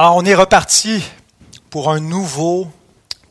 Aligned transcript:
Alors, 0.00 0.14
on 0.14 0.24
est 0.24 0.36
reparti 0.36 1.02
pour 1.70 1.90
un 1.90 1.98
nouveau 1.98 2.70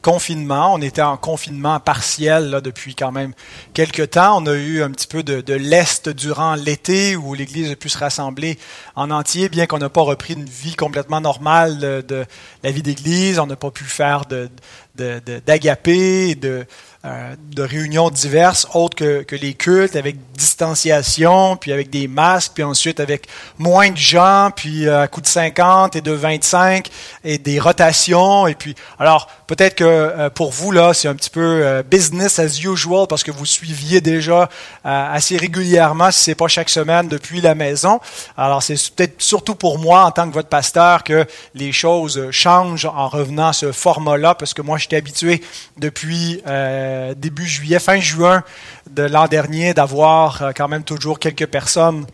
confinement. 0.02 0.74
On 0.74 0.82
était 0.82 1.02
en 1.02 1.16
confinement 1.16 1.80
partiel 1.80 2.60
depuis 2.62 2.94
quand 2.94 3.14
même 3.14 3.32
quelques 3.74 4.10
temps. 4.10 4.44
On 4.44 4.48
a 4.48 4.54
eu 4.54 4.84
un 4.84 4.92
petit 4.92 5.08
peu 5.08 5.24
de, 5.24 5.54
l'Est 5.54 6.10
durant 6.10 6.56
l'été 6.56 7.16
où 7.16 7.34
l'Église 7.36 7.72
a 7.72 7.78
pu 7.78 7.88
se 7.88 7.98
rassembler 7.98 8.60
en 8.98 9.12
entier, 9.12 9.48
bien 9.48 9.66
qu'on 9.66 9.78
n'a 9.78 9.88
pas 9.88 10.02
repris 10.02 10.34
une 10.34 10.44
vie 10.44 10.76
complètement 10.76 11.22
normale 11.22 12.04
de 12.06 12.26
la 12.64 12.72
vie 12.72 12.84
d'Église. 12.84 13.40
On 13.40 13.48
n'a 13.48 13.56
pas 13.56 13.72
pu 13.72 13.86
faire 13.86 14.26
de, 14.26 14.50
d'agapé, 14.98 16.36
de, 16.36 16.66
euh, 17.08 17.36
de 17.52 17.62
réunions 17.62 18.10
diverses, 18.10 18.68
autres 18.74 18.98
que, 18.98 19.36
les 19.36 19.54
cultes, 19.54 19.96
avec 19.96 20.18
distanciation, 20.34 21.56
puis 21.56 21.72
avec 21.72 21.90
des 21.90 22.08
masques, 22.08 22.54
puis 22.56 22.64
ensuite 22.64 23.00
avec 23.00 23.28
moins 23.58 23.92
de 23.92 23.98
gens, 23.98 24.50
puis 24.54 24.88
euh, 24.88 25.04
à 25.04 25.08
coup 25.08 25.22
de 25.22 25.28
50 25.28 25.96
et 25.96 26.02
de 26.02 26.12
25, 26.12 26.90
et 27.24 27.38
des 27.38 27.60
rotations. 27.60 28.48
Et 28.48 28.56
puis, 28.56 28.76
alors, 29.00 29.30
peut-être 29.46 29.76
que 29.76 29.84
euh, 29.86 30.30
pour 30.30 30.52
vous, 30.52 30.72
là, 30.72 30.94
c'est 30.94 31.08
un 31.08 31.16
petit 31.16 31.30
peu 31.30 31.84
business 31.90 32.40
as 32.40 32.60
usual, 32.60 33.08
parce 33.08 33.24
que 33.24 33.32
vous 33.32 33.46
suiviez 33.46 34.02
déjà 34.02 34.50
assez 34.84 35.38
régulièrement, 35.38 36.12
si 36.12 36.24
c'est 36.24 36.36
pas 36.36 36.48
chaque 36.48 36.70
semaine, 36.70 37.08
depuis 37.08 37.42
la 37.42 37.56
maison. 37.56 38.00
Alors, 38.38 38.64
c'est 38.64 38.76
peut-être 38.96 39.22
surtout 39.22 39.56
pour 39.56 39.80
moi, 39.80 40.04
en 40.04 40.12
tant 40.12 40.28
que 40.28 40.34
votre 40.34 40.50
pasteur, 40.50 41.04
que 41.04 41.26
les 41.54 41.72
choses 41.72 42.32
changent 42.32 42.86
en 42.86 43.08
revenant 43.08 43.50
à 43.50 43.54
ce 43.54 43.72
format-là, 43.72 44.36
parce 44.36 44.54
que 44.54 44.62
moi, 44.62 44.78
j'étais 44.88 44.98
habitué 44.98 45.44
depuis... 45.78 46.42
Euh, 46.48 47.14
début 47.16 47.46
juillet, 47.46 47.80
fin 47.80 48.00
juin 48.00 48.44
de 48.90 49.04
l'an 49.04 49.28
dernier, 49.28 49.74
d'avoir 49.74 50.42
euh, 50.42 50.52
quand 50.56 50.68
même 50.68 50.84
toujours 50.84 51.20
quelques 51.20 51.48
personnes 51.48 52.06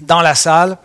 dans 0.00 0.20
la 0.20 0.34
salle. 0.34 0.76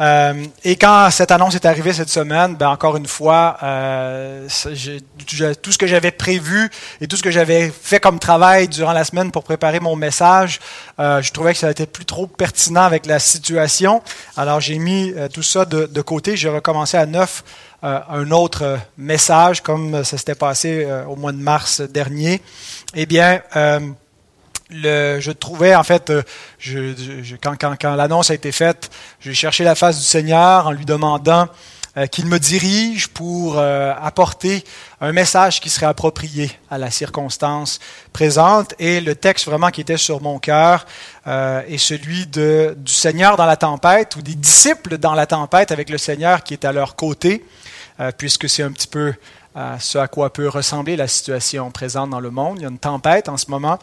Euh, 0.00 0.44
et 0.64 0.76
quand 0.76 1.10
cette 1.10 1.30
annonce 1.30 1.54
est 1.54 1.66
arrivée 1.66 1.92
cette 1.92 2.08
semaine, 2.08 2.54
ben 2.54 2.68
encore 2.68 2.96
une 2.96 3.06
fois, 3.06 3.56
tout 3.60 5.72
ce 5.72 5.78
que 5.78 5.86
j'avais 5.86 6.10
prévu 6.10 6.70
et 7.00 7.06
tout 7.06 7.16
ce 7.16 7.22
que 7.22 7.30
j'avais 7.30 7.70
fait 7.70 8.00
comme 8.00 8.18
travail 8.18 8.68
durant 8.68 8.92
la 8.92 9.04
semaine 9.04 9.30
pour 9.30 9.44
préparer 9.44 9.80
mon 9.80 9.96
message, 9.96 10.60
je 10.98 11.30
trouvais 11.32 11.52
que 11.52 11.58
ça 11.58 11.68
n'était 11.68 11.86
plus 11.86 12.04
trop 12.04 12.26
pertinent 12.26 12.82
avec 12.82 13.06
la 13.06 13.18
situation. 13.18 14.02
Alors 14.36 14.60
j'ai 14.60 14.78
mis 14.78 15.14
tout 15.32 15.42
ça 15.42 15.64
de, 15.64 15.86
de 15.86 16.00
côté. 16.00 16.36
J'ai 16.36 16.48
recommencé 16.48 16.96
à 16.96 17.06
neuf 17.06 17.44
euh, 17.84 18.00
un 18.08 18.32
autre 18.32 18.80
message, 18.96 19.62
comme 19.62 20.02
ça 20.02 20.18
s'était 20.18 20.34
passé 20.34 20.84
euh, 20.84 21.04
au 21.04 21.14
mois 21.14 21.30
de 21.30 21.36
mars 21.36 21.80
dernier, 21.80 22.42
eh 22.96 23.06
bien, 23.06 23.40
euh, 23.54 23.78
le, 24.70 25.18
je 25.20 25.32
trouvais, 25.32 25.74
en 25.74 25.82
fait, 25.82 26.12
je, 26.58 26.94
je, 27.22 27.36
quand, 27.36 27.56
quand, 27.58 27.74
quand 27.80 27.94
l'annonce 27.94 28.30
a 28.30 28.34
été 28.34 28.52
faite, 28.52 28.90
j'ai 29.20 29.34
cherché 29.34 29.64
la 29.64 29.74
face 29.74 29.98
du 29.98 30.04
Seigneur 30.04 30.66
en 30.66 30.72
lui 30.72 30.84
demandant 30.84 31.48
qu'il 32.12 32.26
me 32.26 32.38
dirige 32.38 33.08
pour 33.08 33.58
apporter 33.58 34.62
un 35.00 35.10
message 35.10 35.60
qui 35.60 35.68
serait 35.68 35.86
approprié 35.86 36.48
à 36.70 36.78
la 36.78 36.92
circonstance 36.92 37.80
présente. 38.12 38.74
Et 38.78 39.00
le 39.00 39.16
texte 39.16 39.46
vraiment 39.46 39.70
qui 39.70 39.80
était 39.80 39.96
sur 39.96 40.22
mon 40.22 40.38
cœur 40.38 40.86
est 41.26 41.78
celui 41.78 42.26
de, 42.28 42.76
du 42.76 42.92
Seigneur 42.92 43.36
dans 43.36 43.46
la 43.46 43.56
tempête 43.56 44.14
ou 44.14 44.22
des 44.22 44.36
disciples 44.36 44.98
dans 44.98 45.14
la 45.14 45.26
tempête 45.26 45.72
avec 45.72 45.90
le 45.90 45.98
Seigneur 45.98 46.44
qui 46.44 46.54
est 46.54 46.64
à 46.64 46.70
leur 46.70 46.94
côté. 46.94 47.42
Euh, 48.00 48.12
puisque 48.16 48.48
c'est 48.48 48.62
un 48.62 48.70
petit 48.70 48.86
peu 48.86 49.12
euh, 49.56 49.76
ce 49.80 49.98
à 49.98 50.06
quoi 50.06 50.32
peut 50.32 50.48
ressembler 50.48 50.94
la 50.94 51.08
situation 51.08 51.68
présente 51.72 52.10
dans 52.10 52.20
le 52.20 52.30
monde. 52.30 52.58
Il 52.58 52.62
y 52.62 52.64
a 52.64 52.68
une 52.68 52.78
tempête 52.78 53.28
en 53.28 53.36
ce 53.36 53.50
moment. 53.50 53.78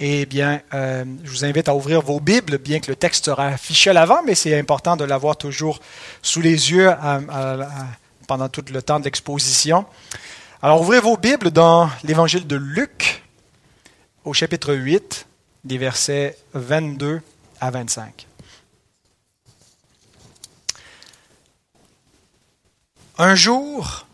Eh 0.00 0.26
bien, 0.26 0.62
euh, 0.74 1.04
je 1.24 1.30
vous 1.30 1.44
invite 1.44 1.68
à 1.68 1.74
ouvrir 1.74 2.02
vos 2.02 2.20
Bibles, 2.20 2.58
bien 2.58 2.78
que 2.78 2.86
le 2.86 2.94
texte 2.94 3.24
sera 3.24 3.48
affiché 3.48 3.90
à 3.90 3.92
l'avant, 3.92 4.22
mais 4.24 4.36
c'est 4.36 4.56
important 4.56 4.96
de 4.96 5.02
l'avoir 5.02 5.36
toujours 5.36 5.80
sous 6.22 6.40
les 6.40 6.70
yeux 6.70 6.88
pendant 8.28 8.48
tout 8.48 8.64
le 8.72 8.80
temps 8.80 9.00
d'exposition. 9.00 9.86
Alors, 10.62 10.80
ouvrez 10.82 11.00
vos 11.00 11.16
Bibles 11.16 11.50
dans 11.50 11.90
l'Évangile 12.04 12.46
de 12.46 12.54
Luc, 12.54 13.24
au 14.24 14.32
chapitre 14.32 14.72
8, 14.72 15.26
des 15.64 15.78
versets 15.78 16.38
22 16.54 17.20
à 17.60 17.70
25. 17.72 18.26
Un 23.18 23.34
jour, 23.34 24.06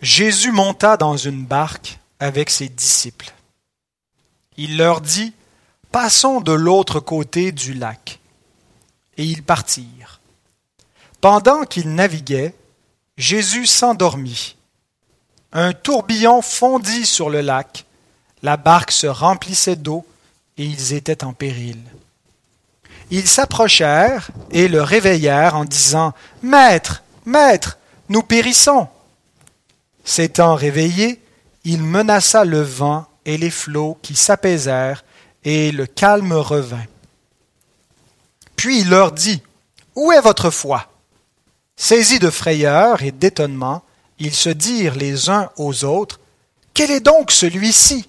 Jésus 0.00 0.52
monta 0.52 0.96
dans 0.96 1.16
une 1.16 1.44
barque 1.44 1.98
avec 2.20 2.48
ses 2.48 2.68
disciples. 2.68 3.32
Il 4.56 4.76
leur 4.76 5.00
dit, 5.00 5.32
Passons 5.92 6.40
de 6.40 6.52
l'autre 6.52 7.00
côté 7.00 7.52
du 7.52 7.72
lac. 7.72 8.20
Et 9.16 9.24
ils 9.24 9.42
partirent. 9.42 10.20
Pendant 11.20 11.64
qu'ils 11.64 11.94
naviguaient, 11.94 12.54
Jésus 13.16 13.66
s'endormit. 13.66 14.56
Un 15.52 15.72
tourbillon 15.72 16.42
fondit 16.42 17.06
sur 17.06 17.30
le 17.30 17.40
lac, 17.40 17.86
la 18.42 18.58
barque 18.58 18.90
se 18.90 19.06
remplissait 19.06 19.76
d'eau 19.76 20.04
et 20.58 20.66
ils 20.66 20.92
étaient 20.92 21.24
en 21.24 21.32
péril. 21.32 21.78
Ils 23.10 23.26
s'approchèrent 23.26 24.30
et 24.50 24.68
le 24.68 24.82
réveillèrent 24.82 25.56
en 25.56 25.64
disant 25.64 26.12
Maître, 26.42 27.02
Maître, 27.24 27.78
nous 28.08 28.22
périssons. 28.22 28.88
S'étant 30.04 30.54
réveillé, 30.54 31.22
il 31.64 31.82
menaça 31.82 32.44
le 32.44 32.60
vent 32.60 33.06
et 33.26 33.36
les 33.36 33.50
flots 33.50 33.98
qui 34.00 34.14
s'apaisèrent, 34.16 35.04
et 35.44 35.72
le 35.72 35.86
calme 35.86 36.32
revint. 36.32 36.86
Puis 38.54 38.80
il 38.80 38.88
leur 38.88 39.12
dit, 39.12 39.42
Où 39.94 40.12
est 40.12 40.20
votre 40.20 40.50
foi? 40.50 40.88
Saisis 41.76 42.18
de 42.18 42.30
frayeur 42.30 43.02
et 43.02 43.12
d'étonnement, 43.12 43.82
ils 44.18 44.34
se 44.34 44.48
dirent 44.48 44.94
les 44.94 45.28
uns 45.28 45.50
aux 45.56 45.84
autres, 45.84 46.20
Quel 46.72 46.90
est 46.90 47.00
donc 47.00 47.30
celui-ci 47.30 48.08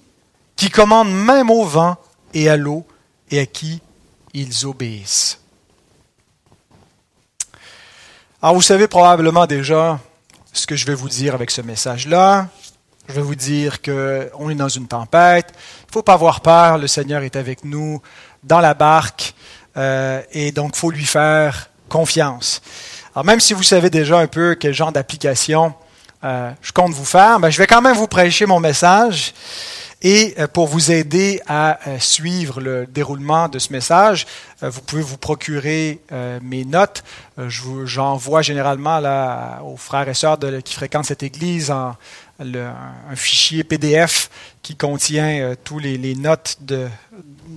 qui 0.56 0.70
commande 0.70 1.12
même 1.12 1.50
au 1.50 1.64
vent 1.64 1.96
et 2.32 2.48
à 2.48 2.56
l'eau, 2.56 2.86
et 3.30 3.40
à 3.40 3.46
qui 3.46 3.80
ils 4.32 4.66
obéissent? 4.66 5.40
Alors, 8.40 8.54
vous 8.54 8.62
savez 8.62 8.86
probablement 8.86 9.46
déjà 9.46 9.98
ce 10.52 10.66
que 10.66 10.76
je 10.76 10.86
vais 10.86 10.94
vous 10.94 11.08
dire 11.08 11.34
avec 11.34 11.50
ce 11.50 11.60
message-là. 11.60 12.48
Je 13.08 13.14
vais 13.14 13.22
vous 13.22 13.34
dire 13.34 13.80
qu'on 13.80 14.50
est 14.50 14.54
dans 14.54 14.68
une 14.68 14.86
tempête. 14.86 15.54
Il 15.54 15.86
ne 15.88 15.92
faut 15.92 16.02
pas 16.02 16.12
avoir 16.12 16.42
peur. 16.42 16.76
Le 16.76 16.86
Seigneur 16.86 17.22
est 17.22 17.36
avec 17.36 17.64
nous 17.64 18.02
dans 18.44 18.60
la 18.60 18.74
barque. 18.74 19.34
Euh, 19.78 20.20
et 20.30 20.52
donc, 20.52 20.72
il 20.74 20.78
faut 20.78 20.90
lui 20.90 21.06
faire 21.06 21.70
confiance. 21.88 22.60
Alors, 23.14 23.24
même 23.24 23.40
si 23.40 23.54
vous 23.54 23.62
savez 23.62 23.88
déjà 23.88 24.18
un 24.18 24.26
peu 24.26 24.56
quel 24.56 24.74
genre 24.74 24.92
d'application 24.92 25.72
euh, 26.22 26.50
je 26.60 26.70
compte 26.72 26.92
vous 26.92 27.06
faire, 27.06 27.38
je 27.50 27.56
vais 27.56 27.66
quand 27.66 27.80
même 27.80 27.96
vous 27.96 28.08
prêcher 28.08 28.44
mon 28.44 28.60
message. 28.60 29.32
Et 30.02 30.34
euh, 30.38 30.46
pour 30.46 30.66
vous 30.66 30.92
aider 30.92 31.40
à 31.48 31.78
suivre 31.98 32.60
le 32.60 32.86
déroulement 32.86 33.48
de 33.48 33.58
ce 33.58 33.72
message, 33.72 34.26
vous 34.60 34.82
pouvez 34.82 35.02
vous 35.02 35.16
procurer 35.16 36.02
mes 36.42 36.64
notes. 36.64 37.04
J'envoie 37.84 38.42
généralement 38.42 38.98
là, 38.98 39.60
aux 39.64 39.76
frères 39.76 40.08
et 40.08 40.14
sœurs 40.14 40.38
qui 40.64 40.74
fréquentent 40.74 41.06
cette 41.06 41.22
église 41.22 41.70
en, 41.70 41.96
un 42.40 43.16
fichier 43.16 43.64
PDF 43.64 44.30
qui 44.62 44.76
contient 44.76 45.40
euh, 45.40 45.54
tous 45.64 45.78
les, 45.78 46.14
notes 46.14 46.58
de, 46.60 46.88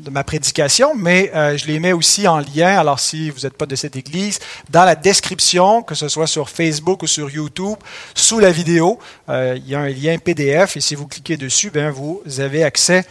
ma 0.10 0.24
prédication, 0.24 0.96
mais 0.96 1.32
euh, 1.36 1.56
je 1.56 1.68
les 1.68 1.80
mets 1.80 1.94
aussi 1.94 2.28
en 2.28 2.40
lien, 2.40 2.80
alors 2.80 3.00
si 3.00 3.30
vous 3.30 3.42
n'êtes 3.42 3.58
pas 3.58 3.68
de 3.68 3.76
cette 3.76 3.96
église, 3.96 4.40
dans 4.70 4.84
la 4.84 4.96
description, 4.96 5.84
que 5.84 5.94
ce 5.94 6.08
soit 6.08 6.26
sur 6.26 6.50
Facebook 6.50 7.04
ou 7.04 7.08
sur 7.08 7.30
YouTube, 7.30 7.78
sous 8.16 8.40
la 8.40 8.52
vidéo, 8.52 8.98
euh, 9.30 9.56
il 9.58 9.70
y 9.70 9.76
a 9.76 9.82
un 9.82 9.90
lien 9.90 10.18
PDF 10.18 10.78
et 10.78 10.82
si 10.82 10.96
vous 10.96 11.08
cliquez 11.08 11.38
dessus, 11.38 11.70
ben, 11.70 11.92
vous 11.92 12.22
avez 12.40 12.64
accès 12.64 13.06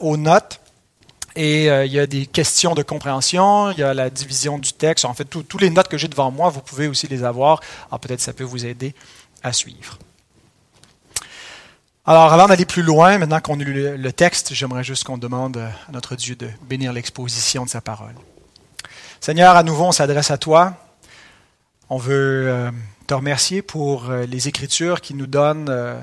aux 0.00 0.16
notes. 0.16 0.60
Et 1.36 1.64
il 1.64 1.92
y 1.92 1.98
a 1.98 2.06
des 2.06 2.26
questions 2.26 2.76
de 2.76 2.84
compréhension, 2.84 3.72
il 3.72 3.78
y 3.78 3.82
a 3.82 3.92
la 3.92 4.08
division 4.08 4.56
du 4.56 4.72
texte. 4.72 5.04
En 5.04 5.14
fait, 5.14 5.24
tous 5.24 5.58
les 5.58 5.68
notes 5.68 5.88
que 5.88 5.98
j'ai 5.98 6.06
devant 6.06 6.30
moi, 6.30 6.48
vous 6.48 6.60
pouvez 6.60 6.86
aussi 6.86 7.08
les 7.08 7.24
avoir. 7.24 7.60
Alors 7.88 7.98
peut-être 7.98 8.20
ça 8.20 8.32
peut 8.32 8.44
vous 8.44 8.64
aider 8.64 8.94
à 9.42 9.52
suivre. 9.52 9.98
Alors, 12.06 12.34
avant 12.34 12.48
d'aller 12.48 12.66
plus 12.66 12.82
loin, 12.82 13.16
maintenant 13.16 13.40
qu'on 13.40 13.58
a 13.58 13.64
lu 13.64 13.96
le 13.96 14.12
texte, 14.12 14.52
j'aimerais 14.52 14.84
juste 14.84 15.04
qu'on 15.04 15.16
demande 15.16 15.56
à 15.56 15.90
notre 15.90 16.16
Dieu 16.16 16.36
de 16.36 16.50
bénir 16.68 16.92
l'exposition 16.92 17.64
de 17.64 17.70
sa 17.70 17.80
parole. 17.80 18.12
Seigneur, 19.20 19.56
à 19.56 19.62
nouveau, 19.62 19.84
on 19.84 19.92
s'adresse 19.92 20.30
à 20.30 20.36
toi. 20.36 20.74
On 21.88 21.96
veut 21.96 22.44
euh, 22.46 22.70
te 23.06 23.14
remercier 23.14 23.62
pour 23.62 24.10
euh, 24.10 24.26
les 24.26 24.48
Écritures 24.48 25.00
qui 25.00 25.14
nous 25.14 25.26
donnent 25.26 25.70
euh, 25.70 25.98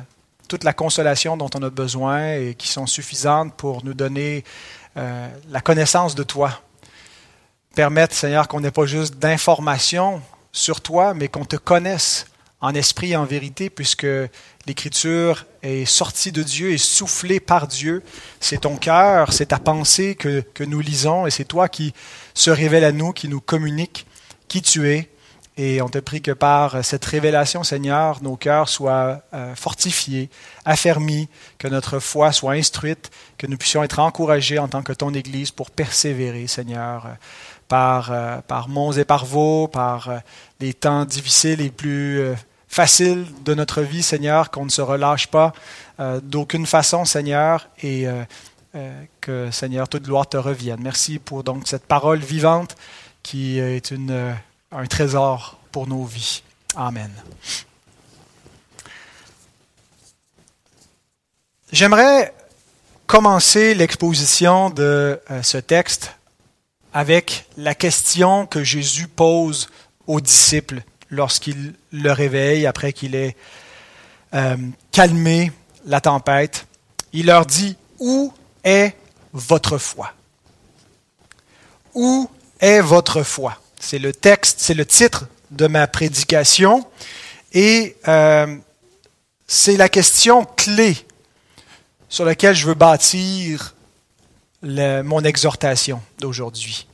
toute 0.47 0.63
la 0.63 0.73
consolation 0.73 1.37
dont 1.37 1.51
on 1.53 1.61
a 1.61 1.69
besoin 1.69 2.33
et 2.33 2.55
qui 2.55 2.67
sont 2.67 2.87
suffisantes 2.87 3.53
pour 3.53 3.85
nous 3.85 3.93
donner 3.93 4.43
la 4.95 5.61
connaissance 5.63 6.15
de 6.15 6.23
toi. 6.23 6.61
Permettre, 7.75 8.13
Seigneur, 8.13 8.47
qu'on 8.49 8.59
n'ait 8.59 8.71
pas 8.71 8.85
juste 8.85 9.19
d'informations 9.19 10.21
sur 10.51 10.81
toi, 10.81 11.13
mais 11.13 11.29
qu'on 11.29 11.45
te 11.45 11.55
connaisse 11.55 12.25
en 12.61 12.73
esprit 12.75 13.11
et 13.11 13.15
en 13.15 13.25
vérité, 13.25 13.69
puisque 13.69 14.07
l'Écriture 14.67 15.45
est 15.63 15.85
sortie 15.85 16.31
de 16.31 16.43
Dieu 16.43 16.71
et 16.71 16.77
soufflée 16.77 17.39
par 17.39 17.67
Dieu. 17.67 18.03
C'est 18.39 18.61
ton 18.61 18.77
cœur, 18.77 19.33
c'est 19.33 19.47
ta 19.47 19.59
pensée 19.59 20.15
que, 20.15 20.41
que 20.53 20.63
nous 20.63 20.79
lisons, 20.79 21.25
et 21.25 21.31
c'est 21.31 21.45
toi 21.45 21.67
qui 21.67 21.93
se 22.33 22.51
révèle 22.51 22.83
à 22.83 22.91
nous, 22.91 23.11
qui 23.11 23.27
nous 23.27 23.41
communique 23.41 24.05
qui 24.51 24.61
tu 24.61 24.89
es 24.89 25.09
Et 25.55 25.81
on 25.81 25.87
te 25.87 25.97
prie 25.97 26.21
que 26.21 26.31
par 26.31 26.83
cette 26.83 27.05
révélation, 27.05 27.63
Seigneur, 27.63 28.21
nos 28.21 28.35
cœurs 28.35 28.67
soient 28.67 29.21
euh, 29.33 29.55
fortifiés, 29.55 30.29
affermis, 30.65 31.29
que 31.57 31.69
notre 31.69 31.99
foi 31.99 32.33
soit 32.33 32.53
instruite, 32.53 33.11
que 33.37 33.47
nous 33.47 33.57
puissions 33.57 33.81
être 33.81 33.99
encouragés 33.99 34.59
en 34.59 34.67
tant 34.67 34.83
que 34.83 34.91
ton 34.91 35.13
Église 35.13 35.51
pour 35.51 35.71
persévérer, 35.71 36.47
Seigneur, 36.47 37.07
par, 37.69 38.11
euh, 38.11 38.41
par 38.45 38.67
monts 38.67 38.91
et 38.91 39.05
par 39.05 39.25
vaux, 39.25 39.69
par 39.69 40.09
euh, 40.09 40.17
les 40.59 40.73
temps 40.73 41.05
difficiles 41.05 41.59
les 41.59 41.71
plus 41.71 42.35
faciles 42.71 43.25
de 43.43 43.53
notre 43.53 43.81
vie, 43.81 44.01
Seigneur, 44.01 44.49
qu'on 44.49 44.65
ne 44.65 44.69
se 44.69 44.81
relâche 44.81 45.27
pas 45.27 45.53
d'aucune 46.23 46.65
façon, 46.65 47.03
Seigneur, 47.03 47.67
et 47.83 48.07
que, 49.19 49.51
Seigneur, 49.51 49.89
toute 49.89 50.03
gloire 50.03 50.27
te 50.27 50.37
revienne. 50.37 50.79
Merci 50.81 51.19
pour 51.19 51.43
donc 51.43 51.67
cette 51.67 51.85
parole 51.85 52.19
vivante 52.19 52.75
qui 53.23 53.59
est 53.59 53.91
une 53.91 54.33
un 54.71 54.85
trésor 54.85 55.57
pour 55.71 55.87
nos 55.87 56.05
vies. 56.05 56.43
Amen. 56.75 57.11
J'aimerais 61.71 62.33
commencer 63.07 63.73
l'exposition 63.75 64.69
de 64.69 65.19
euh, 65.29 65.43
ce 65.43 65.57
texte 65.57 66.15
avec 66.93 67.45
la 67.57 67.75
question 67.75 68.45
que 68.45 68.63
Jésus 68.63 69.07
pose 69.07 69.69
aux 70.07 70.21
disciples 70.21 70.81
lorsqu'il 71.11 71.75
le 71.91 72.11
réveille 72.11 72.65
après 72.65 72.93
qu'il 72.93 73.13
ait 73.13 73.35
euh, 74.33 74.57
calmé 74.91 75.51
la 75.85 76.01
tempête. 76.01 76.65
Il 77.13 77.27
leur 77.27 77.45
dit, 77.45 77.77
Où 77.99 78.33
est 78.63 78.95
votre 79.33 79.77
foi? 79.77 80.13
Où 81.93 82.29
est 82.59 82.81
votre 82.81 83.21
foi 83.21 83.61
c'est 83.81 83.99
le 83.99 84.13
texte, 84.13 84.59
c'est 84.59 84.73
le 84.73 84.85
titre 84.85 85.25
de 85.49 85.67
ma 85.67 85.87
prédication. 85.87 86.85
Et 87.51 87.97
euh, 88.07 88.55
c'est 89.47 89.75
la 89.75 89.89
question 89.89 90.45
clé 90.45 90.95
sur 92.07 92.23
laquelle 92.23 92.55
je 92.55 92.67
veux 92.67 92.75
bâtir 92.75 93.75
mon 94.61 95.23
exhortation 95.23 96.01
d'aujourd'hui. 96.19 96.87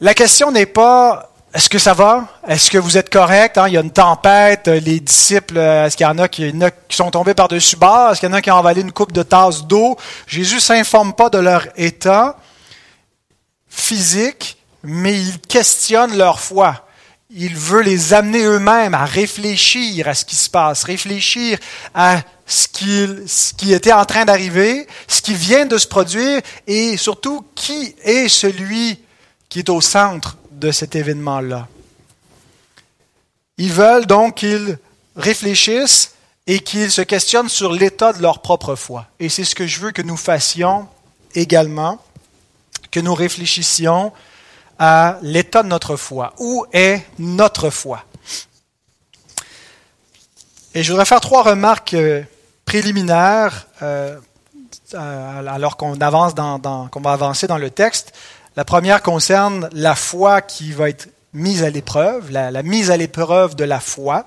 La 0.00 0.14
question 0.14 0.50
n'est 0.50 0.66
pas 0.66 1.31
est-ce 1.54 1.68
que 1.68 1.78
ça 1.78 1.92
va? 1.92 2.28
Est-ce 2.48 2.70
que 2.70 2.78
vous 2.78 2.96
êtes 2.96 3.10
correct? 3.10 3.58
Hein? 3.58 3.68
Il 3.68 3.74
y 3.74 3.76
a 3.76 3.82
une 3.82 3.90
tempête, 3.90 4.68
les 4.68 5.00
disciples, 5.00 5.58
est-ce 5.58 5.98
qu'il 5.98 6.06
y 6.06 6.08
en 6.08 6.18
a 6.18 6.26
qui, 6.26 6.50
sont 6.88 7.10
tombés 7.10 7.34
par-dessus 7.34 7.76
bord? 7.76 8.10
Est-ce 8.10 8.20
qu'il 8.20 8.30
y 8.30 8.32
en 8.32 8.34
a 8.34 8.40
qui 8.40 8.50
ont 8.50 8.56
avalé 8.56 8.80
une 8.80 8.92
coupe 8.92 9.12
de 9.12 9.22
tasse 9.22 9.64
d'eau? 9.64 9.98
Jésus 10.26 10.60
s'informe 10.60 11.12
pas 11.12 11.28
de 11.28 11.36
leur 11.36 11.66
état 11.76 12.38
physique, 13.68 14.56
mais 14.82 15.12
il 15.12 15.40
questionne 15.40 16.16
leur 16.16 16.40
foi. 16.40 16.86
Il 17.28 17.54
veut 17.54 17.82
les 17.82 18.14
amener 18.14 18.44
eux-mêmes 18.44 18.94
à 18.94 19.04
réfléchir 19.04 20.08
à 20.08 20.14
ce 20.14 20.24
qui 20.24 20.36
se 20.36 20.48
passe, 20.48 20.84
réfléchir 20.84 21.58
à 21.94 22.20
ce 22.46 22.66
qui 22.66 23.72
était 23.74 23.92
en 23.92 24.06
train 24.06 24.24
d'arriver, 24.24 24.86
ce 25.06 25.20
qui 25.20 25.34
vient 25.34 25.66
de 25.66 25.76
se 25.76 25.86
produire 25.86 26.40
et 26.66 26.96
surtout 26.96 27.44
qui 27.54 27.94
est 28.04 28.28
celui 28.28 28.98
qui 29.50 29.58
est 29.58 29.68
au 29.68 29.82
centre 29.82 30.36
de 30.62 30.70
cet 30.70 30.94
événement-là. 30.94 31.66
Ils 33.58 33.72
veulent 33.72 34.06
donc 34.06 34.36
qu'ils 34.36 34.78
réfléchissent 35.16 36.14
et 36.46 36.60
qu'ils 36.60 36.90
se 36.90 37.02
questionnent 37.02 37.48
sur 37.48 37.72
l'état 37.72 38.12
de 38.12 38.22
leur 38.22 38.40
propre 38.40 38.76
foi. 38.76 39.06
Et 39.20 39.28
c'est 39.28 39.44
ce 39.44 39.54
que 39.54 39.66
je 39.66 39.80
veux 39.80 39.90
que 39.90 40.02
nous 40.02 40.16
fassions 40.16 40.88
également, 41.34 41.98
que 42.90 43.00
nous 43.00 43.14
réfléchissions 43.14 44.12
à 44.78 45.18
l'état 45.22 45.62
de 45.62 45.68
notre 45.68 45.96
foi. 45.96 46.32
Où 46.38 46.64
est 46.72 47.02
notre 47.18 47.68
foi? 47.70 48.04
Et 50.74 50.82
je 50.82 50.90
voudrais 50.92 51.04
faire 51.04 51.20
trois 51.20 51.42
remarques 51.42 51.94
euh, 51.94 52.22
préliminaires 52.64 53.66
euh, 53.82 54.18
alors 54.94 55.76
qu'on 55.76 56.00
avance 56.00 56.34
dans, 56.34 56.88
qu'on 56.88 57.00
va 57.00 57.12
avancer 57.12 57.46
dans 57.46 57.58
le 57.58 57.70
texte. 57.70 58.12
La 58.54 58.66
première 58.66 59.00
concerne 59.00 59.70
la 59.72 59.94
foi 59.94 60.42
qui 60.42 60.72
va 60.72 60.90
être 60.90 61.08
mise 61.32 61.64
à 61.64 61.70
l'épreuve, 61.70 62.30
la, 62.30 62.62
mise 62.62 62.90
à 62.90 62.98
l'épreuve 62.98 63.56
de 63.56 63.64
la 63.64 63.80
foi. 63.80 64.26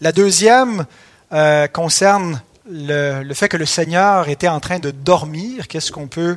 La 0.00 0.10
deuxième 0.10 0.86
euh, 1.32 1.68
concerne 1.68 2.42
le, 2.68 3.32
fait 3.32 3.48
que 3.48 3.56
le 3.56 3.64
Seigneur 3.64 4.28
était 4.28 4.48
en 4.48 4.58
train 4.58 4.80
de 4.80 4.90
dormir. 4.90 5.68
Qu'est-ce 5.68 5.92
qu'on 5.92 6.08
peut 6.08 6.36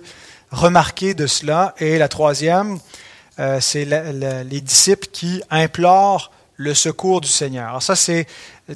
remarquer 0.52 1.16
de 1.16 1.26
cela? 1.26 1.74
Et 1.80 1.98
la 1.98 2.08
troisième, 2.08 2.78
euh, 3.40 3.60
c'est 3.62 3.86
les 3.86 4.62
disciples 4.62 5.08
qui 5.12 5.42
implorent 5.50 6.32
le 6.56 6.76
secours 6.76 7.22
du 7.22 7.30
Seigneur. 7.30 7.70
Alors 7.70 7.84
ça, 7.84 7.96
c'est 7.96 8.28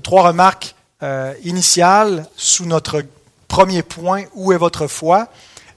trois 0.01 0.23
remarques 0.23 0.73
euh, 1.03 1.35
initiales 1.43 2.25
sous 2.37 2.65
notre 2.65 3.03
premier 3.47 3.83
point, 3.83 4.23
où 4.33 4.51
est 4.51 4.57
votre 4.57 4.87
foi? 4.87 5.27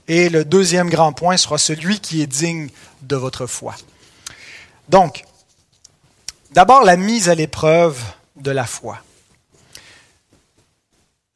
Et 0.09 0.29
le 0.29 0.45
deuxième 0.45 0.91
grand 0.91 1.12
point 1.12 1.37
sera 1.37 1.59
celui 1.59 2.01
qui 2.01 2.23
est 2.23 2.27
digne 2.27 2.69
de 3.03 3.17
votre 3.17 3.47
foi. 3.47 3.75
Donc, 4.89 5.25
d'abord 6.53 6.83
la 6.83 6.97
mise 6.97 7.29
à 7.29 7.35
l'épreuve 7.35 8.01
de 8.37 8.51
la 8.51 8.65
foi. 8.65 8.99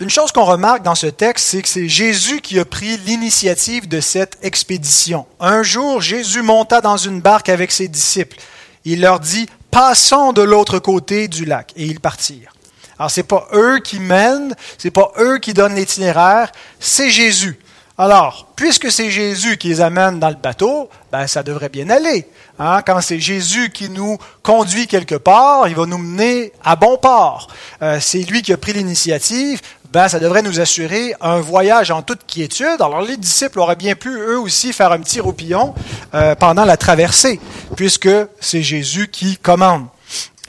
Une 0.00 0.10
chose 0.10 0.30
qu'on 0.30 0.44
remarque 0.44 0.82
dans 0.82 0.94
ce 0.94 1.08
texte, 1.08 1.48
c'est 1.48 1.62
que 1.62 1.68
c'est 1.68 1.88
Jésus 1.88 2.40
qui 2.40 2.60
a 2.60 2.64
pris 2.64 2.98
l'initiative 2.98 3.88
de 3.88 4.00
cette 4.00 4.38
expédition. 4.42 5.26
Un 5.40 5.64
jour, 5.64 6.00
Jésus 6.00 6.42
monta 6.42 6.80
dans 6.80 6.96
une 6.96 7.20
barque 7.20 7.48
avec 7.48 7.72
ses 7.72 7.88
disciples. 7.88 8.36
Il 8.84 9.00
leur 9.00 9.18
dit, 9.18 9.48
passons 9.72 10.32
de 10.32 10.42
l'autre 10.42 10.78
côté 10.78 11.26
du 11.26 11.44
lac. 11.44 11.72
Et 11.74 11.84
ils 11.84 11.98
partirent. 11.98 12.54
Alors, 12.96 13.10
c'est 13.10 13.24
pas 13.24 13.48
eux 13.52 13.80
qui 13.80 13.98
mènent, 13.98 14.54
c'est 14.76 14.92
pas 14.92 15.10
eux 15.18 15.38
qui 15.38 15.52
donnent 15.52 15.74
l'itinéraire, 15.74 16.52
c'est 16.78 17.10
Jésus. 17.10 17.58
Alors, 18.00 18.46
puisque 18.54 18.92
c'est 18.92 19.10
Jésus 19.10 19.56
qui 19.56 19.70
les 19.70 19.80
amène 19.80 20.20
dans 20.20 20.28
le 20.28 20.36
bateau, 20.36 20.88
ben, 21.10 21.26
ça 21.26 21.42
devrait 21.42 21.68
bien 21.68 21.90
aller. 21.90 22.28
Hein? 22.60 22.80
Quand 22.86 23.00
c'est 23.00 23.18
Jésus 23.18 23.70
qui 23.70 23.90
nous 23.90 24.16
conduit 24.44 24.86
quelque 24.86 25.16
part, 25.16 25.66
il 25.66 25.74
va 25.74 25.84
nous 25.84 25.98
mener 25.98 26.52
à 26.64 26.76
bon 26.76 26.96
port. 26.96 27.48
Euh, 27.82 27.98
c'est 28.00 28.20
lui 28.20 28.42
qui 28.42 28.52
a 28.52 28.56
pris 28.56 28.72
l'initiative 28.72 29.60
ben, 29.90 30.06
ça 30.06 30.20
devrait 30.20 30.42
nous 30.42 30.60
assurer 30.60 31.14
un 31.20 31.40
voyage 31.40 31.90
en 31.90 32.02
toute 32.02 32.26
quiétude. 32.26 32.80
Alors 32.80 33.00
les 33.00 33.16
disciples 33.16 33.58
auraient 33.58 33.74
bien 33.74 33.94
pu 33.94 34.10
eux 34.10 34.38
aussi 34.38 34.74
faire 34.74 34.92
un 34.92 35.00
petit 35.00 35.18
roupillon 35.18 35.74
euh, 36.14 36.34
pendant 36.34 36.66
la 36.66 36.76
traversée, 36.76 37.40
puisque 37.74 38.10
c'est 38.38 38.62
Jésus 38.62 39.08
qui 39.08 39.38
commande. 39.38 39.86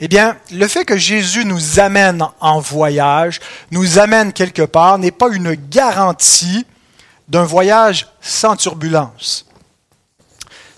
Eh 0.00 0.08
bien, 0.08 0.36
le 0.52 0.68
fait 0.68 0.84
que 0.84 0.96
Jésus 0.98 1.46
nous 1.46 1.80
amène 1.80 2.22
en 2.40 2.60
voyage, 2.60 3.40
nous 3.70 3.98
amène 3.98 4.34
quelque 4.34 4.62
part, 4.62 4.98
n'est 4.98 5.10
pas 5.10 5.30
une 5.30 5.54
garantie 5.54 6.66
d'un 7.30 7.44
voyage 7.44 8.08
sans 8.20 8.56
turbulence. 8.56 9.46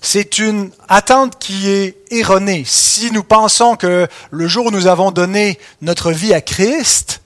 C'est 0.02 0.38
une 0.38 0.70
attente 0.88 1.38
qui 1.38 1.68
est 1.68 1.96
erronée. 2.10 2.64
Si 2.66 3.10
nous 3.10 3.22
pensons 3.22 3.76
que 3.76 4.06
le 4.30 4.48
jour 4.48 4.66
où 4.66 4.70
nous 4.70 4.86
avons 4.86 5.12
donné 5.12 5.58
notre 5.80 6.12
vie 6.12 6.34
à 6.34 6.40
Christ, 6.40 7.22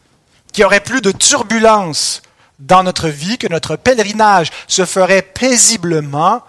qu'il 0.52 0.62
n'y 0.62 0.66
aurait 0.66 0.80
plus 0.80 1.00
de 1.00 1.10
turbulences 1.10 2.22
dans 2.58 2.82
notre 2.82 3.08
vie, 3.08 3.36
que 3.36 3.48
notre 3.48 3.76
pèlerinage 3.76 4.50
se 4.68 4.84
ferait 4.84 5.22
paisiblement, 5.22 6.42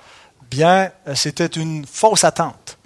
bien, 0.52 0.92
euh, 1.08 1.16
c'était 1.16 1.46
une 1.48 1.86
fausse 1.86 2.24
attente. 2.24 2.78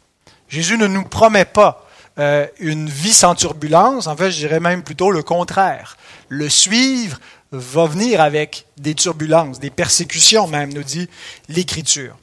Jésus 0.48 0.78
ne 0.78 0.88
nous 0.88 1.04
promet 1.04 1.46
pas 1.46 1.88
euh, 2.18 2.48
une 2.60 2.90
vie 2.90 3.14
sans 3.14 3.36
turbulence, 3.36 4.08
en 4.08 4.16
fait, 4.16 4.32
je 4.32 4.38
dirais 4.38 4.60
même 4.60 4.84
plutôt 4.84 5.12
le 5.12 5.24
contraire. 5.24 5.98
Le 6.30 6.50
suivre 6.50 7.20
va 7.51 7.86
venir 7.86 8.22
avec 8.22 8.65
des 8.77 8.96
turbulences, 8.96 9.60
des 9.60 9.70
persécutions 9.70 10.48
même, 10.48 10.74
nous 10.74 10.84
dit 10.84 11.10
l'Écriture. 11.50 12.15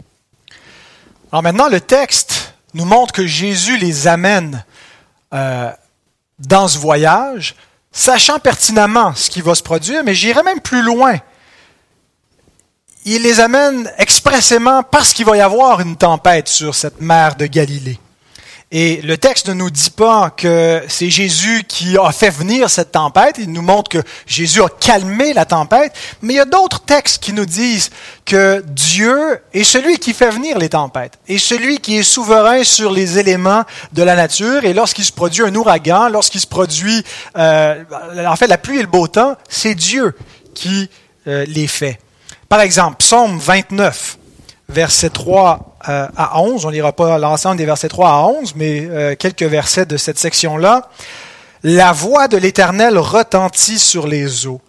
Alors 1.31 1.43
maintenant, 1.43 1.69
le 1.69 1.81
texte 1.81 2.55
nous 2.75 2.87
montre 2.87 3.13
que 3.13 3.27
Jésus 3.27 3.77
les 3.77 4.09
amène 4.09 4.65
euh, 5.35 5.71
dans 6.39 6.69
ce 6.69 6.79
voyage 6.79 7.55
sachant 7.93 8.39
pertinemment 8.39 9.15
ce 9.15 9.29
qui 9.29 9.41
va 9.41 9.55
se 9.55 9.63
produire, 9.63 10.05
mais 10.05 10.15
j'irai 10.15 10.43
même 10.43 10.61
plus 10.61 10.83
loin. 10.83 11.19
Il 13.05 13.23
les 13.23 13.41
amène 13.41 13.91
expressément 13.99 14.83
parce 14.83 15.13
qu'il 15.13 15.27
va 15.27 15.37
y 15.37 15.41
avoir 15.41 15.81
une 15.81 15.97
tempête 15.97 16.49
sur 16.49 16.75
cette 16.75 17.01
mer 17.01 17.37
de 17.37 17.47
Galilée. 17.47 17.99
Et 18.71 19.01
le 19.01 19.17
texte 19.17 19.49
ne 19.49 19.55
nous 19.55 19.71
dit 19.71 19.89
pas 19.89 20.29
que 20.29 20.83
c'est 20.89 21.09
Jésus 21.09 21.65
qui 21.67 21.97
a 21.97 22.13
fait 22.13 22.29
venir 22.29 22.69
cette 22.69 22.93
tempête, 22.93 23.37
il 23.39 23.51
nous 23.51 23.63
montre 23.63 23.89
que 23.89 24.03
Jésus 24.27 24.61
a 24.61 24.69
calmé 24.69 25.33
la 25.33 25.47
tempête, 25.47 25.95
mais 26.21 26.35
il 26.35 26.37
y 26.37 26.41
a 26.41 26.45
d'autres 26.45 26.81
textes 26.81 27.23
qui 27.23 27.33
nous 27.33 27.47
disent 27.47 27.89
que 28.27 28.63
Dieu 28.67 29.41
est 29.55 29.65
celui 29.65 29.97
qui 29.97 30.13
fait 30.13 30.29
venir 30.29 30.59
les 30.59 30.69
tempêtes, 30.69 31.15
et 31.29 31.39
celui 31.39 31.79
qui 31.79 31.97
est 31.97 32.03
souverain 32.03 32.63
sur 32.63 32.93
les 32.93 33.19
éléments 33.19 33.65
de 33.95 34.03
la 34.03 34.15
nature, 34.15 34.63
et 34.67 34.75
lorsqu'il 34.75 35.07
se 35.07 35.13
produit 35.13 35.45
un 35.45 35.55
ouragan, 35.55 36.11
lorsqu'il 36.11 36.43
se 36.43 36.47
produit 36.47 37.03
euh, 37.39 37.83
en 38.27 38.37
fait 38.37 38.49
la 38.49 38.59
pluie 38.59 38.81
et 38.81 38.83
le 38.83 38.89
beau 38.89 39.09
temps, 39.09 39.35
c'est 39.49 39.75
Dieu 39.75 40.15
qui 40.53 40.91
euh, 41.27 41.47
les 41.49 41.69
fait. 41.69 41.99
Par 42.51 42.61
exemple, 42.61 42.97
Psaume 42.99 43.39
29, 43.39 44.18
versets 44.69 45.11
3 45.11 45.77
euh, 45.89 46.07
à 46.17 46.41
11. 46.41 46.67
On 46.67 46.71
lira 46.71 46.93
pas 46.93 47.19
l'ensemble 47.19 47.57
des 47.57 47.65
versets 47.65 47.89
3 47.89 48.09
à 48.11 48.23
11, 48.27 48.55
mais 48.57 48.87
euh, 48.91 49.15
quelques 49.19 49.43
versets 49.43 49.87
de 49.87 49.97
cette 49.97 50.19
section-là. 50.19 50.89
La 51.63 51.93
voix 51.93 52.29
de 52.29 52.37
l'Éternel 52.37 52.99
retentit 52.99 53.79
sur 53.79 54.07
les 54.07 54.47
eaux. 54.47 54.61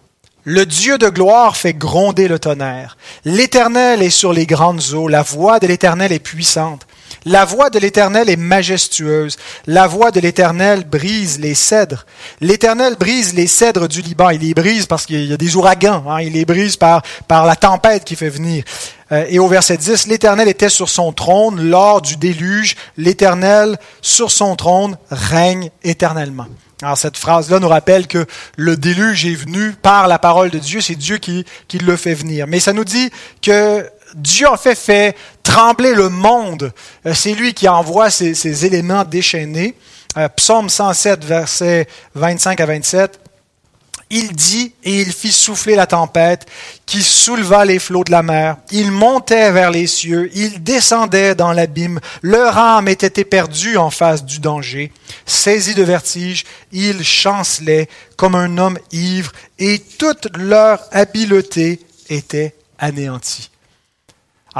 Le 0.44 0.64
Dieu 0.64 0.96
de 0.96 1.08
gloire 1.08 1.56
fait 1.56 1.74
gronder 1.74 2.26
le 2.26 2.38
tonnerre. 2.38 2.96
L'Éternel 3.24 4.02
est 4.02 4.10
sur 4.10 4.32
les 4.32 4.46
grandes 4.46 4.94
eaux. 4.94 5.06
La 5.06 5.22
voix 5.22 5.60
de 5.60 5.66
l'Éternel 5.66 6.12
est 6.12 6.18
puissante. 6.18 6.86
La 7.24 7.44
voix 7.44 7.70
de 7.70 7.78
l'Éternel 7.78 8.30
est 8.30 8.36
majestueuse. 8.36 9.36
La 9.66 9.86
voix 9.86 10.10
de 10.10 10.20
l'Éternel 10.20 10.84
brise 10.84 11.38
les 11.38 11.54
cèdres. 11.54 12.06
L'Éternel 12.40 12.96
brise 12.98 13.34
les 13.34 13.46
cèdres 13.46 13.88
du 13.88 14.00
Liban. 14.00 14.30
Il 14.30 14.40
les 14.40 14.54
brise 14.54 14.86
parce 14.86 15.06
qu'il 15.06 15.26
y 15.26 15.32
a 15.32 15.36
des 15.36 15.56
ouragans. 15.56 16.04
Hein. 16.08 16.22
Il 16.22 16.32
les 16.32 16.44
brise 16.44 16.76
par, 16.76 17.02
par 17.28 17.46
la 17.46 17.56
tempête 17.56 18.04
qui 18.04 18.16
fait 18.16 18.30
venir. 18.30 18.64
Euh, 19.12 19.26
et 19.28 19.38
au 19.38 19.48
verset 19.48 19.76
10, 19.76 20.06
l'Éternel 20.06 20.48
était 20.48 20.68
sur 20.68 20.88
son 20.88 21.12
trône 21.12 21.60
lors 21.60 22.00
du 22.00 22.16
déluge. 22.16 22.76
L'Éternel 22.96 23.78
sur 24.00 24.30
son 24.30 24.56
trône 24.56 24.96
règne 25.10 25.70
éternellement. 25.82 26.46
Alors 26.82 26.96
cette 26.96 27.18
phrase-là 27.18 27.58
nous 27.58 27.68
rappelle 27.68 28.06
que 28.06 28.24
le 28.56 28.76
déluge 28.76 29.26
est 29.26 29.34
venu 29.34 29.72
par 29.72 30.08
la 30.08 30.18
parole 30.18 30.48
de 30.48 30.58
Dieu, 30.58 30.80
c'est 30.80 30.94
Dieu 30.94 31.18
qui, 31.18 31.44
qui 31.68 31.78
le 31.78 31.94
fait 31.96 32.14
venir. 32.14 32.46
Mais 32.46 32.58
ça 32.58 32.72
nous 32.72 32.84
dit 32.84 33.10
que 33.42 33.86
Dieu 34.14 34.48
en 34.48 34.56
fait 34.56 34.74
fait 34.74 35.16
trembler 35.42 35.94
le 35.94 36.08
monde. 36.08 36.72
Euh, 37.06 37.14
c'est 37.14 37.34
lui 37.34 37.54
qui 37.54 37.68
envoie 37.68 38.10
ces, 38.10 38.66
éléments 38.66 39.04
déchaînés. 39.04 39.74
Euh, 40.16 40.28
Psaume 40.28 40.68
107, 40.68 41.24
versets 41.24 41.86
25 42.14 42.60
à 42.60 42.66
27. 42.66 43.20
Il 44.12 44.32
dit 44.32 44.72
et 44.82 45.02
il 45.02 45.12
fit 45.12 45.30
souffler 45.30 45.76
la 45.76 45.86
tempête 45.86 46.46
qui 46.84 47.00
souleva 47.00 47.64
les 47.64 47.78
flots 47.78 48.02
de 48.02 48.10
la 48.10 48.24
mer. 48.24 48.56
Il 48.72 48.90
montait 48.90 49.52
vers 49.52 49.70
les 49.70 49.86
cieux, 49.86 50.28
il 50.34 50.64
descendait 50.64 51.36
dans 51.36 51.52
l'abîme. 51.52 52.00
Leur 52.20 52.58
âme 52.58 52.88
était 52.88 53.20
éperdue 53.20 53.76
en 53.76 53.90
face 53.90 54.24
du 54.24 54.40
danger. 54.40 54.90
Saisi 55.26 55.76
de 55.76 55.84
vertige, 55.84 56.44
il 56.72 57.04
chancelait 57.04 57.88
comme 58.16 58.34
un 58.34 58.58
homme 58.58 58.78
ivre 58.90 59.30
et 59.60 59.78
toute 59.78 60.26
leur 60.36 60.80
habileté 60.90 61.78
était 62.08 62.56
anéantie. 62.80 63.48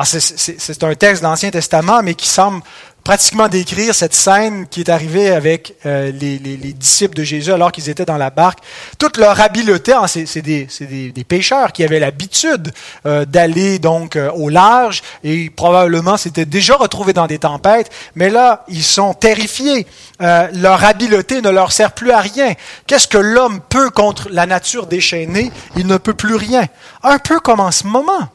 C'est 0.05 0.85
un 0.85 0.95
texte 0.95 1.23
de 1.23 1.27
l'Ancien 1.27 1.51
Testament, 1.51 2.03
mais 2.03 2.15
qui 2.15 2.29
semble 2.29 2.63
pratiquement 3.05 3.49
décrire 3.49 3.95
cette 3.95 4.15
scène 4.15 4.67
qui 4.69 4.81
est 4.81 4.89
arrivée 4.89 5.31
avec 5.31 5.75
euh, 5.87 6.13
les, 6.13 6.39
les, 6.39 6.57
les, 6.57 6.73
disciples 6.73 7.17
de 7.17 7.25
Jésus 7.25 7.53
alors 7.53 7.73
qu'ils 7.73 7.89
étaient 7.89 8.05
dans 8.05 8.17
la 8.17 8.31
barque. 8.31 8.59
Toute 8.99 9.17
leur 9.17 9.41
habileté, 9.41 9.93
hein, 9.93 10.07
c'est 10.07 10.43
des, 10.43 10.69
des, 10.81 11.11
des, 11.11 11.25
pêcheurs 11.25 11.73
qui 11.73 11.83
avaient 11.83 11.99
l'habitude 11.99 12.73
euh, 13.07 13.25
d'aller 13.25 13.79
donc 13.79 14.17
euh, 14.17 14.31
au 14.33 14.49
large 14.49 15.03
et 15.25 15.51
probablement 15.51 16.17
s'étaient 16.17 16.45
déjà 16.45 16.77
retrouvés 16.77 17.13
dans 17.13 17.27
des 17.27 17.39
tempêtes, 17.39 17.91
mais 18.15 18.31
là 18.31 18.65
ils 18.69 18.85
sont 18.85 19.15
terrifiés. 19.15 19.87
leur 20.21 20.85
habileté 20.85 21.41
ne 21.41 21.51
leur 21.51 21.73
sert 21.73 21.93
plus 21.93 22.11
à 22.11 22.21
rien. 22.21 22.53
Qu'est-ce 22.87 23.09
que 23.09 23.19
l'homme 23.19 23.61
peut 23.69 23.91
contre 23.91 24.29
la 24.31 24.47
nature 24.47 24.87
déchaînée? 24.87 25.51
Il 25.77 25.87
ne 25.87 25.97
peut 25.97 26.15
plus 26.15 26.35
rien. 26.35 26.67
Un 27.03 27.19
peu 27.19 27.41
comme 27.41 27.61
en 27.61 27.71
ce 27.71 27.87
moment 27.87 28.29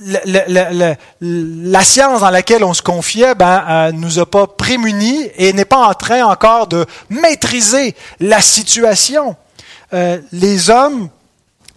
la, 0.00 1.82
science 1.82 2.20
dans 2.20 2.30
laquelle 2.30 2.64
on 2.64 2.74
se 2.74 2.82
confiait 2.82 3.34
ben, 3.34 3.64
euh, 3.68 3.92
nous 3.92 4.18
a 4.18 4.26
pas 4.26 4.46
prémunis 4.46 5.28
et 5.36 5.52
n'est 5.52 5.64
pas 5.64 5.88
en 5.88 5.94
train 5.94 6.24
encore 6.24 6.66
de 6.66 6.86
maîtriser 7.10 7.94
la 8.20 8.40
situation. 8.40 9.36
Euh, 9.92 10.20
les 10.32 10.70
hommes, 10.70 11.08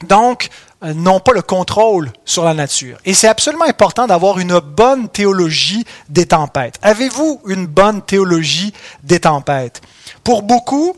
donc, 0.08 0.50
euh, 0.84 0.94
n'ont 0.94 1.20
pas 1.20 1.34
le 1.34 1.42
contrôle 1.42 2.12
sur 2.26 2.44
la 2.44 2.54
nature. 2.54 2.98
Et 3.06 3.14
c'est 3.14 3.28
absolument 3.28 3.66
important 3.66 4.08
d'avoir 4.08 4.40
une 4.40 4.60
bonne 4.60 5.10
théologie 5.10 5.86
des 6.10 6.26
tempêtes. 6.26 6.76
Avez-vous 6.82 7.42
une 7.46 7.68
bonne 7.68 8.02
théologie 8.02 8.74
des 9.04 9.20
tempêtes? 9.20 9.82
Pour 10.24 10.44
beaucoup, 10.44 10.96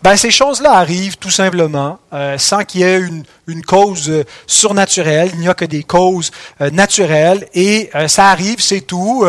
ben, 0.00 0.16
ces 0.16 0.30
choses-là 0.30 0.74
arrivent 0.74 1.16
tout 1.16 1.30
simplement 1.30 1.98
euh, 2.12 2.38
sans 2.38 2.62
qu'il 2.62 2.82
y 2.82 2.84
ait 2.84 2.98
une, 2.98 3.24
une 3.48 3.64
cause 3.64 4.08
euh, 4.08 4.24
surnaturelle. 4.46 5.30
Il 5.34 5.40
n'y 5.40 5.48
a 5.48 5.54
que 5.54 5.64
des 5.64 5.82
causes 5.82 6.30
euh, 6.60 6.70
naturelles 6.70 7.48
et 7.52 7.90
ça 8.06 8.26
arrive, 8.30 8.60
c'est 8.60 8.82
tout. 8.82 9.26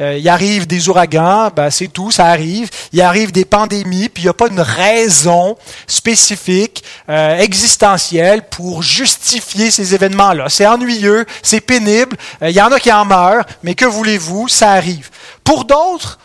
il 0.00 0.28
arrive 0.28 0.66
des 0.66 0.88
ouragans, 0.88 1.50
ben, 1.54 1.70
c'est 1.70 1.88
tout, 1.88 2.10
ça 2.10 2.26
arrive. 2.26 2.70
Il 2.92 3.00
arrive 3.02 3.30
des 3.30 3.44
pandémies, 3.44 4.08
puis 4.08 4.22
il 4.22 4.26
n'y 4.26 4.30
a 4.30 4.34
pas 4.34 4.48
une 4.48 4.60
raison 4.60 5.56
spécifique, 5.86 6.82
existentielle 7.08 8.42
pour 8.48 8.82
justifier 8.82 9.70
ces 9.70 9.94
événements-là. 9.94 10.48
C'est 10.48 10.66
ennuyeux, 10.66 11.26
c'est 11.42 11.60
pénible. 11.60 12.16
il 12.40 12.50
y 12.50 12.60
en 12.60 12.72
a 12.72 12.80
qui 12.80 12.92
en 12.92 13.04
meurent, 13.04 13.44
mais 13.62 13.74
que 13.74 13.84
voulez-vous, 13.84 14.48
ça 14.48 14.72
arrive. 14.72 15.10
Pour 15.44 15.64
d'autres, 15.64 16.18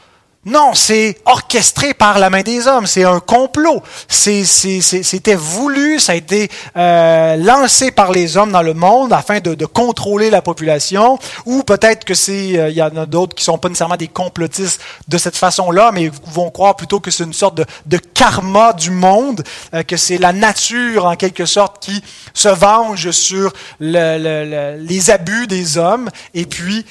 non, 0.43 0.74
c'est 0.74 1.19
orchestré 1.25 1.93
par 1.93 2.17
la 2.17 2.31
main 2.31 2.41
des 2.41 2.65
hommes, 2.65 2.88
c'est 2.88 3.03
un 3.03 3.19
complot. 3.19 3.83
C'était 4.07 5.36
voulu, 5.36 6.00
ça 6.00 6.13
a 6.13 6.15
été 6.15 6.50
euh, 6.75 7.36
lancé 7.36 7.91
par 7.91 8.12
les 8.12 8.38
hommes 8.38 8.51
dans 8.51 8.63
le 8.63 8.74
monde 8.74 9.13
afin 9.13 9.39
de, 9.39 9.53
de 9.53 9.65
contrôler 9.67 10.31
la 10.31 10.41
population, 10.41 11.19
ou 11.45 11.62
peut-être 11.62 12.05
que 12.05 12.15
c'est, 12.15 12.57
euh, 12.57 12.69
il 12.69 12.75
y 12.75 12.81
en 12.81 12.98
a 12.98 13.05
d'autres 13.05 13.36
qui 13.36 13.43
sont 13.43 13.60
pas 13.60 13.69
nécessairement 13.69 13.98
des 13.98 14.07
complotistes 14.07 14.81
de 15.07 15.19
cette 15.19 15.38
façon-là, 15.38 15.91
mais 15.93 16.10
vont 16.25 16.50
croire 16.50 16.75
plutôt 16.75 17.00
que 17.00 17.12
c'est 17.12 17.24
une 17.24 17.33
sorte 17.33 17.57
de, 17.57 17.65
de 17.86 17.98
karma 17.98 18.74
du 18.74 18.89
monde, 18.89 19.43
euh, 19.75 19.83
que 19.83 19.95
c'est 19.95 20.17
la 20.17 20.33
nature 20.33 21.05
en 21.05 21.17
quelque 21.17 21.45
sorte 21.45 21.83
qui 21.83 22.03
se 22.33 22.50
venge 22.50 23.12
sur 23.12 23.53
le, 23.79 24.17
le, 24.17 24.83
les 24.83 25.12
abus 25.12 25.45
des 25.45 25.77
hommes, 25.77 26.10
et 26.33 26.48
puis 26.48 26.83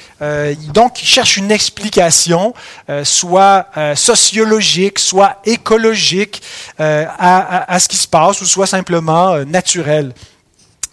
donc 0.73 1.03
ils 1.03 1.07
cherchent 1.07 1.35
une 1.35 1.51
explication, 1.51 2.53
soit 3.03 3.40
euh, 3.77 3.95
sociologique, 3.95 4.99
soit 4.99 5.37
écologique 5.45 6.41
euh, 6.79 7.05
à, 7.17 7.79
ce 7.79 7.87
qui 7.87 7.97
se 7.97 8.07
passe, 8.07 8.41
ou 8.41 8.45
soit 8.45 8.67
simplement 8.67 9.33
euh, 9.33 9.45
naturel. 9.45 10.13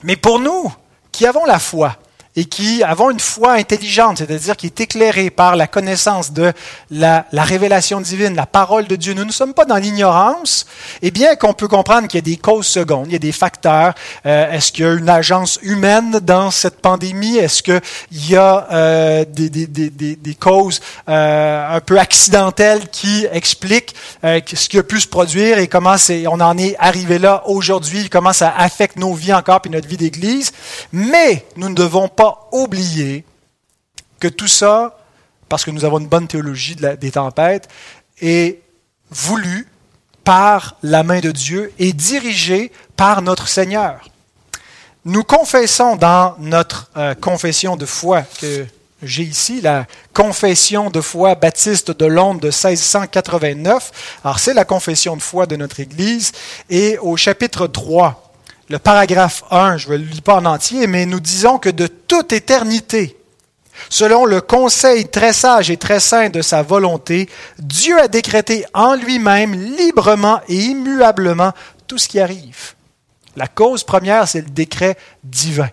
Mais 0.03 0.17
pour 0.17 0.39
nous, 0.39 0.73
qui 1.13 1.27
avons 1.27 1.45
la 1.45 1.59
foi, 1.59 1.97
et 2.39 2.45
qui 2.45 2.85
avons 2.85 3.11
une 3.11 3.19
foi 3.19 3.55
intelligente, 3.55 4.19
c'est-à-dire 4.19 4.57
qui 4.57 4.67
est 4.67 4.81
éclairée 4.81 5.29
par 5.29 5.57
la 5.57 5.67
connaissance 5.67 6.33
de 6.33 6.53
la, 6.89 7.25
révélation 7.33 8.01
divine, 8.01 8.37
la 8.37 8.47
parole 8.47 8.87
de 8.87 8.95
Dieu. 8.95 9.13
Nous 9.13 9.25
ne 9.25 9.33
sommes 9.33 9.55
pas 9.55 9.65
dans 9.65 9.77
l'ignorance, 9.77 10.65
et 11.03 11.11
bien 11.11 11.35
qu'on 11.35 11.53
peut 11.53 11.67
comprendre 11.67 12.07
qu'il 12.07 12.19
y 12.19 12.23
a 12.23 12.37
des 12.37 12.37
causes 12.37 12.69
secondes, 12.69 13.07
il 13.09 13.13
y 13.15 13.17
a 13.17 13.19
des 13.19 13.33
facteurs. 13.33 13.93
Euh, 14.25 14.53
est-ce 14.53 14.71
qu'il 14.71 14.85
y 14.85 14.89
a 14.89 14.93
une 14.93 15.09
agence 15.09 15.59
humaine 15.63 16.21
dans 16.23 16.53
cette 16.53 16.81
pandémie? 16.81 17.39
Est-ce 17.39 17.61
qu'il 17.61 17.81
y 18.31 18.37
a 18.37 18.69
euh, 18.71 19.25
des, 19.27 20.37
causes 20.39 20.81
euh, 21.09 21.77
un 21.77 21.81
peu 21.81 21.99
accidentelles 21.99 22.87
qui 22.93 23.27
expliquent 23.33 23.97
ce 24.23 24.69
qui 24.69 24.79
a 24.79 24.85
pu 24.85 25.01
se 25.01 25.09
produire 25.09 25.59
et 25.59 25.67
comment 25.67 25.97
on 26.29 26.41
en 26.41 26.57
est 26.57 26.77
arrivé 26.79 27.19
là 27.19 27.43
aujourd'hui, 27.47 28.09
comment 28.09 28.33
ça 28.33 28.55
affecte 28.57 28.97
nos 28.97 29.13
vies 29.13 29.35
encore 29.35 29.61
et 29.65 29.71
notre 29.71 29.89
vie 29.89 29.97
d'Église? 29.97 30.53
Mais 30.93 31.45
nous 31.57 31.69
ne 31.69 31.75
devons 31.75 32.07
pas 32.07 32.28
oublier 32.53 33.25
que 34.21 34.29
tout 34.29 34.49
ça, 34.49 34.99
parce 35.49 35.65
que 35.65 35.71
nous 35.71 35.85
avons 35.85 35.99
une 35.99 36.09
bonne 36.09 36.29
théologie 36.29 36.77
des 36.77 37.11
tempêtes, 37.11 37.69
est 38.21 38.61
voulu 39.11 39.69
par 40.25 40.77
la 40.83 41.03
main 41.03 41.21
de 41.21 41.31
Dieu 41.31 41.73
et 41.79 41.93
dirigé 41.93 42.73
par 42.97 43.23
notre 43.23 43.49
Seigneur. 43.49 44.09
Nous 45.05 45.25
confessons 45.25 45.97
dans 45.97 46.35
notre 46.39 46.91
euh, 46.97 47.15
confession 47.15 47.77
de 47.77 47.87
foi 47.87 48.23
que 48.41 48.67
j'ai 49.03 49.23
ici, 49.23 49.61
la 49.61 49.87
confession 50.13 50.91
de 50.91 51.01
foi 51.01 51.35
baptiste 51.35 51.93
de 51.93 52.05
Londres 52.05 52.41
de 52.41 52.49
1689. 52.49 54.19
Alors 54.25 54.39
c'est 54.39 54.55
la 54.55 54.65
confession 54.65 55.17
de 55.17 55.23
foi 55.23 55.47
de 55.47 55.57
notre 55.57 55.81
Église. 55.81 56.33
Et 56.69 56.99
au 56.99 57.17
chapitre 57.17 57.69
3, 57.69 58.28
le 58.69 58.79
paragraphe 58.79 59.45
1, 59.51 59.79
je 59.79 59.89
ne 59.89 59.97
le 59.97 60.05
lis 60.05 60.21
pas 60.21 60.37
en 60.37 60.45
entier, 60.45 60.87
mais 60.87 61.07
nous 61.07 61.21
disons 61.21 61.59
que 61.59 61.71
de 61.71 61.87
toute 61.87 62.33
éternité, 62.33 63.17
selon 63.89 64.27
le 64.27 64.41
conseil 64.41 65.09
très 65.09 65.33
sage 65.33 65.71
et 65.71 65.77
très 65.77 66.01
saint 66.01 66.29
de 66.29 66.43
sa 66.43 66.63
volonté, 66.63 67.29
Dieu 67.59 67.99
a 67.99 68.09
décrété 68.09 68.67
en 68.75 68.95
lui-même, 68.95 69.55
librement 69.55 70.41
et 70.49 70.57
immuablement, 70.57 71.53
tout 71.87 71.99
ce 71.99 72.09
qui 72.09 72.21
arrive. 72.21 72.75
La 73.37 73.47
cause 73.47 73.85
première, 73.85 74.29
c'est 74.29 74.43
le 74.43 74.51
décret 74.51 74.99
divin, 75.25 75.71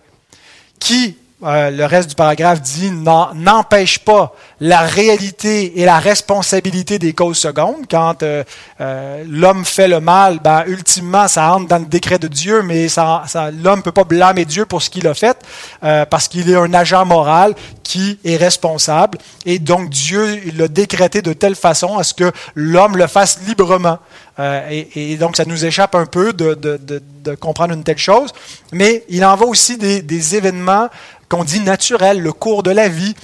qui, 0.79 1.17
euh, 1.43 1.71
le 1.71 1.85
reste 1.85 2.09
du 2.09 2.15
paragraphe 2.15 2.61
dit, 2.61 2.91
n'empêche 2.91 3.99
pas 3.99 4.33
la 4.59 4.81
réalité 4.81 5.81
et 5.81 5.85
la 5.85 5.99
responsabilité 5.99 6.99
des 6.99 7.13
causes 7.13 7.37
secondes. 7.37 7.85
Quand 7.89 8.23
euh, 8.23 8.43
euh, 8.79 9.23
l'homme 9.27 9.65
fait 9.65 9.87
le 9.87 9.99
mal, 9.99 10.39
ben, 10.39 10.63
ultimement, 10.67 11.27
ça 11.27 11.53
entre 11.53 11.67
dans 11.67 11.79
le 11.79 11.85
décret 11.85 12.19
de 12.19 12.27
Dieu, 12.27 12.61
mais 12.61 12.87
ça, 12.87 13.23
ça, 13.27 13.51
l'homme 13.51 13.83
peut 13.83 13.91
pas 13.91 14.03
blâmer 14.03 14.45
Dieu 14.45 14.65
pour 14.65 14.81
ce 14.81 14.89
qu'il 14.89 15.07
a 15.07 15.13
fait, 15.13 15.37
euh, 15.83 16.05
parce 16.05 16.27
qu'il 16.27 16.49
est 16.49 16.55
un 16.55 16.73
agent 16.73 17.05
moral 17.05 17.53
qui 17.83 18.19
est 18.23 18.37
responsable. 18.37 19.17
Et 19.45 19.59
donc, 19.59 19.89
Dieu 19.89 20.41
l'a 20.55 20.67
décrété 20.67 21.21
de 21.21 21.33
telle 21.33 21.55
façon 21.55 21.97
à 21.97 22.03
ce 22.03 22.13
que 22.13 22.31
l'homme 22.55 22.97
le 22.97 23.07
fasse 23.07 23.39
librement. 23.47 23.99
Et, 24.37 25.13
et, 25.13 25.15
donc, 25.15 25.37
ça 25.37 25.45
nous 25.45 25.63
échappe 25.63 25.95
un 25.95 26.05
peu 26.05 26.33
de, 26.33 26.55
de, 26.55 26.75
de, 26.75 27.01
de, 27.23 27.35
comprendre 27.35 27.73
une 27.73 27.85
telle 27.85 27.97
chose. 27.97 28.31
Mais 28.73 29.05
il 29.07 29.23
en 29.23 29.33
va 29.37 29.45
aussi 29.45 29.77
des, 29.77 30.01
des 30.01 30.35
événements 30.35 30.89
qu'on 31.29 31.45
dit 31.45 31.61
naturels, 31.61 32.21
le 32.21 32.33
cours 32.33 32.61
de 32.61 32.71
la 32.71 32.89
vie, 32.89 33.15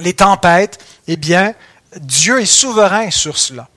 les 0.00 0.14
tempêtes, 0.14 0.78
eh 1.06 1.16
bien, 1.16 1.54
Dieu 1.96 2.40
est 2.40 2.46
souverain 2.46 3.10
sur 3.10 3.36
cela. 3.36 3.68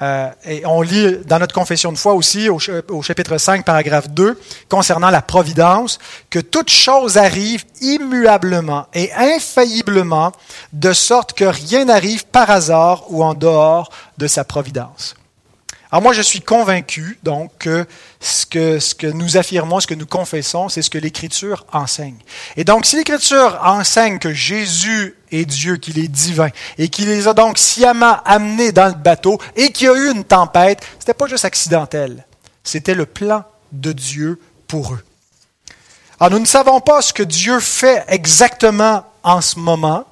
Euh, 0.00 0.30
et 0.44 0.64
on 0.64 0.80
lit 0.80 1.18
dans 1.24 1.40
notre 1.40 1.54
confession 1.54 1.90
de 1.90 1.98
foi 1.98 2.14
aussi, 2.14 2.48
au, 2.48 2.58
au, 2.88 3.02
chapitre 3.02 3.36
5, 3.36 3.64
paragraphe 3.64 4.08
2, 4.10 4.40
concernant 4.68 5.10
la 5.10 5.22
providence, 5.22 5.98
que 6.30 6.38
toute 6.38 6.70
chose 6.70 7.16
arrive 7.16 7.64
immuablement 7.80 8.86
et 8.94 9.12
infailliblement, 9.12 10.32
de 10.72 10.92
sorte 10.92 11.32
que 11.32 11.44
rien 11.44 11.86
n'arrive 11.86 12.26
par 12.26 12.48
hasard 12.50 13.04
ou 13.08 13.24
en 13.24 13.34
dehors 13.34 13.90
de 14.18 14.28
sa 14.28 14.44
providence. 14.44 15.16
Alors 15.90 16.02
moi, 16.02 16.12
je 16.12 16.20
suis 16.20 16.42
convaincu, 16.42 17.18
donc, 17.22 17.50
que 17.58 17.86
ce, 18.20 18.44
que 18.44 18.78
ce 18.78 18.94
que 18.94 19.06
nous 19.06 19.38
affirmons, 19.38 19.80
ce 19.80 19.86
que 19.86 19.94
nous 19.94 20.06
confessons, 20.06 20.68
c'est 20.68 20.82
ce 20.82 20.90
que 20.90 20.98
l'Écriture 20.98 21.64
enseigne. 21.72 22.18
Et 22.56 22.64
donc, 22.64 22.84
si 22.84 22.96
l'Écriture 22.96 23.58
enseigne 23.62 24.18
que 24.18 24.34
Jésus 24.34 25.16
est 25.32 25.46
Dieu, 25.46 25.78
qu'il 25.78 25.98
est 25.98 26.08
divin, 26.08 26.50
et 26.76 26.88
qu'il 26.88 27.06
les 27.06 27.26
a 27.26 27.32
donc 27.32 27.56
sciemment 27.56 28.18
amenés 28.26 28.70
dans 28.70 28.88
le 28.88 28.94
bateau, 28.94 29.38
et 29.56 29.72
qu'il 29.72 29.86
y 29.86 29.90
a 29.90 29.94
eu 29.94 30.12
une 30.12 30.24
tempête, 30.24 30.84
c'était 30.98 31.14
pas 31.14 31.26
juste 31.26 31.46
accidentel. 31.46 32.26
C'était 32.62 32.94
le 32.94 33.06
plan 33.06 33.44
de 33.72 33.92
Dieu 33.92 34.38
pour 34.66 34.92
eux. 34.92 35.02
Alors, 36.20 36.32
nous 36.32 36.40
ne 36.40 36.46
savons 36.46 36.80
pas 36.80 37.00
ce 37.00 37.14
que 37.14 37.22
Dieu 37.22 37.60
fait 37.60 38.04
exactement 38.08 39.04
en 39.22 39.40
ce 39.40 39.58
moment, 39.58 40.04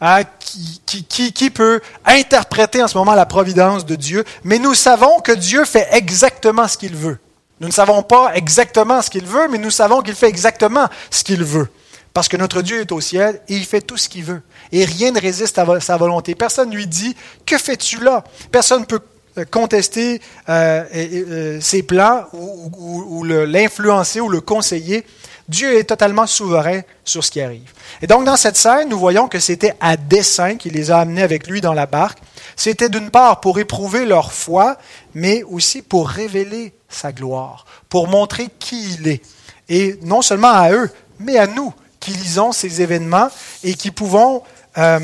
Hein, 0.00 0.22
qui, 0.38 1.02
qui, 1.02 1.32
qui, 1.32 1.50
peut 1.50 1.80
interpréter 2.04 2.80
en 2.80 2.86
ce 2.86 2.96
moment 2.96 3.14
la 3.14 3.26
providence 3.26 3.84
de 3.84 3.96
Dieu, 3.96 4.22
mais 4.44 4.60
nous 4.60 4.74
savons 4.74 5.18
que 5.18 5.32
Dieu 5.32 5.64
fait 5.64 5.88
exactement 5.90 6.68
ce 6.68 6.78
qu'il 6.78 6.94
veut. 6.94 7.18
Nous 7.60 7.66
ne 7.66 7.72
savons 7.72 8.04
pas 8.04 8.30
exactement 8.36 9.02
ce 9.02 9.10
qu'il 9.10 9.26
veut, 9.26 9.48
mais 9.48 9.58
nous 9.58 9.72
savons 9.72 10.00
qu'il 10.02 10.14
fait 10.14 10.28
exactement 10.28 10.86
ce 11.10 11.24
qu'il 11.24 11.42
veut. 11.42 11.68
Parce 12.14 12.28
que 12.28 12.36
notre 12.36 12.62
Dieu 12.62 12.80
est 12.80 12.92
au 12.92 13.00
ciel 13.00 13.40
et 13.48 13.56
il 13.56 13.64
fait 13.64 13.80
tout 13.80 13.96
ce 13.96 14.08
qu'il 14.08 14.24
veut. 14.24 14.42
Et 14.72 14.84
rien 14.84 15.10
ne 15.10 15.20
résiste 15.20 15.58
à 15.58 15.80
sa 15.80 15.96
volonté. 15.96 16.34
Personne 16.34 16.70
ne 16.70 16.76
lui 16.76 16.86
dit, 16.86 17.16
que 17.44 17.58
fais-tu 17.58 18.02
là? 18.02 18.24
Personne 18.52 18.80
ne 18.82 18.86
peut 18.86 19.00
euh, 19.38 19.44
contester 19.44 20.20
euh, 20.48 20.84
euh, 20.94 21.60
ses 21.60 21.82
plans 21.82 22.24
ou, 22.32 23.24
l'influencer 23.24 24.20
ou 24.20 24.28
le 24.28 24.40
conseiller. 24.40 25.04
Dieu 25.48 25.78
est 25.78 25.84
totalement 25.84 26.26
souverain 26.26 26.82
sur 27.04 27.24
ce 27.24 27.30
qui 27.30 27.40
arrive. 27.40 27.72
Et 28.02 28.06
donc, 28.06 28.24
dans 28.24 28.36
cette 28.36 28.56
scène, 28.56 28.90
nous 28.90 28.98
voyons 28.98 29.28
que 29.28 29.40
c'était 29.40 29.74
à 29.80 29.96
dessein 29.96 30.56
qu'il 30.56 30.74
les 30.74 30.90
a 30.90 30.98
amenés 30.98 31.22
avec 31.22 31.46
lui 31.46 31.62
dans 31.62 31.72
la 31.72 31.86
barque. 31.86 32.18
C'était 32.54 32.90
d'une 32.90 33.10
part 33.10 33.40
pour 33.40 33.58
éprouver 33.58 34.04
leur 34.04 34.32
foi, 34.32 34.76
mais 35.14 35.42
aussi 35.44 35.80
pour 35.80 36.08
révéler 36.08 36.74
sa 36.90 37.12
gloire, 37.12 37.64
pour 37.88 38.08
montrer 38.08 38.48
qui 38.58 38.94
il 38.94 39.08
est. 39.08 39.22
Et 39.70 39.98
non 40.02 40.20
seulement 40.20 40.52
à 40.52 40.70
eux, 40.70 40.90
mais 41.18 41.38
à 41.38 41.46
nous 41.46 41.72
qui 41.98 42.10
lisons 42.10 42.52
ces 42.52 42.82
événements 42.82 43.28
et 43.64 43.74
qui 43.74 43.90
pouvons 43.90 44.42
euh, 44.76 45.00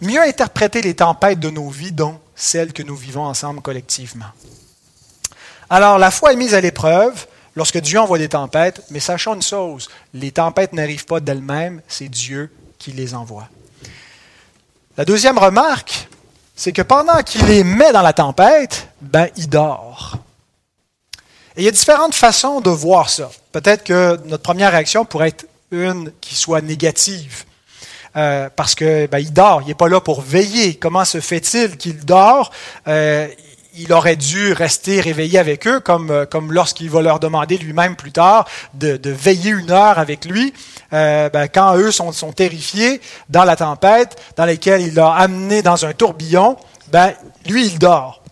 mieux 0.00 0.22
interpréter 0.22 0.80
les 0.80 0.94
tempêtes 0.94 1.40
de 1.40 1.50
nos 1.50 1.68
vies, 1.68 1.92
dont 1.92 2.20
celles 2.36 2.72
que 2.72 2.82
nous 2.82 2.96
vivons 2.96 3.24
ensemble 3.24 3.60
collectivement. 3.62 4.26
Alors, 5.68 5.98
la 5.98 6.12
foi 6.12 6.32
est 6.32 6.36
mise 6.36 6.54
à 6.54 6.60
l'épreuve 6.60 7.26
lorsque 7.56 7.78
Dieu 7.78 7.98
envoie 7.98 8.18
des 8.18 8.28
tempêtes, 8.28 8.82
mais 8.90 9.00
sachons 9.00 9.34
une 9.34 9.42
chose, 9.42 9.88
les 10.14 10.30
tempêtes 10.30 10.72
n'arrivent 10.72 11.06
pas 11.06 11.18
d'elles-mêmes, 11.18 11.80
c'est 11.88 12.08
Dieu 12.08 12.52
qui 12.78 12.92
les 12.92 13.14
envoie. 13.14 13.48
La 14.96 15.04
deuxième 15.04 15.38
remarque, 15.38 16.08
c'est 16.54 16.72
que 16.72 16.82
pendant 16.82 17.22
qu'il 17.22 17.44
les 17.46 17.64
met 17.64 17.92
dans 17.92 18.02
la 18.02 18.12
tempête, 18.12 18.88
ben, 19.00 19.28
il 19.36 19.48
dort. 19.48 20.18
Et 21.56 21.62
il 21.62 21.64
y 21.64 21.68
a 21.68 21.72
différentes 21.72 22.14
façons 22.14 22.60
de 22.60 22.70
voir 22.70 23.08
ça. 23.08 23.30
Peut-être 23.52 23.84
que 23.84 24.20
notre 24.26 24.42
première 24.42 24.72
réaction 24.72 25.04
pourrait 25.04 25.28
être 25.28 25.46
une 25.70 26.12
qui 26.20 26.34
soit 26.34 26.60
négative. 26.60 27.44
Euh, 28.16 28.48
parce 28.54 28.74
que 28.74 29.06
ben, 29.06 29.22
dort, 29.30 29.62
il 29.62 29.68
n'est 29.68 29.74
pas 29.74 29.88
là 29.88 30.00
pour 30.00 30.22
veiller. 30.22 30.76
Comment 30.76 31.04
se 31.04 31.20
fait-il 31.20 31.76
qu'il 31.76 31.98
dort? 32.04 32.50
Euh, 32.88 33.28
il 33.78 33.92
aurait 33.92 34.16
dû 34.16 34.52
rester 34.52 35.00
réveillé 35.00 35.38
avec 35.38 35.66
eux, 35.66 35.80
comme, 35.80 36.10
euh, 36.10 36.26
comme 36.26 36.52
lorsqu'il 36.52 36.90
va 36.90 37.02
leur 37.02 37.20
demander 37.20 37.58
lui-même 37.58 37.96
plus 37.96 38.12
tard 38.12 38.46
de, 38.74 38.98
veiller 39.04 39.50
une 39.50 39.70
heure 39.70 39.98
avec 39.98 40.24
lui, 40.24 40.52
euh, 40.92 41.28
ben, 41.28 41.48
quand 41.48 41.76
eux 41.76 41.90
sont, 41.90 42.12
terrifiés 42.32 43.00
dans 43.28 43.44
la 43.44 43.56
tempête, 43.56 44.16
dans 44.36 44.46
laquelle 44.46 44.82
il 44.82 44.94
l'a 44.94 45.12
amené 45.12 45.62
dans 45.62 45.84
un 45.84 45.92
tourbillon, 45.92 46.56
ben, 46.88 47.12
lui, 47.46 47.66
il 47.66 47.78
dort. 47.78 48.22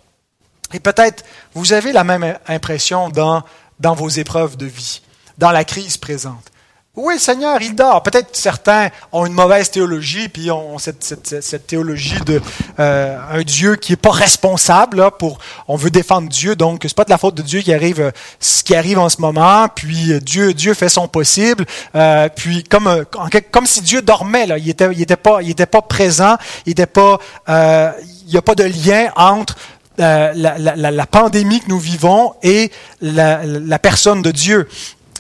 Et 0.72 0.80
peut-être 0.80 1.24
vous 1.54 1.72
avez 1.72 1.92
la 1.92 2.04
même 2.04 2.36
impression 2.48 3.08
dans 3.10 3.94
vos 3.94 4.08
épreuves 4.08 4.56
de 4.56 4.66
vie, 4.66 5.02
dans 5.38 5.52
la 5.52 5.64
crise 5.64 5.96
présente. 5.96 6.50
Oui, 6.96 7.18
Seigneur, 7.18 7.60
il 7.60 7.74
dort. 7.74 8.04
Peut-être 8.04 8.36
certains 8.36 8.88
ont 9.10 9.26
une 9.26 9.32
mauvaise 9.32 9.68
théologie, 9.68 10.28
puis 10.28 10.52
ont 10.52 10.78
cette, 10.78 11.02
cette, 11.02 11.42
cette 11.42 11.66
théologie 11.66 12.20
de 12.24 12.40
euh, 12.78 13.18
un 13.32 13.42
Dieu 13.42 13.74
qui 13.74 13.94
est 13.94 13.96
pas 13.96 14.12
responsable. 14.12 14.98
Là, 14.98 15.10
pour, 15.10 15.38
on 15.66 15.74
veut 15.74 15.90
défendre 15.90 16.28
Dieu, 16.28 16.54
donc 16.54 16.82
c'est 16.84 16.94
pas 16.94 17.04
de 17.04 17.10
la 17.10 17.18
faute 17.18 17.34
de 17.34 17.42
Dieu 17.42 17.62
qui 17.62 17.74
arrive 17.74 18.00
euh, 18.00 18.10
ce 18.38 18.62
qui 18.62 18.76
arrive 18.76 19.00
en 19.00 19.08
ce 19.08 19.20
moment. 19.20 19.66
Puis 19.74 20.12
euh, 20.12 20.20
Dieu, 20.20 20.54
Dieu 20.54 20.72
fait 20.72 20.88
son 20.88 21.08
possible. 21.08 21.66
Euh, 21.96 22.28
puis 22.28 22.62
comme 22.62 22.86
euh, 22.86 23.02
comme 23.50 23.66
si 23.66 23.80
Dieu 23.80 24.00
dormait 24.00 24.46
là, 24.46 24.56
il 24.56 24.70
était 24.70 24.88
il 24.92 25.02
était 25.02 25.16
pas 25.16 25.42
il 25.42 25.50
était 25.50 25.66
pas 25.66 25.82
présent, 25.82 26.36
il 26.64 26.72
était 26.72 26.86
pas 26.86 27.18
euh, 27.48 27.90
il 28.24 28.30
n'y 28.30 28.36
a 28.36 28.42
pas 28.42 28.54
de 28.54 28.64
lien 28.64 29.10
entre 29.16 29.56
la, 29.98 30.32
la, 30.32 30.56
la, 30.76 31.06
pandémie 31.06 31.60
que 31.60 31.68
nous 31.68 31.78
vivons 31.78 32.34
et 32.42 32.70
la, 33.00 33.44
la 33.44 33.78
personne 33.78 34.22
de 34.22 34.30
Dieu. 34.30 34.68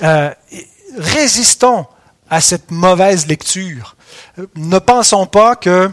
Euh, 0.02 0.30
résistons 0.96 1.86
à 2.30 2.40
cette 2.40 2.70
mauvaise 2.70 3.26
lecture. 3.26 3.96
Ne 4.56 4.78
pensons 4.78 5.26
pas 5.26 5.56
que 5.56 5.90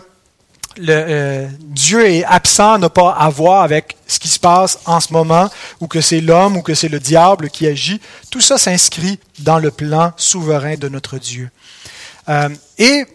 le, 0.77 0.93
euh, 0.93 1.47
Dieu 1.59 2.05
est 2.09 2.23
absent, 2.23 2.77
n'a 2.77 2.89
pas 2.89 3.11
à 3.11 3.29
voir 3.29 3.63
avec 3.63 3.97
ce 4.07 4.19
qui 4.19 4.29
se 4.29 4.39
passe 4.39 4.79
en 4.85 4.99
ce 4.99 5.11
moment, 5.11 5.49
ou 5.79 5.87
que 5.87 6.01
c'est 6.01 6.21
l'homme, 6.21 6.57
ou 6.57 6.61
que 6.61 6.73
c'est 6.73 6.87
le 6.87 6.99
diable 6.99 7.49
qui 7.49 7.67
agit. 7.67 7.99
Tout 8.29 8.41
ça 8.41 8.57
s'inscrit 8.57 9.19
dans 9.39 9.59
le 9.59 9.71
plan 9.71 10.13
souverain 10.15 10.75
de 10.75 10.87
notre 10.87 11.17
Dieu. 11.17 11.49
Euh, 12.29 12.49
et 12.77 13.05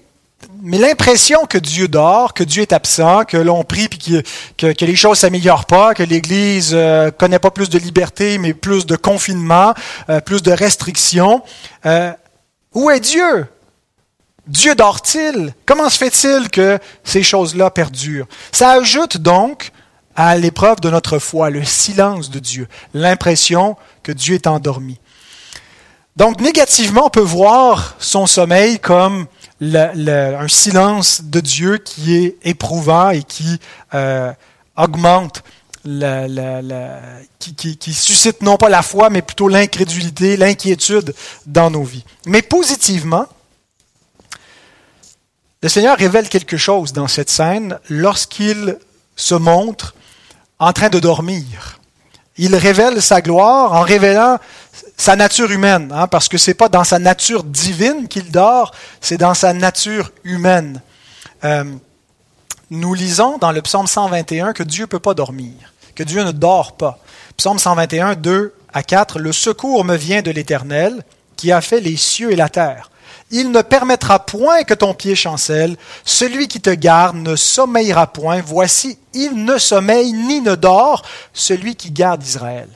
mais 0.63 0.79
l'impression 0.79 1.47
que 1.47 1.59
Dieu 1.59 1.89
dort, 1.89 2.35
que 2.35 2.45
Dieu 2.45 2.63
est 2.63 2.73
absent, 2.73 3.25
que 3.25 3.37
l'on 3.37 3.65
prie 3.65 3.89
puis 3.89 4.23
que, 4.57 4.85
les 4.85 4.97
choses 4.97 5.19
s'améliorent 5.19 5.67
pas, 5.67 5.95
que 5.95 6.03
l'Église 6.03 6.71
euh, 6.73 7.11
connaît 7.11 7.39
pas 7.39 7.51
plus 7.51 7.69
de 7.69 7.79
liberté, 7.79 8.39
mais 8.39 8.55
plus 8.55 8.87
de 8.87 8.97
confinement, 8.97 9.75
euh, 10.09 10.21
plus 10.21 10.43
de 10.43 10.53
restrictions. 10.53 11.43
Euh, 11.85 12.13
où 12.75 12.91
est 12.91 13.01
Dieu? 13.01 13.47
Dieu 14.47 14.75
dort-il? 14.75 15.55
Comment 15.67 15.89
se 15.89 15.99
fait-il 15.99 16.51
que 16.51 16.79
ces 17.03 17.23
choses-là 17.23 17.71
perdurent? 17.71 18.27
Ça 18.53 18.71
ajoute 18.73 19.17
donc 19.17 19.73
à 20.15 20.37
l'épreuve 20.37 20.81
de 20.81 20.91
notre 20.91 21.19
foi 21.19 21.51
le 21.51 21.65
silence 21.65 22.31
de 22.31 22.39
Dieu, 22.39 22.69
l'impression 22.95 23.77
que 24.03 24.13
Dieu 24.13 24.35
est 24.35 24.47
endormi. 24.47 24.99
Donc 26.17 26.41
négativement, 26.41 27.07
on 27.07 27.11
peut 27.11 27.21
voir 27.21 27.97
son 27.99 28.27
sommeil 28.27 28.79
comme 28.79 29.27
un 29.61 30.49
silence 30.49 31.23
de 31.25 31.41
Dieu 31.41 31.79
qui 31.79 32.17
est 32.17 32.37
éprouvant 32.43 33.11
et 33.11 33.23
qui 33.23 33.59
euh, 33.95 34.33
augmente, 34.77 35.43
qui, 37.39 37.95
suscite 37.95 38.43
non 38.43 38.57
pas 38.57 38.69
la 38.69 38.83
foi, 38.83 39.09
mais 39.09 39.23
plutôt 39.23 39.49
l'incrédulité, 39.49 40.37
l'inquiétude 40.37 41.15
dans 41.47 41.71
nos 41.71 41.85
vies. 41.85 42.05
Mais 42.27 42.43
positivement, 42.43 43.27
le 45.63 45.69
Seigneur 45.69 45.97
révèle 45.97 46.29
quelque 46.29 46.57
chose 46.57 46.93
dans 46.93 47.09
cette 47.09 47.31
scène 47.31 47.79
lorsqu'il 47.89 48.79
se 49.17 49.35
montre 49.35 49.95
en 50.59 50.73
train 50.73 50.91
de 50.91 50.99
dormir. 50.99 51.81
Il 52.39 52.55
révèle 52.55 53.01
sa 53.01 53.23
gloire 53.23 53.73
en 53.73 53.81
révélant 53.81 54.39
sa 54.97 55.15
nature 55.17 55.51
humaine, 55.51 55.93
hein, 55.95 56.07
parce 56.07 56.29
que 56.29 56.39
c'est 56.39 56.55
pas 56.55 56.69
dans 56.69 56.85
sa 56.85 56.99
nature 56.99 57.45
divine 57.45 58.09
qu'il 58.09 58.31
dort, 58.31 58.73
c'est 59.01 59.19
dans 59.19 59.35
sa 59.35 59.53
nature 59.53 60.11
humaine. 60.25 60.81
Euh, 61.45 61.65
nous 62.71 62.95
lisons 62.95 63.39
dans 63.39 63.53
le 63.53 63.63
psaume 63.63 63.87
121 63.87 64.53
que 64.53 64.63
Dieu 64.63 64.87
peut 64.87 64.99
pas 64.99 65.15
dormir, 65.15 65.53
que 65.95 66.03
Dieu 66.03 66.25
ne 66.25 66.33
dort 66.33 66.77
pas. 66.77 66.99
Psaume 67.37 67.59
121, 67.59 68.15
2 68.15 68.55
à 68.73 68.83
4, 68.83 69.19
Le 69.19 69.33
secours 69.33 69.85
me 69.85 69.97
vient 69.97 70.23
de 70.23 70.31
l'Éternel, 70.31 71.05
qui 71.37 71.53
a 71.53 71.61
fait 71.61 71.81
les 71.81 71.97
cieux 71.97 72.33
et 72.33 72.37
la 72.37 72.49
terre. 72.49 72.91
Il 73.31 73.51
ne 73.51 73.61
permettra 73.61 74.25
point 74.25 74.63
que 74.63 74.75
ton 74.75 74.95
pied 74.95 75.15
chancelle. 75.15 75.77
Celui 76.05 76.49
qui 76.49 76.61
te 76.61 76.71
garde 76.71 77.17
ne 77.17 77.37
sommeillera 77.37 78.07
point. 78.07 78.41
Voici, 78.45 78.99
il 79.15 79.45
ne 79.45 79.59
sommeille 79.59 80.13
ni 80.13 80.41
ne 80.41 80.55
dort, 80.55 81.03
celui 81.33 81.75
qui 81.77 81.91
garde 81.91 82.23
Israël. 82.23 82.69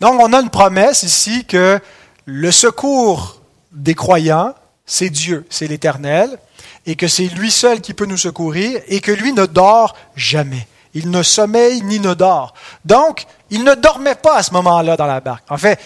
Donc, 0.00 0.20
on 0.20 0.32
a 0.32 0.40
une 0.40 0.50
promesse 0.50 1.02
ici 1.02 1.44
que 1.44 1.80
le 2.24 2.50
secours 2.50 3.40
des 3.72 3.94
croyants, 3.94 4.54
c'est 4.86 5.10
Dieu, 5.10 5.46
c'est 5.50 5.66
l'Éternel, 5.66 6.38
et 6.86 6.96
que 6.96 7.08
c'est 7.08 7.26
lui 7.26 7.50
seul 7.50 7.80
qui 7.80 7.94
peut 7.94 8.06
nous 8.06 8.16
secourir, 8.16 8.80
et 8.88 9.00
que 9.00 9.12
lui 9.12 9.32
ne 9.32 9.46
dort 9.46 9.94
jamais. 10.16 10.66
Il 10.94 11.10
ne 11.10 11.22
sommeille 11.22 11.82
ni 11.82 11.98
ne 11.98 12.14
dort. 12.14 12.54
Donc, 12.84 13.26
il 13.50 13.64
ne 13.64 13.74
dormait 13.74 14.14
pas 14.14 14.36
à 14.36 14.42
ce 14.42 14.52
moment-là 14.52 14.96
dans 14.96 15.06
la 15.06 15.20
barque. 15.20 15.44
En 15.50 15.58
fait, 15.58 15.78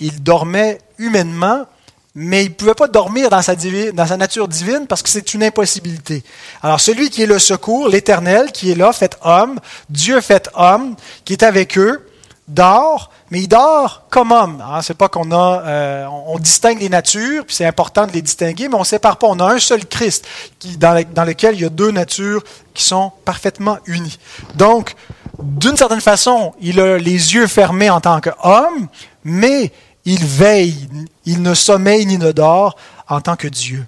il 0.00 0.22
dormait 0.22 0.78
humainement, 0.98 1.66
mais 2.14 2.44
il 2.44 2.50
ne 2.50 2.54
pouvait 2.54 2.74
pas 2.74 2.88
dormir 2.88 3.28
dans 3.28 3.42
sa, 3.42 3.54
dans 3.54 4.06
sa 4.06 4.16
nature 4.16 4.48
divine 4.48 4.86
parce 4.88 5.02
que 5.02 5.08
c'est 5.08 5.34
une 5.34 5.42
impossibilité. 5.42 6.22
Alors 6.62 6.80
celui 6.80 7.10
qui 7.10 7.22
est 7.22 7.26
le 7.26 7.38
secours, 7.38 7.88
l'Éternel, 7.88 8.52
qui 8.52 8.70
est 8.70 8.76
là, 8.76 8.92
fait 8.92 9.16
homme, 9.22 9.58
Dieu 9.90 10.20
fait 10.20 10.48
homme, 10.54 10.94
qui 11.24 11.32
est 11.32 11.42
avec 11.42 11.76
eux, 11.76 12.06
dort, 12.48 13.10
mais 13.30 13.40
il 13.40 13.48
dort 13.48 14.04
comme 14.10 14.32
homme. 14.32 14.62
Hein, 14.66 14.82
c'est 14.82 14.96
pas 14.96 15.08
qu'on 15.08 15.32
a, 15.32 15.62
euh, 15.64 16.06
on 16.26 16.38
distingue 16.38 16.80
les 16.80 16.88
natures, 16.88 17.46
puis 17.46 17.54
c'est 17.54 17.64
important 17.64 18.06
de 18.06 18.12
les 18.12 18.22
distinguer, 18.22 18.68
mais 18.68 18.76
on 18.76 18.84
sépare 18.84 19.18
pas. 19.18 19.26
On 19.28 19.38
a 19.40 19.52
un 19.52 19.58
seul 19.58 19.86
Christ 19.86 20.26
qui, 20.58 20.76
dans, 20.76 21.02
dans 21.12 21.24
lequel 21.24 21.54
il 21.54 21.62
y 21.62 21.64
a 21.64 21.70
deux 21.70 21.90
natures 21.90 22.42
qui 22.74 22.84
sont 22.84 23.12
parfaitement 23.24 23.78
unies. 23.86 24.18
Donc, 24.54 24.94
d'une 25.42 25.76
certaine 25.76 26.00
façon, 26.00 26.54
il 26.60 26.80
a 26.80 26.98
les 26.98 27.34
yeux 27.34 27.46
fermés 27.46 27.90
en 27.90 28.00
tant 28.00 28.20
qu'homme, 28.20 28.88
mais 29.24 29.72
il 30.04 30.24
veille, 30.24 30.88
il 31.24 31.42
ne 31.42 31.54
sommeille 31.54 32.06
ni 32.06 32.18
ne 32.18 32.32
dort 32.32 32.76
en 33.08 33.20
tant 33.20 33.36
que 33.36 33.48
Dieu. 33.48 33.86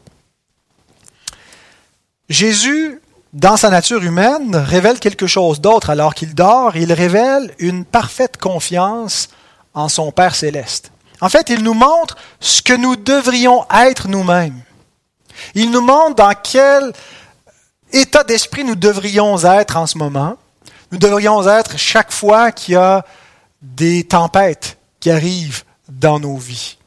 Jésus, 2.29 3.01
dans 3.37 3.59
sa 3.59 3.69
nature 3.69 4.03
humaine, 4.03 4.57
révèle 4.57 4.99
quelque 4.99 5.27
chose 5.27 5.61
d'autre 5.61 5.91
alors 5.91 6.15
qu'il 6.15 6.35
dort. 6.35 6.75
Il 6.75 6.91
révèle 6.91 7.55
une 7.59 7.85
parfaite 7.85 8.39
confiance 8.39 9.29
en 9.75 9.91
son 9.91 10.11
Père 10.11 10.35
céleste. 10.35 10.91
En 11.21 11.29
fait, 11.29 11.51
il 11.51 11.63
nous 11.63 11.75
montre 11.75 12.17
ce 12.41 12.63
que 12.63 12.73
nous 12.73 12.97
devrions 12.97 13.67
être 13.71 14.09
nous-mêmes. 14.09 14.59
Il 15.55 15.71
nous 15.71 15.83
montre 15.83 16.15
dans 16.15 16.33
quel 16.33 16.95
état 17.93 18.25
d'esprit 18.25 18.65
nous 18.65 18.75
devrions 18.75 19.37
être 19.45 19.77
en 19.77 19.87
ce 19.87 19.99
moment. 19.99 20.39
Nous 20.91 20.99
devrions 20.99 21.47
être 21.47 21.77
chaque 21.77 22.13
fois 22.13 22.53
qu'il 22.53 22.73
y 22.73 22.79
a 22.79 23.05
des 23.61 24.05
tempêtes 24.05 24.79
qui 24.99 25.11
arrivent 25.11 25.65
dans 25.91 26.19
nos 26.19 26.39
vies. 26.39 26.79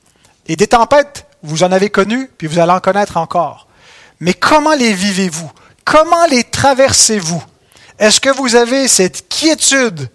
Et 0.48 0.56
des 0.56 0.68
tempêtes, 0.68 1.28
vous 1.44 1.62
en 1.62 1.72
avez 1.72 1.92
connu, 1.92 2.28
puis 2.40 2.48
vous 2.48 2.58
allez 2.58 2.72
en 2.72 2.80
connaître 2.80 3.18
encore. 3.18 3.68
Mais 4.20 4.34
comment 4.34 4.74
les 4.74 4.94
vivez-vous? 4.94 5.52
Comment 5.92 6.28
les 6.28 6.44
traversez-vous? 6.44 7.44
Est-ce 7.98 8.22
que 8.22 8.30
vous 8.30 8.56
avez 8.56 8.88
cette 8.88 9.28
quiétude 9.28 10.08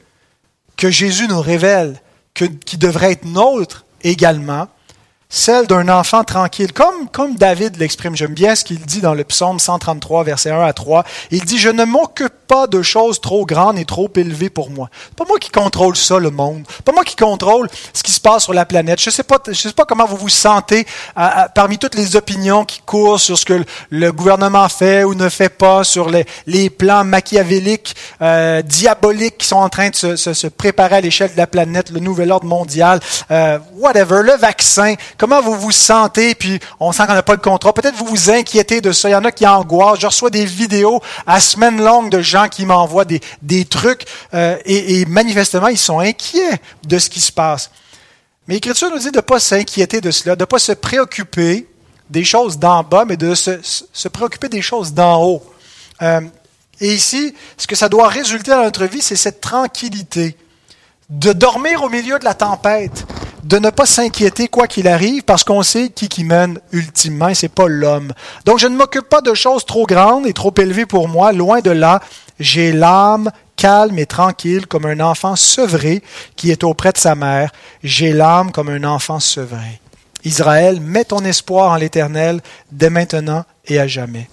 que 0.77 0.89
Jésus 0.89 1.27
nous 1.27 1.41
révèle, 1.41 2.01
qui 2.33 2.79
devrait 2.79 3.11
être 3.11 3.25
nôtre 3.25 3.85
également, 4.05 4.69
celle 5.35 5.67
d'un 5.67 5.89
enfant 5.89 6.23
tranquille, 6.23 6.73
comme, 6.73 7.09
comme 7.11 7.35
David 7.35 7.77
l'exprime. 7.79 8.15
J'aime 8.15 8.35
bien 8.35 8.55
ce 8.55 8.63
qu'il 8.63 8.79
dit 8.79 9.01
dans 9.01 9.15
le 9.15 9.25
psaume 9.25 9.59
133, 9.59 10.23
verset 10.23 10.53
1 10.53 10.63
à 10.63 10.73
3. 10.73 11.03
Il 11.33 11.45
dit, 11.45 11.59
je 11.59 11.71
ne 11.71 11.85
m'occupe 11.85 12.33
pas 12.47 12.69
de 12.69 12.83
choses 12.83 13.21
trop 13.21 13.45
grandes 13.45 13.77
et 13.77 13.85
trop 13.85 14.09
élevées 14.15 14.49
pour 14.49 14.71
moi. 14.71 14.91
Pas 15.17 15.25
moi 15.27 15.41
qui 15.41 15.51
contrôle 15.51 15.97
ça, 15.97 16.21
le 16.21 16.31
monde. 16.31 16.63
Pas 16.85 16.93
moi 16.93 17.03
qui 17.03 17.17
contrôle 17.17 17.69
ce 17.93 18.05
qui 18.05 18.13
se 18.13 18.21
passe 18.21 18.45
sur 18.45 18.55
la 18.55 18.65
planète. 18.65 19.01
Je 19.01 19.11
sais 19.11 19.25
pas, 19.25 19.41
je 19.49 19.55
sais 19.55 19.73
pas 19.73 19.85
comment 19.85 20.07
vous 20.07 20.17
vous 20.17 20.29
sentez 20.29 20.87
parmi 21.55 21.79
toutes 21.79 21.97
les 21.97 22.15
opinions 22.15 22.65
qui 22.65 22.81
courent 22.81 23.19
sur 23.19 23.37
ce 23.37 23.45
que 23.45 23.65
le, 23.91 24.13
gouvernement 24.13 24.69
fait 24.69 25.03
ou 25.03 25.15
ne 25.15 25.29
fait 25.29 25.49
pas, 25.49 25.83
sur 25.83 26.11
les, 26.11 26.27
les 26.47 26.71
plans 26.71 27.03
machiavéliques, 27.03 27.97
euh, 28.23 28.63
diaboliques 28.63 29.39
qui 29.39 29.49
sont 29.49 29.57
en 29.57 29.69
train 29.69 29.91
de 29.91 29.97
se, 29.97 30.15
se, 30.15 30.33
se 30.33 30.47
préparer 30.47 30.97
à 30.97 31.01
l'échelle 31.01 31.33
de 31.33 31.37
la 31.37 31.49
planète, 31.49 31.91
le 31.91 31.99
nouvel 31.99 32.31
ordre 32.31 32.47
mondial, 32.47 33.01
euh, 33.33 33.59
whatever, 33.73 34.23
le 34.23 34.37
vaccin 34.37 34.95
comment 35.25 35.41
vous 35.41 35.55
vous 35.55 35.71
sentez, 35.71 36.35
puis 36.35 36.61
on 36.79 36.93
sent 36.93 37.07
qu'on 37.07 37.15
n'a 37.15 37.23
pas 37.23 37.33
le 37.33 37.41
contrat? 37.41 37.73
Peut-être 37.73 37.97
vous 37.97 38.05
vous 38.05 38.31
inquiétez 38.31 38.83
de 38.83 38.93
ça. 38.93 39.09
Il 39.09 39.13
y 39.13 39.15
en 39.15 39.25
a 39.25 39.33
qui 39.33 39.47
angoissent. 39.47 39.99
Je 39.99 40.07
reçois 40.07 40.29
des 40.29 40.45
vidéos 40.45 41.01
à 41.27 41.41
semaine 41.41 41.83
longue 41.83 42.11
de 42.11 42.21
gens 42.21 42.49
qui 42.49 42.67
m'envoient 42.67 43.07
des, 43.07 43.65
trucs 43.65 44.05
euh, 44.35 44.59
et, 44.67 45.07
manifestement, 45.07 45.69
ils 45.69 45.79
sont 45.79 45.99
inquiets 45.99 46.61
de 46.87 46.99
ce 46.99 47.09
qui 47.09 47.23
se 47.23 47.33
passe. 47.33 47.71
Mais 48.47 48.57
l'Écriture 48.57 48.91
nous 48.91 48.99
dit 48.99 49.11
de 49.11 49.17
ne 49.17 49.23
pas 49.23 49.41
s'inquiéter 49.41 50.03
de 50.03 50.11
cela, 50.11 50.37
de 50.37 50.43
ne 50.43 50.45
pas 50.45 50.59
se 50.59 50.73
préoccuper 50.73 51.67
des 52.11 52.25
choses 52.25 52.59
d'en 52.59 52.83
bas, 52.83 53.07
mais 53.07 53.17
de 53.17 53.35
se, 53.35 53.61
se 53.63 54.09
préoccuper 54.09 54.51
des 54.51 54.61
choses 54.61 54.93
d'en 54.93 55.23
haut. 55.25 55.43
Euh, 56.03 56.21
et 56.83 56.93
ici, 56.93 57.35
ce 57.57 57.67
que 57.67 57.77
ça 57.77 57.89
doit 57.89 58.09
résulter 58.09 58.51
dans 58.51 58.63
notre 58.63 58.85
vie, 58.85 59.01
c'est 59.01 59.17
cette 59.17 59.41
tranquillité, 59.41 60.37
de 61.09 61.33
dormir 61.33 61.83
au 61.83 61.89
milieu 61.89 62.19
de 62.19 62.25
la 62.25 62.35
tempête, 62.35 63.07
de 63.45 63.59
ne 63.59 63.71
pas 63.71 63.85
s'inquiéter 63.85 64.49
quoi 64.49 64.67
qu'il 64.67 64.89
arrive 64.89 65.23
parce 65.23 65.45
qu'on 65.45 65.63
sait 65.63 65.91
qui 65.91 66.09
qui 66.09 66.25
mène 66.25 66.59
ultimement 66.73 67.29
et 67.29 67.35
c'est 67.35 67.49
pas 67.49 67.69
l'homme. 67.69 68.13
Donc 68.47 68.59
je 68.59 68.67
ne 68.67 68.77
m'occupe 68.77 69.09
pas 69.09 69.21
de 69.21 69.35
choses 69.35 69.67
trop 69.67 69.87
grandes 69.87 70.27
et 70.27 70.33
trop 70.33 70.53
élevées 70.57 70.87
pour 70.87 71.09
moi, 71.09 71.33
loin 71.33 71.61
de 71.61 71.71
là. 71.71 72.01
J'ai 72.41 72.73
l'âme 72.73 73.31
calme 73.57 73.99
et 73.99 74.07
tranquille 74.07 74.67
comme 74.67 74.87
un 74.87 74.99
enfant 75.01 75.37
sevré 75.37 76.03
qui 76.37 76.51
est 76.51 76.65
auprès 76.65 76.93
de 76.93 76.99
sa 76.99 77.15
mère. 77.15 77.53
J'ai 77.83 78.13
l'âme 78.13 78.51
comme 78.51 78.71
un 78.71 78.83
enfant 78.83 79.21
sevré. 79.21 79.81
Israël, 80.25 80.81
mets 80.81 81.05
ton 81.05 81.23
espoir 81.23 81.71
en 81.71 81.77
l'Éternel 81.77 82.41
dès 82.73 82.89
maintenant 82.89 83.45
et 83.67 83.79
à 83.79 83.87
jamais. 83.87 84.31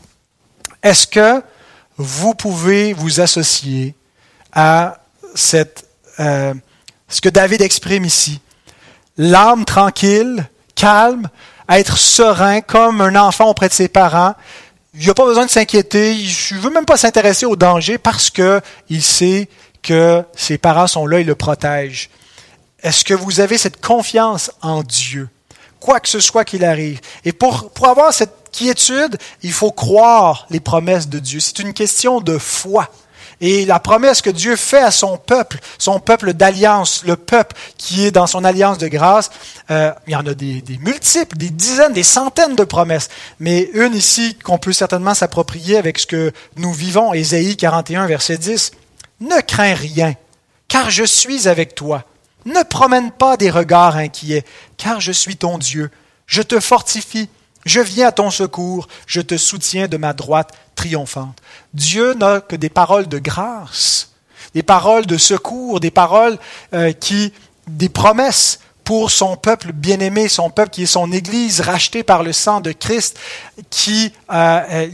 Est-ce 0.82 1.06
que 1.06 1.44
vous 1.98 2.34
pouvez 2.34 2.94
vous 2.94 3.20
associer 3.20 3.94
à 4.54 5.02
euh, 6.20 6.54
ce 7.10 7.22
que 7.22 7.30
David 7.30 7.62
exprime 7.62 8.06
ici? 8.06 8.40
L'âme 9.22 9.66
tranquille, 9.66 10.50
calme, 10.74 11.30
être 11.70 12.00
serein 12.00 12.62
comme 12.62 13.02
un 13.02 13.16
enfant 13.16 13.50
auprès 13.50 13.70
de 13.70 13.74
ses 13.74 13.88
parents. 13.88 14.34
Il 14.96 15.06
n'a 15.06 15.14
pas 15.14 15.26
besoin 15.26 15.46
de 15.46 15.52
s'inquiéter, 15.52 16.16
il 16.16 16.56
ne 16.56 16.60
veut 16.60 16.72
même 16.72 16.86
pas 16.86 16.98
s'intéresser 16.98 17.46
au 17.46 17.56
danger 17.56 18.00
parce 18.00 18.32
qu'il 18.32 19.04
sait 19.04 19.48
que 19.84 20.24
ses 20.36 20.58
parents 20.58 20.88
sont 20.88 21.06
là 21.06 21.20
et 21.20 21.24
le 21.24 21.36
protègent. 21.36 22.10
Est-ce 22.82 23.06
que 23.06 23.14
vous 23.14 23.40
avez 23.40 23.60
cette 23.60 23.80
confiance 23.80 24.52
en 24.64 24.82
Dieu, 24.82 25.30
quoi 25.80 26.00
que 26.00 26.10
ce 26.10 26.20
soit 26.20 26.44
qu'il 26.44 26.66
arrive? 26.66 27.00
Et 27.24 27.32
pour, 27.32 27.70
pour 27.70 27.88
avoir 27.88 28.12
cette 28.14 28.50
quiétude, 28.52 29.20
il 29.44 29.54
faut 29.54 29.72
croire 29.72 30.48
les 30.50 30.60
promesses 30.60 31.10
de 31.10 31.20
Dieu. 31.20 31.40
C'est 31.40 31.60
une 31.60 31.74
question 31.74 32.22
de 32.22 32.40
foi. 32.40 32.90
Et 33.42 33.66
la 33.66 33.80
promesse 33.80 34.22
que 34.22 34.30
Dieu 34.30 34.56
fait 34.56 34.82
à 34.82 34.92
son 34.92 35.18
peuple, 35.18 35.60
son 35.80 36.00
peuple 36.00 36.34
d'alliance, 36.34 37.04
le 37.06 37.16
peuple 37.16 37.56
qui 37.78 38.06
est 38.06 38.12
dans 38.12 38.28
son 38.28 38.44
alliance 38.46 38.78
de 38.78 38.88
grâce, 38.88 39.32
euh, 39.72 39.92
il 40.06 40.14
y 40.14 40.16
en 40.16 40.26
a 40.28 40.36
des, 40.36 40.62
des, 40.62 40.78
multiples, 40.78 41.36
des 41.36 41.50
dizaines, 41.50 41.94
des 41.94 42.04
centaines 42.04 42.56
de 42.56 42.64
promesses. 42.64 43.10
Mais 43.40 43.70
une 43.74 43.96
ici 43.96 44.38
qu'on 44.44 44.60
peut 44.60 44.74
certainement 44.74 45.16
s'approprier 45.16 45.78
avec 45.78 45.98
ce 45.98 46.06
que 46.06 46.32
nous 46.56 46.72
vivons, 46.72 47.14
Ésaïe 47.14 47.58
41, 47.58 48.06
verset 48.06 48.38
10. 48.38 48.72
Ne 49.22 49.42
crains 49.42 49.74
rien, 49.74 50.14
car 50.68 50.92
je 50.92 51.04
suis 51.04 51.48
avec 51.48 51.74
toi. 51.74 52.06
Ne 52.46 52.64
promène 52.64 53.12
pas 53.12 53.38
des 53.38 53.50
regards 53.50 53.98
inquiets, 53.98 54.46
car 54.78 55.02
je 55.02 55.12
suis 55.12 55.36
ton 55.36 55.58
Dieu. 55.58 55.90
Je 56.28 56.44
te 56.44 56.60
fortifie 56.60 57.30
je 57.66 57.80
viens 57.80 58.08
à 58.08 58.12
ton 58.12 58.30
secours, 58.30 58.88
je 59.08 59.22
te 59.22 59.38
soutiens 59.38 59.88
de 59.88 59.98
ma 59.98 60.14
droite 60.14 60.52
triomphante. 60.76 61.38
Dieu 61.74 62.14
n'a 62.14 62.42
que 62.42 62.56
des 62.56 62.70
paroles 62.70 63.08
de 63.08 63.20
grâce, 63.20 64.12
des 64.54 64.64
paroles 64.64 65.06
de 65.06 65.18
secours, 65.18 65.80
des 65.80 65.92
paroles 65.92 66.38
euh, 66.74 66.92
qui, 66.92 67.34
des 67.68 67.90
promesses 67.90 68.60
pour 68.84 69.12
son 69.12 69.38
peuple 69.38 69.72
bien-aimé, 69.74 70.28
son 70.28 70.50
peuple 70.50 70.72
qui 70.72 70.84
est 70.84 70.88
son 70.88 71.12
Église 71.12 71.62
rachetée 71.62 72.04
par 72.04 72.24
le 72.24 72.34
sang 72.34 72.62
de 72.62 72.72
Christ, 72.72 73.18
qui 73.70 74.12
euh, 74.32 74.62
euh 74.70 74.88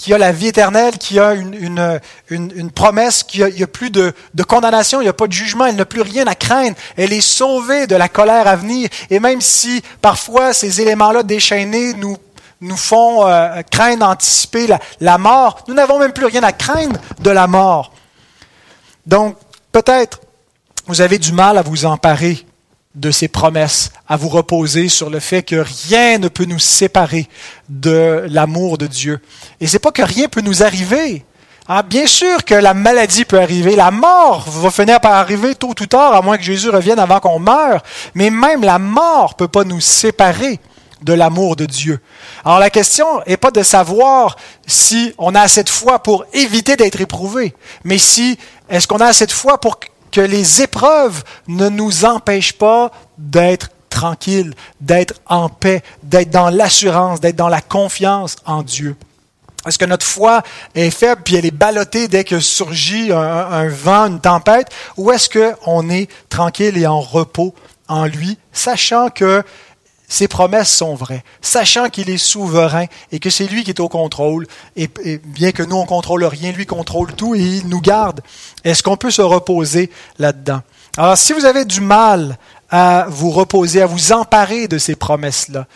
qui 0.00 0.14
a 0.14 0.18
la 0.18 0.32
vie 0.32 0.46
éternelle, 0.46 0.96
qui 0.96 1.18
a 1.18 1.34
une, 1.34 2.70
promesse, 2.74 3.22
qu'il 3.22 3.44
n'y 3.44 3.62
a, 3.62 3.66
plus 3.66 3.90
de, 3.90 4.14
de 4.32 4.42
condamnation, 4.42 5.02
il 5.02 5.04
n'y 5.04 5.10
a 5.10 5.12
pas 5.12 5.26
de 5.26 5.32
jugement, 5.32 5.66
elle 5.66 5.76
n'a 5.76 5.84
plus 5.84 6.00
rien 6.00 6.26
à 6.26 6.34
craindre. 6.34 6.74
Elle 6.96 7.12
est 7.12 7.20
sauvée 7.20 7.86
de 7.86 7.96
la 7.96 8.08
colère 8.08 8.48
à 8.48 8.56
venir. 8.56 8.88
Et 9.10 9.20
même 9.20 9.42
si 9.42 9.82
parfois 10.00 10.54
ces 10.54 10.80
éléments-là 10.80 11.22
déchaînés 11.22 11.92
nous, 11.92 12.16
nous 12.62 12.78
font 12.78 13.26
euh, 13.26 13.60
craindre, 13.70 14.06
anticiper 14.06 14.66
la, 14.66 14.78
la 15.00 15.18
mort, 15.18 15.64
nous 15.68 15.74
n'avons 15.74 15.98
même 15.98 16.14
plus 16.14 16.24
rien 16.24 16.44
à 16.44 16.52
craindre 16.52 16.98
de 17.18 17.30
la 17.30 17.46
mort. 17.46 17.92
Donc, 19.04 19.36
peut-être, 19.70 20.22
vous 20.86 21.02
avez 21.02 21.18
du 21.18 21.32
mal 21.32 21.58
à 21.58 21.62
vous 21.62 21.84
emparer 21.84 22.46
de 22.94 23.10
ses 23.10 23.28
promesses, 23.28 23.92
à 24.08 24.16
vous 24.16 24.28
reposer 24.28 24.88
sur 24.88 25.10
le 25.10 25.20
fait 25.20 25.42
que 25.42 25.64
rien 25.86 26.18
ne 26.18 26.28
peut 26.28 26.44
nous 26.44 26.58
séparer 26.58 27.28
de 27.68 28.24
l'amour 28.28 28.78
de 28.78 28.86
Dieu. 28.86 29.20
Et 29.60 29.68
c'est 29.68 29.78
pas 29.78 29.92
que 29.92 30.02
rien 30.02 30.28
peut 30.28 30.40
nous 30.40 30.62
arriver. 30.64 31.24
Ah, 31.68 31.84
bien 31.84 32.06
sûr 32.06 32.44
que 32.44 32.54
la 32.54 32.74
maladie 32.74 33.24
peut 33.24 33.40
arriver, 33.40 33.76
la 33.76 33.92
mort 33.92 34.44
va 34.48 34.72
finir 34.72 35.00
par 35.00 35.12
arriver 35.12 35.54
tôt 35.54 35.68
ou 35.68 35.86
tard, 35.86 36.14
à 36.14 36.20
moins 36.20 36.36
que 36.36 36.42
Jésus 36.42 36.68
revienne 36.68 36.98
avant 36.98 37.20
qu'on 37.20 37.38
meure. 37.38 37.80
Mais 38.14 38.30
même 38.30 38.62
la 38.62 38.80
mort 38.80 39.36
peut 39.36 39.46
pas 39.46 39.62
nous 39.62 39.80
séparer 39.80 40.58
de 41.02 41.12
l'amour 41.12 41.54
de 41.54 41.66
Dieu. 41.66 42.00
Alors 42.44 42.58
la 42.58 42.70
question 42.70 43.06
n'est 43.26 43.36
pas 43.36 43.52
de 43.52 43.62
savoir 43.62 44.36
si 44.66 45.14
on 45.16 45.34
a 45.36 45.42
assez 45.42 45.62
de 45.62 45.68
foi 45.68 46.00
pour 46.00 46.24
éviter 46.32 46.76
d'être 46.76 47.00
éprouvé, 47.00 47.54
mais 47.84 47.98
si 47.98 48.36
est-ce 48.68 48.86
qu'on 48.86 48.98
a 48.98 49.06
assez 49.06 49.26
de 49.26 49.32
foi 49.32 49.58
pour 49.60 49.78
que 50.10 50.20
les 50.20 50.62
épreuves 50.62 51.22
ne 51.48 51.68
nous 51.68 52.04
empêchent 52.04 52.52
pas 52.52 52.90
d'être 53.18 53.70
tranquilles, 53.88 54.54
d'être 54.80 55.14
en 55.26 55.48
paix, 55.48 55.82
d'être 56.02 56.30
dans 56.30 56.48
l'assurance, 56.48 57.20
d'être 57.20 57.36
dans 57.36 57.48
la 57.48 57.60
confiance 57.60 58.36
en 58.46 58.62
Dieu. 58.62 58.96
Est-ce 59.66 59.78
que 59.78 59.84
notre 59.84 60.06
foi 60.06 60.42
est 60.74 60.90
faible 60.90 61.20
puis 61.22 61.36
elle 61.36 61.44
est 61.44 61.50
ballottée 61.50 62.08
dès 62.08 62.24
que 62.24 62.40
surgit 62.40 63.12
un, 63.12 63.68
vent, 63.68 64.06
une 64.06 64.20
tempête, 64.20 64.68
ou 64.96 65.10
est-ce 65.10 65.28
qu'on 65.28 65.90
est 65.90 66.08
tranquille 66.30 66.78
et 66.78 66.86
en 66.86 67.00
repos 67.00 67.54
en 67.88 68.06
lui, 68.06 68.38
sachant 68.52 69.10
que 69.10 69.42
ses 70.10 70.26
promesses 70.26 70.68
sont 70.68 70.96
vraies, 70.96 71.22
sachant 71.40 71.88
qu'il 71.88 72.10
est 72.10 72.18
souverain 72.18 72.86
et 73.12 73.20
que 73.20 73.30
c'est 73.30 73.46
lui 73.46 73.62
qui 73.62 73.70
est 73.70 73.80
au 73.80 73.88
contrôle, 73.88 74.46
et, 74.76 74.90
bien 75.24 75.52
que 75.52 75.62
nous 75.62 75.76
on 75.76 75.86
contrôle 75.86 76.24
rien, 76.24 76.50
lui 76.50 76.66
contrôle 76.66 77.12
tout 77.14 77.36
et 77.36 77.40
il 77.40 77.68
nous 77.68 77.80
garde. 77.80 78.20
Est-ce 78.64 78.82
qu'on 78.82 78.96
peut 78.96 79.12
se 79.12 79.22
reposer 79.22 79.88
là-dedans? 80.18 80.62
Alors, 80.96 81.16
si 81.16 81.32
vous 81.32 81.44
avez 81.44 81.64
du 81.64 81.80
mal 81.80 82.36
à 82.72 83.06
vous 83.08 83.30
reposer, 83.30 83.82
à 83.82 83.86
vous 83.86 84.12
emparer 84.12 84.66
de 84.66 84.78
ces 84.78 84.96
promesses-là. 84.96 85.66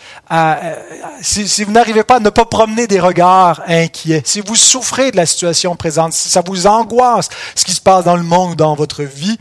Si, 1.23 1.49
si, 1.49 1.65
vous 1.65 1.73
n'arrivez 1.73 2.03
pas 2.05 2.17
à 2.17 2.21
ne 2.21 2.31
pas 2.31 2.45
promener 2.45 2.87
des 2.87 3.01
regards 3.01 3.63
inquiets, 3.67 4.23
si 4.25 4.41
vous 4.41 4.55
souffrez 4.57 5.11
de 5.11 5.17
la 5.17 5.27
situation 5.27 5.75
présente, 5.77 6.13
si 6.13 6.29
ça 6.29 6.43
vous 6.45 6.67
angoisse 6.67 7.29
ce 7.55 7.65
qui 7.65 7.73
se 7.73 7.81
passe 7.81 8.05
dans 8.05 8.17
le 8.17 8.23
monde 8.23 8.57
dans 8.57 8.75
votre 8.75 9.03
vie, 9.03 9.39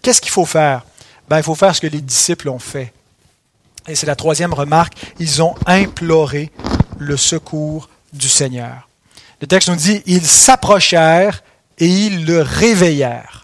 qu'est-ce 0.00 0.20
qu'il 0.20 0.30
faut 0.30 0.46
faire? 0.46 0.84
Ben, 1.28 1.38
Il 1.38 1.42
faut 1.42 1.56
faire 1.56 1.74
ce 1.74 1.80
que 1.80 1.88
les 1.88 2.00
disciples 2.00 2.48
ont 2.48 2.60
fait. 2.60 2.92
Et 3.88 3.94
c'est 3.94 4.06
la 4.06 4.16
troisième 4.16 4.54
remarque, 4.54 4.94
ils 5.18 5.42
ont 5.42 5.54
imploré 5.66 6.50
le 6.98 7.16
secours 7.16 7.88
du 8.12 8.28
Seigneur. 8.28 8.88
Le 9.40 9.46
texte 9.46 9.68
nous 9.68 9.76
dit, 9.76 10.02
ils 10.06 10.26
s'approchèrent 10.26 11.42
et 11.78 11.86
ils 11.86 12.24
le 12.26 12.42
réveillèrent. 12.42 13.41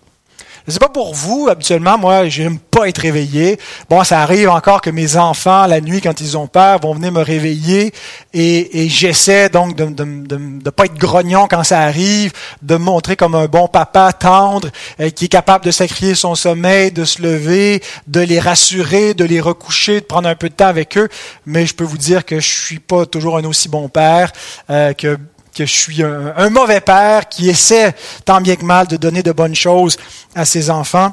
Je 0.69 0.75
sais 0.75 0.81
pas 0.81 0.91
pour 0.91 1.15
vous, 1.15 1.49
habituellement, 1.51 1.97
moi, 1.97 2.29
j'aime 2.29 2.59
pas 2.59 2.91
être 2.91 2.99
réveillé. 2.99 3.59
Bon, 3.89 4.05
ça 4.05 4.21
arrive 4.21 4.51
encore 4.51 4.83
que 4.83 4.91
mes 4.91 5.17
enfants, 5.17 5.67
la 5.67 5.81
nuit, 5.81 6.03
quand 6.03 6.21
ils 6.21 6.37
ont 6.37 6.47
peur, 6.47 6.79
vont 6.83 6.93
venir 6.93 7.11
me 7.11 7.23
réveiller 7.23 7.95
et, 8.35 8.87
j'essaie 8.91 9.49
donc 9.49 9.75
de 9.75 10.71
pas 10.71 10.85
être 10.85 10.99
grognon 10.99 11.47
quand 11.49 11.65
ça 11.65 11.81
arrive, 11.81 12.33
de 12.61 12.75
me 12.75 12.85
montrer 12.85 13.17
comme 13.17 13.35
un 13.35 13.47
bon 13.47 13.67
papa 13.67 14.13
tendre, 14.13 14.69
euh, 15.01 15.09
qui 15.09 15.25
est 15.25 15.29
capable 15.29 15.65
de 15.65 15.71
sacrifier 15.71 16.15
son 16.15 16.35
sommeil, 16.35 16.93
de 16.93 17.07
se 17.07 17.23
lever, 17.23 17.83
de 18.07 18.21
les 18.21 18.39
rassurer, 18.39 19.15
de 19.15 19.25
les 19.25 19.41
recoucher, 19.41 20.01
de 20.01 20.05
prendre 20.05 20.29
un 20.29 20.35
peu 20.35 20.51
de 20.51 20.55
temps 20.55 20.67
avec 20.67 20.99
eux. 20.99 21.09
Mais 21.47 21.65
je 21.65 21.75
peux 21.75 21.85
vous 21.85 21.97
dire 21.97 22.27
que 22.27 22.41
je 22.41 22.47
suis 22.47 22.79
pas 22.79 23.07
toujours 23.07 23.39
un 23.39 23.45
aussi 23.45 23.71
bon 23.71 23.89
père, 23.89 24.33
euh, 24.69 24.93
que 24.93 25.17
que 25.59 25.67
je 25.67 25.75
suis 25.75 26.05
un, 26.05 26.51
mauvais 26.51 26.81
père 26.81 27.29
qui 27.29 27.49
essaie 27.49 27.93
tant 28.25 28.41
bien 28.41 28.55
que 28.55 28.65
mal 28.65 28.87
de 28.87 28.97
donner 28.97 29.25
de 29.25 29.33
bonnes 29.33 29.57
choses 29.57 29.97
à 30.37 30.45
ses 30.45 30.71
enfants. 30.71 31.13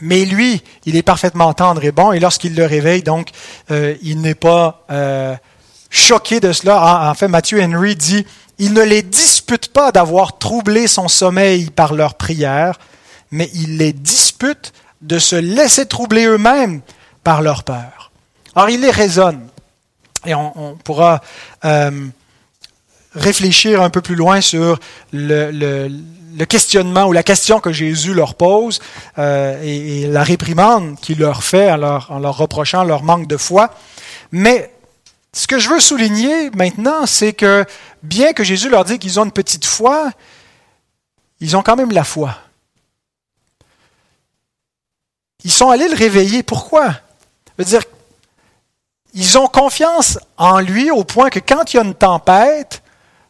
Mais 0.00 0.24
lui, 0.24 0.62
il 0.86 0.96
est 0.96 1.02
parfaitement 1.02 1.52
tendre 1.52 1.84
et 1.84 1.92
bon, 1.92 2.12
et 2.12 2.18
lorsqu'il 2.18 2.54
le 2.54 2.64
réveille, 2.64 3.02
donc, 3.02 3.28
euh, 3.70 3.94
il 4.00 4.22
n'est 4.22 4.34
pas 4.34 4.86
euh, 4.90 5.34
choqué 5.90 6.40
de 6.40 6.52
cela. 6.52 7.10
En, 7.10 7.14
fait, 7.14 7.28
Matthew 7.28 7.60
Henry 7.60 7.96
dit, 7.96 8.26
il 8.58 8.72
ne 8.72 8.82
les 8.82 9.02
dispute 9.02 9.68
pas 9.68 9.92
d'avoir 9.92 10.38
troublé 10.38 10.86
son 10.86 11.08
sommeil 11.08 11.68
par 11.68 11.92
leurs 11.92 12.14
prières, 12.14 12.78
mais 13.30 13.50
il 13.52 13.76
les 13.76 13.92
dispute 13.92 14.72
de 15.02 15.18
se 15.18 15.36
laisser 15.36 15.84
troubler 15.84 16.24
eux-mêmes 16.24 16.80
par 17.24 17.42
leur 17.42 17.62
peur. 17.62 18.10
Alors, 18.54 18.70
il 18.70 18.80
les 18.80 18.90
raisonne. 18.90 19.46
Et 20.24 20.34
on, 20.34 20.78
pourra 20.82 21.20
euh, 21.66 22.08
réfléchir 23.16 23.82
un 23.82 23.90
peu 23.90 24.00
plus 24.00 24.14
loin 24.14 24.40
sur 24.40 24.78
le, 25.12 25.88
questionnement 26.48 27.06
ou 27.06 27.12
la 27.12 27.22
question 27.22 27.60
que 27.60 27.72
Jésus 27.72 28.14
leur 28.14 28.34
pose 28.34 28.78
euh, 29.18 29.60
et, 29.62 30.06
la 30.06 30.22
réprimande 30.22 31.00
qu'il 31.00 31.18
leur 31.18 31.42
fait 31.42 31.70
en 31.70 31.76
leur, 31.76 32.36
reprochant 32.36 32.84
leur 32.84 33.02
manque 33.02 33.26
de 33.26 33.36
foi. 33.36 33.74
Mais 34.32 34.70
ce 35.32 35.46
que 35.46 35.58
je 35.58 35.70
veux 35.70 35.80
souligner 35.80 36.50
maintenant, 36.50 37.06
c'est 37.06 37.32
que 37.32 37.64
bien 38.02 38.32
que 38.32 38.44
Jésus 38.44 38.68
leur 38.68 38.84
dit 38.84 38.98
qu'ils 38.98 39.18
ont 39.18 39.24
une 39.24 39.32
petite 39.32 39.64
foi, 39.64 40.10
ils 41.40 41.56
ont 41.56 41.62
quand 41.62 41.76
même 41.76 41.92
la 41.92 42.04
foi. 42.04 42.36
Ils 45.44 45.52
sont 45.52 45.70
allés 45.70 45.88
le 45.88 45.96
réveiller. 45.96 46.42
Pourquoi? 46.42 46.88
Je 47.58 47.64
veux 47.64 47.64
dire, 47.64 47.82
ils 49.14 49.38
ont 49.38 49.46
confiance 49.46 50.18
en 50.36 50.60
lui 50.60 50.90
au 50.90 51.04
point 51.04 51.30
que 51.30 51.38
quand 51.38 51.72
il 51.72 51.76
y 51.76 51.80
a 51.80 51.84
une 51.84 51.94
tempête, 51.94 52.82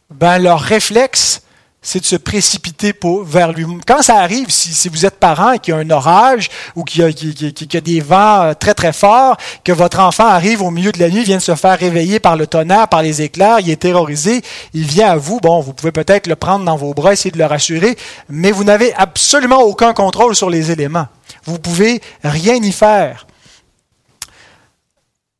ben, 0.09 0.37
leur 0.39 0.59
réflexe, 0.59 1.41
c'est 1.81 1.99
de 1.99 2.05
se 2.05 2.15
précipiter 2.15 2.91
pour, 2.91 3.23
vers 3.23 3.53
lui. 3.53 3.65
Quand 3.85 4.01
ça 4.01 4.17
arrive, 4.17 4.49
si, 4.49 4.73
si 4.73 4.89
vous 4.89 5.05
êtes 5.05 5.19
parent 5.19 5.53
et 5.53 5.59
qu'il 5.59 5.73
y 5.73 5.77
a 5.77 5.79
un 5.79 5.89
orage 5.89 6.49
ou 6.75 6.83
qu'il 6.83 7.01
y, 7.01 7.73
y, 7.73 7.77
a 7.77 7.81
des 7.81 7.99
vents 8.01 8.41
euh, 8.41 8.53
très 8.53 8.73
très 8.73 8.91
forts, 8.91 9.37
que 9.63 9.71
votre 9.71 9.99
enfant 9.99 10.27
arrive 10.27 10.61
au 10.61 10.71
milieu 10.71 10.91
de 10.91 10.99
la 10.99 11.09
nuit, 11.09 11.23
vient 11.23 11.37
de 11.37 11.41
se 11.41 11.55
faire 11.55 11.77
réveiller 11.77 12.19
par 12.19 12.35
le 12.35 12.47
tonnerre, 12.47 12.87
par 12.89 13.03
les 13.03 13.21
éclairs, 13.21 13.59
il 13.61 13.69
est 13.69 13.81
terrorisé, 13.81 14.41
il 14.73 14.83
vient 14.83 15.11
à 15.11 15.15
vous, 15.15 15.39
bon, 15.39 15.61
vous 15.61 15.73
pouvez 15.73 15.91
peut-être 15.91 16.27
le 16.27 16.35
prendre 16.35 16.65
dans 16.65 16.75
vos 16.75 16.93
bras, 16.93 17.13
essayer 17.13 17.31
de 17.31 17.37
le 17.37 17.45
rassurer, 17.45 17.97
mais 18.27 18.51
vous 18.51 18.63
n'avez 18.63 18.93
absolument 18.95 19.61
aucun 19.61 19.93
contrôle 19.93 20.35
sur 20.35 20.49
les 20.49 20.71
éléments. 20.71 21.07
Vous 21.45 21.59
pouvez 21.59 22.01
rien 22.23 22.55
y 22.55 22.71
faire. 22.71 23.27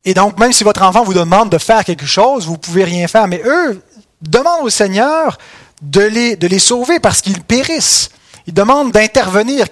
Et 0.04 0.14
donc, 0.14 0.38
même 0.38 0.54
si 0.54 0.64
votre 0.64 0.82
enfant 0.82 1.04
vous 1.04 1.12
demande 1.12 1.50
de 1.50 1.58
faire 1.58 1.84
quelque 1.84 2.06
chose, 2.06 2.46
vous 2.46 2.56
pouvez 2.56 2.84
rien 2.84 3.06
faire. 3.08 3.28
Mais 3.28 3.42
eux, 3.44 3.82
demande 4.22 4.62
au 4.62 4.70
Seigneur 4.70 5.38
de 5.82 6.00
les, 6.00 6.36
de 6.36 6.46
les 6.46 6.58
sauver 6.58 7.00
parce 7.00 7.20
qu'ils 7.20 7.42
périssent. 7.42 8.10
Il 8.46 8.54
demande 8.54 8.92
d'intervenir. 8.92 9.66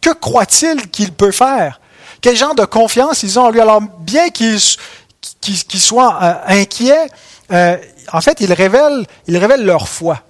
Que 0.00 0.10
croit-il 0.12 0.90
qu'il 0.90 1.12
peut 1.12 1.32
faire? 1.32 1.80
Quel 2.20 2.36
genre 2.36 2.54
de 2.54 2.64
confiance 2.64 3.22
ils 3.22 3.38
ont 3.38 3.44
en 3.44 3.50
lui? 3.50 3.60
Alors, 3.60 3.80
bien 3.80 4.30
qu'ils 4.30 4.60
qu'ils 5.40 5.80
soient 5.80 6.18
euh, 6.22 6.60
inquiets, 6.62 7.08
euh, 7.52 7.76
en 8.12 8.20
fait, 8.20 8.40
ils 8.40 8.52
révèlent, 8.52 9.06
ils 9.26 9.36
révèlent 9.36 9.64
leur 9.64 9.88
foi. 9.88 10.22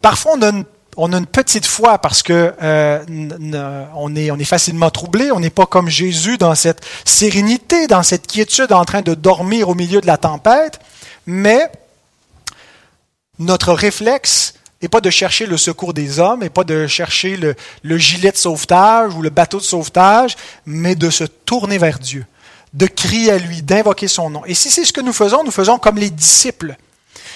Parfois, 0.00 0.32
on 0.36 0.42
a 0.42 0.48
une, 0.48 0.64
on 0.96 1.12
a 1.12 1.18
une 1.18 1.26
petite 1.26 1.66
foi 1.66 1.98
parce 1.98 2.22
que 2.22 2.54
euh, 2.62 3.84
on, 3.94 4.16
est, 4.16 4.30
on 4.30 4.38
est 4.38 4.44
facilement 4.44 4.90
troublé. 4.90 5.30
On 5.32 5.40
n'est 5.40 5.50
pas 5.50 5.66
comme 5.66 5.88
Jésus 5.88 6.38
dans 6.38 6.54
cette 6.54 6.80
sérénité, 7.04 7.86
dans 7.86 8.02
cette 8.02 8.26
quiétude, 8.26 8.72
en 8.72 8.84
train 8.84 9.02
de 9.02 9.14
dormir 9.14 9.68
au 9.68 9.74
milieu 9.74 10.00
de 10.00 10.06
la 10.06 10.16
tempête. 10.16 10.78
Mais 11.26 11.70
notre 13.38 13.72
réflexe 13.72 14.54
n'est 14.82 14.88
pas 14.88 15.00
de 15.00 15.10
chercher 15.10 15.46
le 15.46 15.56
secours 15.56 15.94
des 15.94 16.18
hommes, 16.18 16.42
et 16.42 16.50
pas 16.50 16.64
de 16.64 16.86
chercher 16.86 17.36
le, 17.36 17.98
gilet 17.98 18.32
de 18.32 18.36
sauvetage 18.36 19.14
ou 19.14 19.22
le 19.22 19.30
bateau 19.30 19.58
de 19.58 19.64
sauvetage, 19.64 20.36
mais 20.66 20.94
de 20.94 21.10
se 21.10 21.24
tourner 21.24 21.78
vers 21.78 21.98
Dieu, 21.98 22.26
de 22.74 22.86
crier 22.86 23.32
à 23.32 23.38
lui, 23.38 23.62
d'invoquer 23.62 24.08
son 24.08 24.30
nom. 24.30 24.44
Et 24.44 24.54
si 24.54 24.70
c'est 24.70 24.84
ce 24.84 24.92
que 24.92 25.00
nous 25.00 25.12
faisons, 25.12 25.42
nous 25.42 25.50
faisons 25.50 25.78
comme 25.78 25.96
les 25.96 26.10
disciples. 26.10 26.76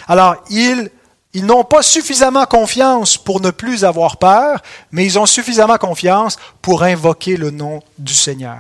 Alors, 0.06 0.37
ils, 0.50 0.90
ils 1.32 1.46
n'ont 1.46 1.64
pas 1.64 1.82
suffisamment 1.82 2.44
confiance 2.44 3.16
pour 3.16 3.40
ne 3.40 3.50
plus 3.50 3.84
avoir 3.84 4.18
peur, 4.18 4.62
mais 4.92 5.06
ils 5.06 5.18
ont 5.18 5.26
suffisamment 5.26 5.78
confiance 5.78 6.37
pour 6.61 6.82
invoquer 6.82 7.37
le 7.37 7.50
nom 7.50 7.82
du 7.98 8.14
Seigneur. 8.14 8.58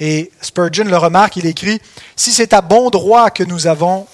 Et 0.00 0.30
Spurgeon 0.40 0.84
le 0.84 0.96
remarque, 0.96 1.36
il 1.36 1.46
écrit, 1.46 1.80
Si 2.16 2.32
c'est 2.32 2.52
à 2.52 2.60
bon 2.60 2.90
droit 2.90 3.30
que 3.30 3.44
nous 3.44 3.66
avons 3.66 4.06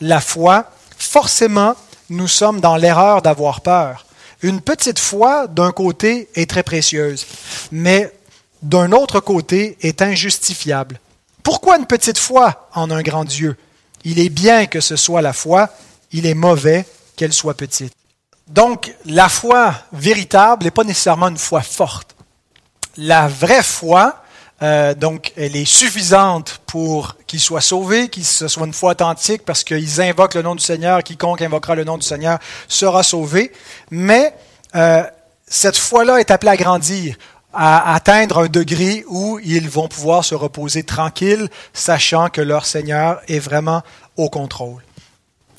la 0.00 0.20
foi, 0.20 0.70
forcément, 0.96 1.74
nous 2.10 2.28
sommes 2.28 2.60
dans 2.60 2.76
l'erreur 2.76 3.22
d'avoir 3.22 3.60
peur. 3.60 4.06
Une 4.42 4.60
petite 4.60 4.98
foi, 4.98 5.46
d'un 5.46 5.72
côté, 5.72 6.28
est 6.34 6.48
très 6.48 6.62
précieuse, 6.62 7.26
mais 7.72 8.12
d'un 8.62 8.92
autre 8.92 9.20
côté, 9.20 9.76
est 9.80 10.02
injustifiable. 10.02 11.00
Pourquoi 11.42 11.78
une 11.78 11.86
petite 11.86 12.18
foi 12.18 12.68
en 12.74 12.90
un 12.90 13.02
grand 13.02 13.24
Dieu? 13.24 13.56
Il 14.04 14.18
est 14.18 14.28
bien 14.28 14.66
que 14.66 14.80
ce 14.80 14.96
soit 14.96 15.22
la 15.22 15.32
foi, 15.32 15.70
il 16.12 16.26
est 16.26 16.34
mauvais 16.34 16.86
qu'elle 17.16 17.32
soit 17.32 17.54
petite. 17.54 17.92
Donc, 18.48 18.94
la 19.06 19.28
foi 19.28 19.74
véritable 19.92 20.64
n'est 20.64 20.70
pas 20.70 20.84
nécessairement 20.84 21.28
une 21.28 21.38
foi 21.38 21.62
forte. 21.62 22.14
La 22.96 23.28
vraie 23.28 23.62
foi, 23.62 24.23
euh, 24.62 24.94
donc, 24.94 25.32
elle 25.36 25.56
est 25.56 25.64
suffisante 25.64 26.60
pour 26.66 27.16
qu'ils 27.26 27.40
soient 27.40 27.60
sauvés, 27.60 28.08
qu'il 28.08 28.24
ce 28.24 28.48
soit 28.48 28.66
une 28.66 28.72
foi 28.72 28.92
authentique, 28.92 29.44
parce 29.44 29.64
qu'ils 29.64 30.00
invoquent 30.00 30.34
le 30.34 30.42
nom 30.42 30.54
du 30.54 30.62
Seigneur. 30.62 31.02
Quiconque 31.02 31.42
invoquera 31.42 31.74
le 31.74 31.84
nom 31.84 31.98
du 31.98 32.06
Seigneur 32.06 32.38
sera 32.68 33.02
sauvé. 33.02 33.52
Mais 33.90 34.34
euh, 34.74 35.02
cette 35.46 35.76
foi-là 35.76 36.18
est 36.18 36.30
appelée 36.30 36.52
à 36.52 36.56
grandir, 36.56 37.16
à 37.52 37.94
atteindre 37.94 38.38
un 38.38 38.46
degré 38.46 39.04
où 39.08 39.38
ils 39.44 39.68
vont 39.68 39.88
pouvoir 39.88 40.24
se 40.24 40.34
reposer 40.34 40.82
tranquilles, 40.82 41.48
sachant 41.72 42.28
que 42.28 42.40
leur 42.40 42.64
Seigneur 42.64 43.20
est 43.28 43.40
vraiment 43.40 43.82
au 44.16 44.30
contrôle. 44.30 44.82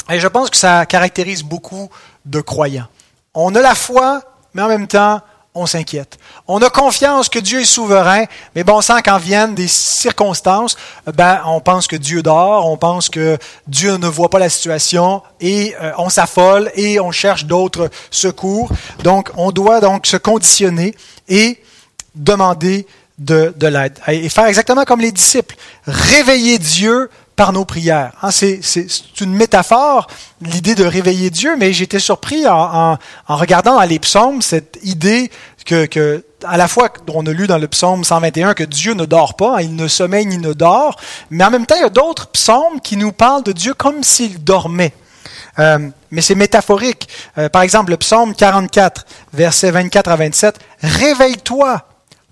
Et 0.09 0.19
je 0.19 0.27
pense 0.27 0.49
que 0.49 0.57
ça 0.57 0.85
caractérise 0.85 1.43
beaucoup 1.43 1.89
de 2.25 2.39
croyants. 2.39 2.87
On 3.33 3.53
a 3.55 3.61
la 3.61 3.75
foi, 3.75 4.21
mais 4.53 4.61
en 4.61 4.67
même 4.67 4.87
temps, 4.87 5.21
on 5.55 5.65
s'inquiète. 5.65 6.19
On 6.47 6.61
a 6.61 6.69
confiance 6.69 7.29
que 7.29 7.39
Dieu 7.39 7.61
est 7.61 7.65
souverain, 7.65 8.25
mais 8.55 8.63
bon 8.63 8.81
sang, 8.81 8.97
quand 9.03 9.17
viennent 9.17 9.55
des 9.55 9.69
circonstances, 9.69 10.75
ben, 11.13 11.41
on 11.45 11.61
pense 11.61 11.87
que 11.87 11.95
Dieu 11.95 12.21
dort, 12.21 12.69
on 12.69 12.77
pense 12.77 13.09
que 13.09 13.37
Dieu 13.67 13.95
ne 13.95 14.07
voit 14.07 14.29
pas 14.29 14.39
la 14.39 14.49
situation 14.49 15.23
et 15.39 15.73
euh, 15.81 15.93
on 15.97 16.09
s'affole 16.09 16.69
et 16.75 16.99
on 16.99 17.11
cherche 17.11 17.45
d'autres 17.45 17.89
secours. 18.11 18.69
Donc, 19.03 19.31
on 19.37 19.51
doit 19.51 19.79
donc 19.79 20.05
se 20.05 20.17
conditionner 20.17 20.93
et 21.29 21.61
demander 22.15 22.85
de, 23.17 23.53
de 23.55 23.67
l'aide 23.67 23.97
et 24.07 24.27
faire 24.27 24.45
exactement 24.45 24.83
comme 24.83 24.99
les 24.99 25.11
disciples. 25.11 25.55
Réveiller 25.87 26.59
Dieu 26.59 27.09
par 27.35 27.51
nos 27.51 27.65
prières. 27.65 28.13
Hein, 28.21 28.31
c'est, 28.31 28.61
une 29.19 29.33
métaphore, 29.33 30.07
l'idée 30.41 30.75
de 30.75 30.85
réveiller 30.85 31.29
Dieu, 31.29 31.55
mais 31.57 31.73
j'étais 31.73 31.99
surpris 31.99 32.47
en, 32.47 32.97
regardant 33.27 33.75
dans 33.75 33.81
les 33.81 33.99
psaumes 33.99 34.41
cette 34.41 34.79
idée 34.83 35.31
que, 35.65 35.85
que, 35.85 36.23
à 36.43 36.57
la 36.57 36.67
fois 36.67 36.89
on 37.13 37.25
a 37.25 37.31
lu 37.31 37.47
dans 37.47 37.57
le 37.57 37.67
psaume 37.67 38.03
121 38.03 38.53
que 38.53 38.63
Dieu 38.63 38.93
ne 38.93 39.05
dort 39.05 39.35
pas, 39.35 39.57
hein, 39.57 39.61
il 39.61 39.75
ne 39.75 39.87
sommeille 39.87 40.25
ni 40.25 40.37
ne 40.37 40.53
dort, 40.53 40.95
mais 41.29 41.43
en 41.43 41.49
même 41.49 41.65
temps 41.65 41.75
il 41.75 41.81
y 41.81 41.85
a 41.85 41.89
d'autres 41.89 42.27
psaumes 42.27 42.79
qui 42.83 42.97
nous 42.97 43.11
parlent 43.11 43.43
de 43.43 43.51
Dieu 43.51 43.73
comme 43.73 44.03
s'il 44.03 44.43
dormait. 44.43 44.93
Euh, 45.57 45.89
mais 46.11 46.21
c'est 46.21 46.35
métaphorique. 46.35 47.07
Euh, 47.37 47.47
par 47.49 47.61
exemple, 47.61 47.91
le 47.91 47.97
psaume 47.97 48.35
44, 48.35 49.05
versets 49.33 49.71
24 49.71 50.11
à 50.11 50.15
27, 50.17 50.59
Réveille-toi. 50.81 51.81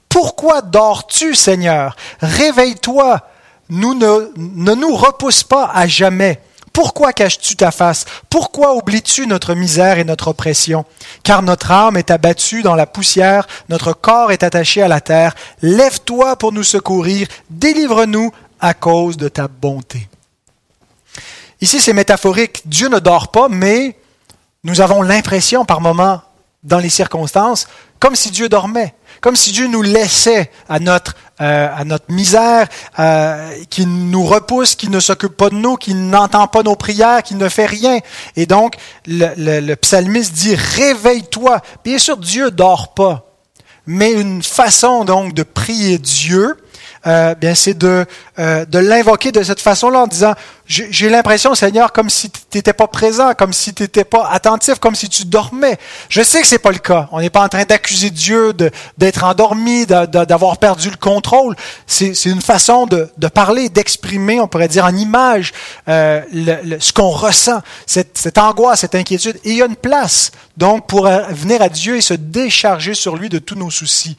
Pourquoi 0.10 0.62
dors-tu, 0.62 1.34
Seigneur? 1.34 1.96
Réveille-toi 2.22 3.22
nous 3.70 3.94
ne, 3.94 4.32
ne 4.38 4.74
nous 4.74 4.96
repousse 4.96 5.44
pas 5.44 5.72
à 5.74 5.88
jamais. 5.88 6.42
Pourquoi 6.74 7.14
caches-tu 7.14 7.56
ta 7.56 7.70
face? 7.70 8.06
Pourquoi 8.32 8.76
oublies-tu 8.76 9.28
notre 9.28 9.54
misère 9.54 10.00
et 10.00 10.04
notre 10.04 10.30
oppression? 10.30 10.86
Car 11.22 11.44
notre 11.44 11.72
âme 11.72 11.98
est 11.98 12.10
abattue 12.10 12.64
dans 12.64 12.76
la 12.76 12.88
poussière, 12.88 13.48
notre 13.70 13.94
corps 13.94 14.32
est 14.32 14.42
attaché 14.42 14.82
à 14.82 14.88
la 14.88 15.00
terre. 15.00 15.36
Lève-toi 15.62 16.36
pour 16.36 16.52
nous 16.52 16.64
secourir, 16.64 17.28
délivre-nous 17.52 18.32
à 18.60 18.74
cause 18.74 19.18
de 19.18 19.28
ta 19.28 19.48
bonté. 19.48 20.10
Ici, 21.62 21.80
c'est 21.80 21.94
métaphorique. 21.94 22.64
Dieu 22.66 22.90
ne 22.90 23.00
dort 23.00 23.30
pas, 23.30 23.50
mais 23.50 23.96
nous 24.64 24.82
avons 24.82 25.04
l'impression 25.04 25.66
par 25.66 25.80
moments, 25.80 26.22
dans 26.64 26.80
les 26.80 26.90
circonstances, 26.90 27.68
comme 28.04 28.18
si 28.18 28.32
Dieu 28.32 28.50
dormait 28.50 28.94
comme 29.22 29.38
si 29.38 29.54
Dieu 29.54 29.68
nous 29.68 29.82
laissait 29.82 30.52
à 30.68 30.80
notre, 30.80 31.16
euh, 31.40 31.70
à 31.74 31.86
notre 31.86 32.12
misère, 32.12 32.68
euh, 33.00 33.54
qui 33.70 33.86
nous 33.86 34.26
repousse, 34.26 34.76
qui 34.76 34.90
ne 34.90 35.00
s'occupe 35.00 35.38
pas 35.38 35.50
de 35.50 35.56
nous, 35.56 35.78
qui 35.78 35.94
n'entend 35.94 36.48
pas 36.48 36.62
nos 36.62 36.76
prières, 36.76 37.24
qui 37.24 37.36
ne 37.36 37.48
fait 37.48 37.66
rien. 37.66 38.00
Et 38.36 38.46
donc, 38.46 38.76
le, 39.08 39.30
le, 39.38 39.62
le 39.62 39.76
psalmiste 39.78 40.34
dit, 40.34 40.56
réveille-toi. 40.56 41.62
Bien 41.86 41.98
sûr, 42.00 42.18
Dieu 42.18 42.52
dort 42.52 42.94
pas, 42.94 43.32
mais 43.86 44.12
une 44.12 44.44
façon 44.44 45.06
donc 45.06 45.34
de 45.34 45.44
prier 45.44 46.00
Dieu, 46.00 46.58
euh, 47.06 47.36
bien 47.36 47.56
c'est 47.56 47.74
de, 47.74 48.06
euh, 48.40 48.66
de 48.66 48.80
l'invoquer 48.80 49.32
de 49.32 49.44
cette 49.44 49.60
façon-là 49.60 50.04
en 50.04 50.08
disant, 50.08 50.34
j'ai 50.66 51.10
l'impression, 51.10 51.54
Seigneur, 51.56 51.92
comme 51.92 52.10
si 52.10 52.32
tu 52.32 52.40
n'étais 52.56 52.72
pas 52.72 52.88
présent, 52.88 53.34
comme 53.34 53.52
si 53.52 53.74
tu 53.74 53.84
n'étais 53.84 54.06
pas 54.06 54.30
attentif, 54.30 54.80
comme 54.80 54.96
si 54.96 55.10
tu 55.10 55.26
dormais. 55.26 55.78
Je 56.08 56.22
sais 56.24 56.42
que 56.42 56.48
c'est 56.48 56.58
pas 56.58 56.72
le 56.72 56.80
cas. 56.80 57.10
On 57.12 57.20
n'est 57.20 57.30
pas 57.30 57.44
en 57.44 57.50
train 57.50 57.66
d'accuser 57.66 58.10
Dieu 58.10 58.54
d'être 58.98 59.24
endormi, 59.26 59.86
d'avoir 59.86 60.58
perdu 60.58 60.90
le 60.90 60.96
contrôle. 60.96 61.56
C'est 61.86 62.26
une 62.26 62.42
façon 62.42 62.86
de, 62.86 63.10
de 63.18 63.28
parler, 63.28 63.68
d'exprimer, 63.68 64.40
on 64.40 64.48
pourrait 64.48 64.70
dire 64.70 64.86
en 64.86 64.96
image, 64.96 65.52
euh, 65.90 66.22
le, 66.32 66.80
ce 66.80 66.94
qu'on 66.94 67.10
ressent, 67.10 67.62
cette, 67.86 68.18
cette 68.18 68.38
angoisse, 68.38 68.80
cette 68.80 68.96
inquiétude. 68.96 69.38
Et 69.44 69.52
il 69.52 69.58
y 69.58 69.62
a 69.62 69.66
une 69.66 69.76
place, 69.76 70.32
donc, 70.56 70.88
pour 70.88 71.08
venir 71.08 71.62
à 71.62 71.70
Dieu 71.70 71.98
et 71.98 72.02
se 72.02 72.14
décharger 72.14 72.94
sur 72.94 73.18
lui 73.18 73.28
de 73.28 73.40
tous 73.40 73.56
nos 73.56 73.70
soucis. 73.70 74.18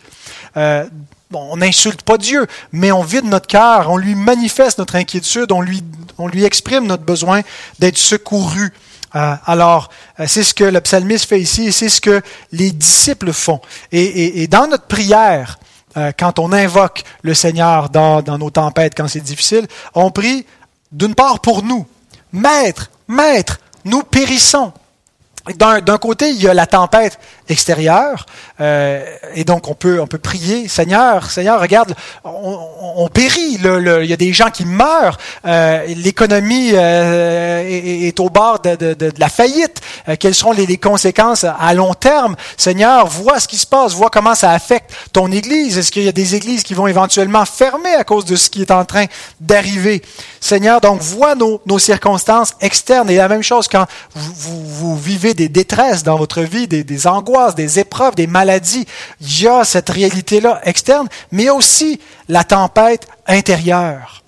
Euh, 0.57 0.85
on 1.33 1.57
n'insulte 1.57 2.03
pas 2.03 2.19
Dieu, 2.19 2.47
mais 2.73 2.93
on 2.93 3.03
vide 3.03 3.25
notre 3.25 3.47
cœur, 3.47 3.91
on 3.91 3.97
lui 3.97 4.15
manifeste 4.15 4.79
notre 4.79 4.97
inquiétude, 4.97 5.53
on 5.53 5.61
lui, 5.61 6.45
exprime 6.45 6.87
notre 6.87 7.05
besoin 7.05 7.43
d'être 7.79 7.99
secouru. 7.99 8.73
Euh, 9.15 9.35
alors, 9.47 9.91
euh, 10.21 10.27
c'est 10.27 10.43
ce 10.43 10.55
que 10.55 10.65
le 10.65 10.81
psalmiste 10.81 11.29
fait 11.29 11.41
ici 11.41 11.67
et 11.67 11.73
c'est 11.73 11.89
ce 11.89 12.01
que 12.01 12.21
les 12.53 12.73
disciples 12.73 13.33
font. 13.33 13.61
Et, 13.93 14.47
dans 14.49 14.67
notre 14.67 14.87
prière, 14.87 15.59
euh, 15.97 16.11
quand 16.19 16.39
on 16.39 16.53
invoque 16.53 17.05
le 17.23 17.35
Seigneur 17.35 17.91
dans 17.91 18.23
nos 18.23 18.51
tempêtes, 18.51 18.95
quand 18.97 19.09
c'est 19.09 19.21
difficile, 19.21 19.67
on 19.95 20.11
prie 20.11 20.47
d'une 20.91 21.15
part 21.15 21.41
pour 21.41 21.63
nous. 21.63 21.87
Maître, 22.33 22.91
Maître, 23.07 23.61
nous 23.85 24.03
périssons. 24.03 24.73
D'un 25.57 25.99
côté, 25.99 26.31
il 26.31 26.43
y 26.43 26.49
a 26.49 26.55
la 26.55 26.67
tempête 26.67 27.19
extérieure, 27.49 28.27
euh, 28.61 29.05
et 29.35 29.45
donc 29.45 29.69
on 29.69 29.75
peut 29.75 30.01
on 30.01 30.07
peut 30.07 30.19
prier, 30.19 30.69
Seigneur, 30.69 31.31
Seigneur, 31.31 31.61
regarde, 31.61 31.95
on, 32.25 33.09
périt, 33.13 33.59
il 33.61 34.07
y 34.07 34.13
a 34.13 34.17
des 34.17 34.33
gens 34.33 34.51
qui 34.51 34.65
meurent, 34.65 35.19
euh, 35.47 35.85
l'économie 35.87 36.71
euh, 36.73 37.63
est, 37.67 38.19
au 38.21 38.31
bord 38.31 38.61
de, 38.61 38.95
de, 38.95 39.13
la 39.19 39.29
faillite. 39.29 39.81
Quelles 40.19 40.35
seront 40.35 40.53
les, 40.53 40.67
les, 40.67 40.79
conséquences 40.79 41.45
à 41.45 41.75
long 41.75 41.95
terme? 41.95 42.37
Seigneur, 42.57 43.07
vois 43.07 43.41
ce 43.41 43.49
qui 43.49 43.57
se 43.57 43.67
passe, 43.67 43.93
vois 43.93 44.11
comment 44.11 44.35
ça 44.35 44.51
affecte 44.51 44.93
ton 45.13 45.31
Église. 45.33 45.79
Est-ce 45.79 45.91
qu'il 45.91 46.05
y 46.05 46.09
a 46.09 46.13
des 46.13 46.35
églises 46.35 46.63
qui 46.63 46.75
vont 46.75 46.87
éventuellement 46.87 47.45
fermer 47.45 47.95
à 47.95 48.05
cause 48.05 48.25
de 48.25 48.37
ce 48.37 48.51
qui 48.51 48.63
est 48.63 48.71
en 48.71 48.85
train 48.85 49.07
d'arriver? 49.41 50.03
Seigneur, 50.41 50.81
donc 50.81 51.01
vois 51.01 51.35
nos, 51.35 51.61
nos 51.67 51.79
circonstances 51.79 52.55
externes. 52.61 53.09
Et 53.11 53.17
la 53.17 53.29
même 53.29 53.43
chose 53.43 53.67
quand 53.67 53.87
vous, 54.15 54.33
vous, 54.35 54.67
vous 54.67 54.99
vivez 54.99 55.35
des 55.35 55.49
détresses 55.49 56.03
dans 56.03 56.17
votre 56.17 56.43
vie, 56.43 56.69
des, 56.69 56.85
des, 56.85 57.07
angoisses, 57.07 57.34
des 57.55 57.79
épreuves, 57.79 58.15
des 58.15 58.27
maladies. 58.27 58.87
Il 59.21 59.43
y 59.43 59.49
a 59.49 59.65
cette 59.65 59.91
réalité-là 59.91 60.61
externe, 60.65 61.09
mais 61.33 61.51
aussi 61.51 62.01
la 62.29 62.45
tempête 62.45 63.07
intérieure, 63.27 64.23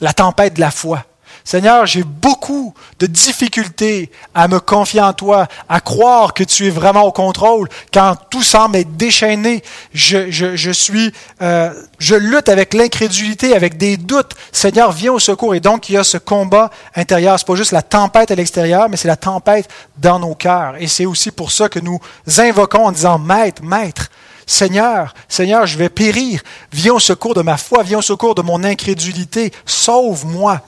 la 0.00 0.12
tempête 0.12 0.54
de 0.54 0.60
la 0.60 0.70
foi. 0.70 1.04
Seigneur, 1.44 1.86
j'ai 1.86 2.04
beaucoup 2.04 2.72
de 3.00 3.06
difficultés 3.06 4.10
à 4.34 4.46
me 4.46 4.60
confier 4.60 5.00
en 5.00 5.12
toi, 5.12 5.48
à 5.68 5.80
croire 5.80 6.34
que 6.34 6.44
tu 6.44 6.66
es 6.66 6.70
vraiment 6.70 7.02
au 7.02 7.12
contrôle. 7.12 7.68
Quand 7.92 8.14
tout 8.30 8.42
semble 8.42 8.76
être 8.76 8.96
déchaîné, 8.96 9.62
je, 9.92 10.72
suis, 10.72 11.12
euh, 11.40 11.72
je 11.98 12.14
lutte 12.14 12.48
avec 12.48 12.74
l'incrédulité, 12.74 13.54
avec 13.54 13.76
des 13.76 13.96
doutes. 13.96 14.32
Seigneur, 14.52 14.92
viens 14.92 15.12
au 15.12 15.18
secours. 15.18 15.54
Et 15.54 15.60
donc, 15.60 15.88
il 15.88 15.94
y 15.94 15.98
a 15.98 16.04
ce 16.04 16.18
combat 16.18 16.70
intérieur. 16.94 17.38
C'est 17.38 17.46
pas 17.46 17.56
juste 17.56 17.72
la 17.72 17.82
tempête 17.82 18.30
à 18.30 18.34
l'extérieur, 18.34 18.88
mais 18.88 18.96
c'est 18.96 19.08
la 19.08 19.16
tempête 19.16 19.68
dans 19.98 20.18
nos 20.18 20.34
cœurs. 20.34 20.76
Et 20.78 20.86
c'est 20.86 21.06
aussi 21.06 21.32
pour 21.32 21.50
ça 21.50 21.68
que 21.68 21.80
nous 21.80 21.98
invoquons 22.38 22.86
en 22.86 22.92
disant, 22.92 23.18
Maître, 23.18 23.62
Maître, 23.64 24.10
Seigneur, 24.46 25.14
Seigneur, 25.28 25.66
je 25.66 25.78
vais 25.78 25.88
périr. 25.88 26.42
Viens 26.72 26.94
au 26.94 27.00
secours 27.00 27.34
de 27.34 27.42
ma 27.42 27.56
foi, 27.56 27.82
viens 27.82 27.98
au 27.98 28.02
secours 28.02 28.34
de 28.34 28.42
mon 28.42 28.62
incrédulité. 28.64 29.52
Sauve-moi 29.66 30.60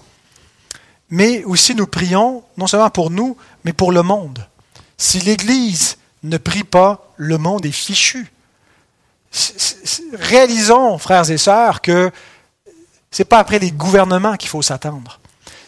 mais 1.11 1.45
aussi 1.45 1.75
nous 1.75 1.87
prions 1.87 2.43
non 2.57 2.67
seulement 2.67 2.91
pour 2.91 3.11
nous, 3.11 3.37
mais 3.65 3.73
pour 3.73 3.93
le 3.93 4.03
monde. 4.03 4.47
Si 4.97 5.21
l'Église 5.21 5.99
ne 6.23 6.39
prie 6.39 6.65
pas, 6.65 7.13
le 7.17 7.39
monde 7.39 7.67
est 7.67 7.73
fichu. 7.73 8.33
Réalisons, 10.13 10.99
frères 10.99 11.31
et 11.31 11.39
sœurs, 11.39 11.83
que 11.83 12.11
ce 13.11 13.23
n'est 13.23 13.27
pas 13.27 13.39
après 13.39 13.59
les 13.59 13.71
gouvernements 13.71 14.37
qu'il 14.37 14.49
faut 14.49 14.63
s'attendre. 14.63 15.21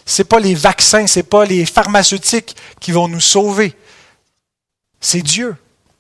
Ce 0.05 0.23
n'est 0.23 0.27
pas 0.27 0.41
les 0.41 0.55
vaccins, 0.55 1.07
ce 1.07 1.19
n'est 1.19 1.25
pas 1.25 1.45
les 1.45 1.67
pharmaceutiques 1.67 2.57
qui 2.81 2.93
vont 2.93 3.09
nous 3.09 3.21
sauver. 3.21 3.77
C'est 5.01 5.23
Dieu. 5.23 5.57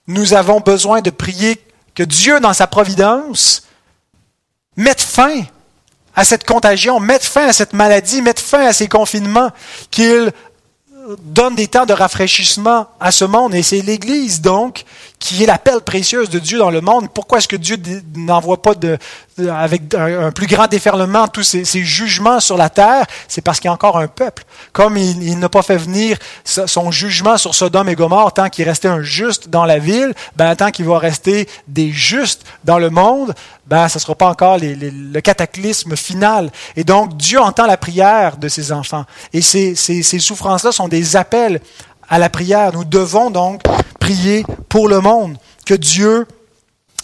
Nous 0.06 0.34
avons 0.34 0.60
besoin 0.60 1.02
de 1.02 1.10
prier 1.10 1.60
que 1.94 2.04
Dieu, 2.04 2.40
dans 2.40 2.52
sa 2.52 2.66
providence, 2.66 3.66
mette 4.76 5.00
fin 5.00 5.42
à 6.16 6.24
cette 6.24 6.44
contagion, 6.44 6.98
mettre 6.98 7.26
fin 7.26 7.46
à 7.46 7.52
cette 7.52 7.74
maladie, 7.74 8.22
mettre 8.22 8.42
fin 8.42 8.66
à 8.66 8.72
ces 8.72 8.88
confinements, 8.88 9.50
qu'il 9.90 10.32
donne 11.22 11.54
des 11.54 11.68
temps 11.68 11.86
de 11.86 11.92
rafraîchissement 11.92 12.86
à 13.00 13.10
ce 13.10 13.24
monde. 13.24 13.54
Et 13.54 13.62
c'est 13.62 13.80
l'Église, 13.80 14.40
donc, 14.40 14.84
qui 15.18 15.42
est 15.42 15.46
la 15.46 15.58
pelle 15.58 15.80
précieuse 15.80 16.28
de 16.28 16.38
Dieu 16.38 16.58
dans 16.58 16.70
le 16.70 16.80
monde. 16.80 17.08
Pourquoi 17.12 17.38
est-ce 17.38 17.48
que 17.48 17.56
Dieu 17.56 17.76
n'envoie 18.14 18.60
pas 18.60 18.74
de, 18.74 18.98
avec 19.38 19.94
un, 19.94 20.30
plus 20.30 20.46
grand 20.46 20.66
déferlement 20.66 21.26
tous 21.28 21.42
ces, 21.42 21.64
jugements 21.64 22.40
sur 22.40 22.56
la 22.56 22.68
terre? 22.68 23.06
C'est 23.28 23.40
parce 23.40 23.58
qu'il 23.58 23.68
y 23.68 23.70
a 23.70 23.72
encore 23.72 23.98
un 23.98 24.08
peuple. 24.08 24.44
Comme 24.72 24.96
il, 24.96 25.38
n'a 25.38 25.48
pas 25.48 25.62
fait 25.62 25.76
venir 25.76 26.18
son 26.44 26.90
jugement 26.90 27.38
sur 27.38 27.54
Sodome 27.54 27.88
et 27.88 27.94
Gomorre 27.94 28.34
tant 28.34 28.48
qu'il 28.48 28.68
restait 28.68 28.88
un 28.88 29.02
juste 29.02 29.48
dans 29.48 29.64
la 29.64 29.78
ville, 29.78 30.14
ben, 30.36 30.54
tant 30.54 30.70
qu'il 30.70 30.86
va 30.86 30.98
rester 30.98 31.48
des 31.66 31.90
justes 31.90 32.44
dans 32.64 32.78
le 32.78 32.90
monde, 32.90 33.34
ben, 33.66 33.88
ce 33.88 33.98
ne 33.98 34.00
sera 34.00 34.14
pas 34.14 34.28
encore 34.28 34.58
le 34.60 35.20
cataclysme 35.20 35.96
final. 35.96 36.50
Et 36.76 36.84
donc, 36.84 37.16
Dieu 37.16 37.40
entend 37.40 37.66
la 37.66 37.76
prière 37.76 38.36
de 38.36 38.48
ses 38.48 38.70
enfants. 38.70 39.04
Et 39.32 39.42
ces, 39.42 39.74
ces, 39.74 40.02
ces 40.02 40.18
souffrances-là 40.18 40.72
sont 40.72 40.88
des 40.88 40.95
appels 41.16 41.60
à 42.08 42.18
la 42.18 42.28
prière. 42.28 42.72
Nous 42.72 42.84
devons 42.84 43.30
donc 43.30 43.62
prier 44.00 44.44
pour 44.68 44.88
le 44.88 45.00
monde, 45.00 45.36
que 45.64 45.74
Dieu 45.74 46.26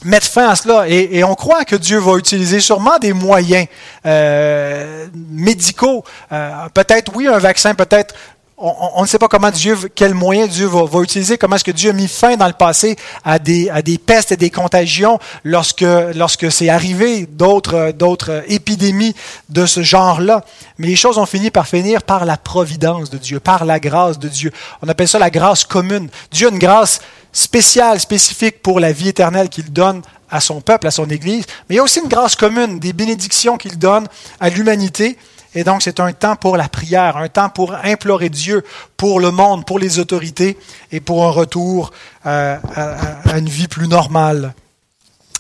mette 0.05 0.24
fin 0.24 0.48
à 0.48 0.57
cela. 0.57 0.88
Et, 0.88 1.22
on 1.24 1.35
croit 1.35 1.64
que 1.64 1.76
Dieu 1.76 1.98
va 1.98 2.16
utiliser 2.16 2.61
sûrement 2.61 2.98
des 2.98 3.12
moyens 3.12 3.66
euh, 4.07 5.07
médicaux. 5.30 6.05
Euh, 6.32 6.68
peut-être 6.74 7.12
oui, 7.14 7.28
un 7.28 7.38
vaccin, 7.38 7.74
peut-être 7.74 8.14
on, 8.63 9.03
ne 9.03 9.07
sait 9.09 9.19
pas 9.19 9.27
comment 9.27 9.51
Dieu, 9.51 9.77
quel 9.93 10.15
moyen 10.15 10.47
Dieu 10.47 10.67
va, 10.67 11.01
utiliser, 11.01 11.37
comment 11.37 11.57
est-ce 11.57 11.65
que 11.65 11.73
Dieu 11.73 11.91
a 11.91 11.93
mis 11.93 12.07
fin 12.07 12.37
dans 12.37 12.47
le 12.47 12.53
passé 12.53 12.97
à 13.25 13.41
des, 13.41 13.69
à 13.69 13.83
des 13.83 13.99
pestes 13.99 14.31
et 14.31 14.37
des 14.37 14.51
contagions 14.51 15.19
lorsque, 15.43 15.85
lorsque 16.15 16.51
c'est 16.53 16.69
arrivé 16.69 17.27
d'autres, 17.27 17.93
d'autres 17.93 18.45
épidémies 18.47 19.17
de 19.49 19.67
ce 19.67 19.83
genre-là. 19.83 20.45
Mais 20.79 20.87
les 20.87 20.97
choses 20.97 21.19
ont 21.19 21.27
fini 21.27 21.51
par 21.51 21.67
finir 21.67 22.05
par 22.05 22.25
la 22.25 22.37
providence 22.37 23.11
de 23.11 23.19
Dieu, 23.19 23.41
par 23.41 23.65
la 23.65 23.81
grâce 23.81 24.21
de 24.21 24.29
Dieu. 24.29 24.53
On 24.81 24.89
appelle 24.89 25.09
ça 25.09 25.19
la 25.19 25.31
grâce 25.31 25.65
commune. 25.65 26.09
Dieu 26.31 26.47
a 26.47 26.51
une 26.51 26.59
grâce 26.59 27.01
spéciale, 27.33 27.99
spécifique 27.99 28.63
pour 28.63 28.79
la 28.79 28.93
vie 28.93 29.09
éternelle 29.09 29.49
qu'il 29.49 29.73
donne 29.73 30.03
à 30.31 30.41
son 30.41 30.61
peuple, 30.61 30.87
à 30.87 30.91
son 30.91 31.11
Église, 31.11 31.45
mais 31.69 31.75
il 31.75 31.77
y 31.77 31.81
a 31.81 31.83
aussi 31.83 32.01
une 32.01 32.09
grâce 32.09 32.37
commune, 32.37 32.79
des 32.79 32.93
bénédictions 32.93 33.59
qu'il 33.59 33.79
donne 33.79 34.07
à 34.41 34.49
l'humanité. 34.49 35.19
Et 35.55 35.64
donc, 35.64 35.82
c'est 35.82 36.00
un 36.00 36.12
temps 36.12 36.36
pour 36.36 36.57
la 36.57 36.68
prière, 36.68 37.16
un 37.16 37.28
temps 37.28 37.50
pour 37.50 37.74
implorer 37.74 38.30
Dieu 38.30 38.64
pour 38.96 39.20
le 39.20 39.30
monde, 39.30 39.66
pour 39.66 39.78
les 39.78 39.98
autorités 39.98 40.59
et 40.90 41.00
pour 41.00 41.24
un 41.24 41.30
retour 41.30 41.92
euh, 42.26 42.57
à, 42.74 43.38
une 43.38 43.48
vie 43.48 43.68
plus 43.68 43.88
normale. 43.88 44.55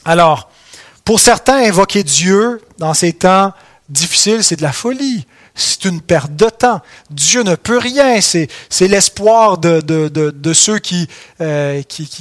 Alors, 0.04 0.50
pour 1.04 1.20
certains, 1.20 1.66
invoquer 1.66 2.04
Dieu 2.04 2.60
dans 2.78 2.94
ces 2.94 3.12
temps 3.12 3.52
difficiles, 3.88 4.44
c'est 4.44 4.56
de 4.56 4.62
la 4.62 4.72
folie 4.72 5.26
c'est 5.54 5.84
une 5.84 6.00
perte 6.00 6.34
de 6.34 6.48
temps. 6.48 6.80
Dieu 7.10 7.42
ne 7.42 7.54
peut 7.54 7.78
rien. 7.78 8.20
C'est, 8.20 8.48
l'espoir 8.80 9.58
de, 9.58 10.52
ceux 10.52 10.78
qui, 10.78 11.08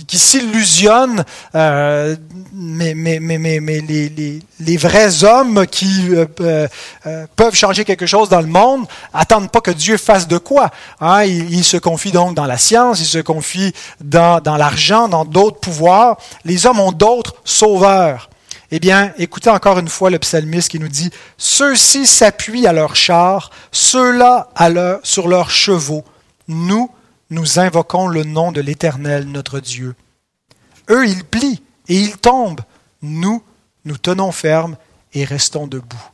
s'illusionnent. 0.10 1.24
Mais 1.54 2.94
les, 2.94 4.78
vrais 4.78 5.24
hommes 5.24 5.66
qui 5.68 6.10
euh, 6.10 6.26
euh, 6.42 7.28
peuvent 7.36 7.56
changer 7.56 7.86
quelque 7.86 8.06
chose 8.06 8.30
dans 8.30 8.42
le 8.42 8.48
monde 8.48 8.86
attendent 9.14 9.52
pas 9.52 9.62
que 9.62 9.72
Dieu 9.72 9.98
fasse 9.98 10.28
de 10.28 10.38
quoi. 10.38 10.70
Hein? 11.00 11.24
Ils, 11.24 11.54
ils, 11.54 11.64
se 11.64 11.78
confient 11.78 12.12
donc 12.12 12.36
dans 12.36 12.46
la 12.46 12.58
science, 12.58 13.00
ils 13.00 13.06
se 13.06 13.20
confient 13.20 13.74
dans 14.02 14.42
l'argent, 14.46 15.08
dans 15.08 15.26
d'autres 15.26 15.60
pouvoirs. 15.60 16.18
Les 16.46 16.66
hommes 16.66 16.80
ont 16.80 16.92
d'autres 16.92 17.36
sauveurs. 17.44 18.31
Eh 18.74 18.80
bien, 18.80 19.14
écoutez 19.18 19.50
encore 19.50 19.80
une 19.80 19.90
fois 19.90 20.10
le 20.10 20.18
psalmiste 20.18 20.72
qui 20.72 20.80
nous 20.80 20.88
dit, 20.88 21.10
Ceux-ci 21.38 22.08
s'appuient 22.08 22.68
à 22.68 22.74
leurs 22.74 22.96
chars, 22.96 23.52
ceux-là 23.74 24.50
sur 25.04 25.28
leurs 25.28 25.50
chevaux. 25.50 26.06
Nous, 26.48 26.90
nous 27.30 27.60
invoquons 27.60 28.08
le 28.08 28.24
nom 28.24 28.54
de 28.54 28.62
l'Éternel, 28.62 29.26
notre 29.26 29.60
Dieu. 29.60 29.94
Eux, 30.90 31.06
ils 31.06 31.26
plient 31.26 31.62
et 31.90 32.00
ils 32.00 32.18
tombent. 32.18 32.62
Nous, 33.02 33.44
nous 33.84 33.98
tenons 33.98 34.32
ferme 34.32 34.78
et 35.14 35.26
restons 35.26 35.68
debout. 35.68 36.10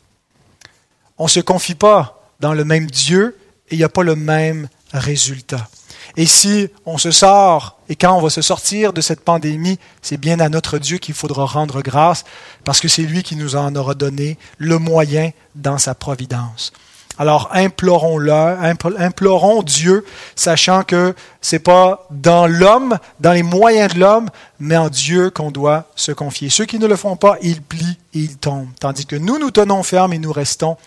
On 1.20 1.26
ne 1.26 1.30
se 1.30 1.40
confie 1.40 1.76
pas 1.76 2.32
dans 2.40 2.54
le 2.54 2.66
même 2.66 2.88
Dieu 2.88 3.38
et 3.70 3.76
il 3.76 3.78
n'y 3.78 3.84
a 3.84 3.90
pas 3.90 4.04
le 4.04 4.16
même 4.16 4.68
résultat. 4.94 5.70
Et 6.16 6.26
si 6.26 6.70
on 6.86 6.98
se 6.98 7.12
sort, 7.12 7.80
et 7.90 7.96
quand 7.96 8.18
on 8.18 8.22
va 8.22 8.30
se 8.30 8.42
sortir 8.42 8.94
de 8.94 9.02
cette 9.02 9.22
pandémie, 9.22 9.80
c'est 10.02 10.18
bien 10.18 10.40
à 10.40 10.50
notre 10.50 10.78
Dieu 10.78 10.98
qu'il 10.98 11.14
faudra 11.14 11.46
rendre 11.46 11.82
grâce, 11.82 12.24
parce 12.64 12.80
que 12.80 12.88
c'est 12.88 13.04
lui 13.04 13.24
qui 13.24 13.36
nous 13.36 13.56
en 13.56 13.76
aura 13.76 13.94
donné 13.94 14.38
le 14.58 14.80
moyen 14.80 15.32
dans 15.56 15.78
sa 15.78 15.96
providence. 15.96 16.72
Alors 17.20 17.50
implorons-le, 17.52 18.32
implorons 18.32 19.64
Dieu, 19.64 20.06
sachant 20.36 20.84
que 20.84 21.16
c'est 21.42 21.60
pas 21.60 22.06
dans 22.12 22.46
l'homme, 22.46 23.00
dans 23.20 23.32
les 23.32 23.44
moyens 23.44 23.94
de 23.96 24.00
l'homme, 24.00 24.30
mais 24.60 24.78
en 24.78 24.90
Dieu 24.90 25.32
qu'on 25.32 25.50
doit 25.50 25.86
se 25.96 26.12
confier. 26.12 26.50
Ceux 26.50 26.66
qui 26.66 26.78
ne 26.78 26.86
le 26.86 26.96
font 26.96 27.16
pas, 27.16 27.38
ils 27.42 27.62
plient 27.62 27.98
et 28.14 28.20
ils 28.20 28.38
tombent, 28.38 28.70
tandis 28.80 29.08
que 29.08 29.16
nous 29.16 29.40
nous 29.40 29.52
tenons 29.52 29.82
fermes 29.82 30.14
et 30.14 30.20
nous 30.20 30.32
restons 30.32 30.78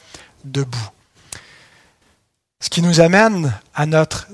debout. 0.44 0.88
Ce 2.60 2.70
qui 2.70 2.82
nous 2.82 3.00
amène 3.00 3.52
à 3.74 3.86
notre 3.86 4.28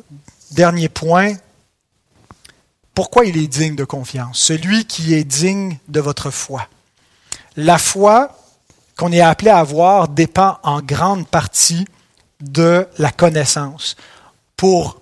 Dernier 0.53 0.89
point, 0.89 1.35
pourquoi 2.95 3.25
il 3.25 3.37
est 3.37 3.47
digne 3.47 3.77
de 3.77 3.85
confiance? 3.85 4.39
Celui 4.39 4.87
qui 4.87 5.15
est 5.15 5.25
digne 5.25 5.79
de 5.89 6.01
votre 6.01 6.31
foi. 6.31 6.67
La 7.57 7.79
foi 7.79 8.31
qu'on 8.97 9.13
est 9.13 9.21
appelé 9.21 9.51
à 9.51 9.59
avoir 9.59 10.09
dépend 10.09 10.59
en 10.63 10.81
grande 10.81 11.27
partie 11.27 11.87
de 12.41 12.87
la 12.99 13.11
connaissance. 13.11 13.97
Pour 14.57 15.01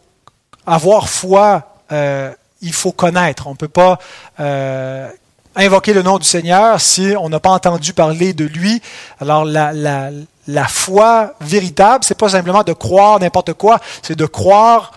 avoir 0.67 1.09
foi, 1.09 1.77
euh, 1.93 2.33
il 2.61 2.73
faut 2.73 2.93
connaître. 2.93 3.47
On 3.47 3.53
ne 3.53 3.57
peut 3.57 3.69
pas 3.69 3.99
euh, 4.41 5.09
invoquer 5.55 5.93
le 5.93 6.03
nom 6.03 6.19
du 6.19 6.27
Seigneur 6.27 6.81
si 6.81 7.15
on 7.19 7.29
n'a 7.29 7.41
pas 7.41 7.51
entendu 7.51 7.93
parler 7.93 8.33
de 8.33 8.45
lui. 8.45 8.83
Alors 9.21 9.45
la, 9.45 9.73
la, 9.73 10.69
foi 10.69 11.35
véritable, 11.41 12.05
c'est 12.05 12.19
pas 12.19 12.31
simplement 12.31 12.65
de 12.65 12.73
croire 12.73 13.21
n'importe 13.21 13.53
quoi, 13.53 13.79
c'est 14.03 14.17
de 14.17 14.27
croire 14.27 14.93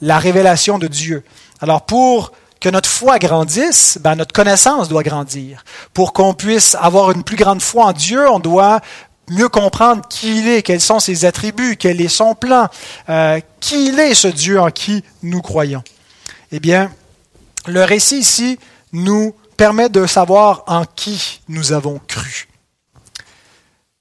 la 0.00 0.18
révélation 0.18 0.78
de 0.78 0.86
Dieu. 0.86 1.24
Alors 1.60 1.82
pour 1.82 2.32
que 2.60 2.68
notre 2.68 2.88
foi 2.88 3.18
grandisse, 3.18 3.98
ben 4.00 4.16
notre 4.16 4.32
connaissance 4.32 4.88
doit 4.88 5.02
grandir. 5.02 5.64
Pour 5.94 6.12
qu'on 6.12 6.34
puisse 6.34 6.76
avoir 6.80 7.10
une 7.10 7.24
plus 7.24 7.36
grande 7.36 7.62
foi 7.62 7.86
en 7.86 7.92
Dieu, 7.92 8.28
on 8.28 8.38
doit 8.38 8.80
mieux 9.30 9.48
comprendre 9.48 10.02
qui 10.08 10.40
il 10.40 10.48
est, 10.48 10.62
quels 10.62 10.80
sont 10.80 11.00
ses 11.00 11.24
attributs, 11.24 11.76
quel 11.76 12.00
est 12.00 12.08
son 12.08 12.34
plan, 12.34 12.68
euh, 13.08 13.40
qui 13.60 13.88
il 13.88 13.98
est 13.98 14.14
ce 14.14 14.28
Dieu 14.28 14.60
en 14.60 14.70
qui 14.70 15.04
nous 15.22 15.40
croyons. 15.40 15.82
Eh 16.52 16.60
bien, 16.60 16.90
le 17.66 17.84
récit 17.84 18.18
ici 18.18 18.58
nous 18.92 19.34
permet 19.56 19.88
de 19.88 20.06
savoir 20.06 20.64
en 20.66 20.84
qui 20.84 21.40
nous 21.48 21.72
avons 21.72 22.00
cru 22.08 22.49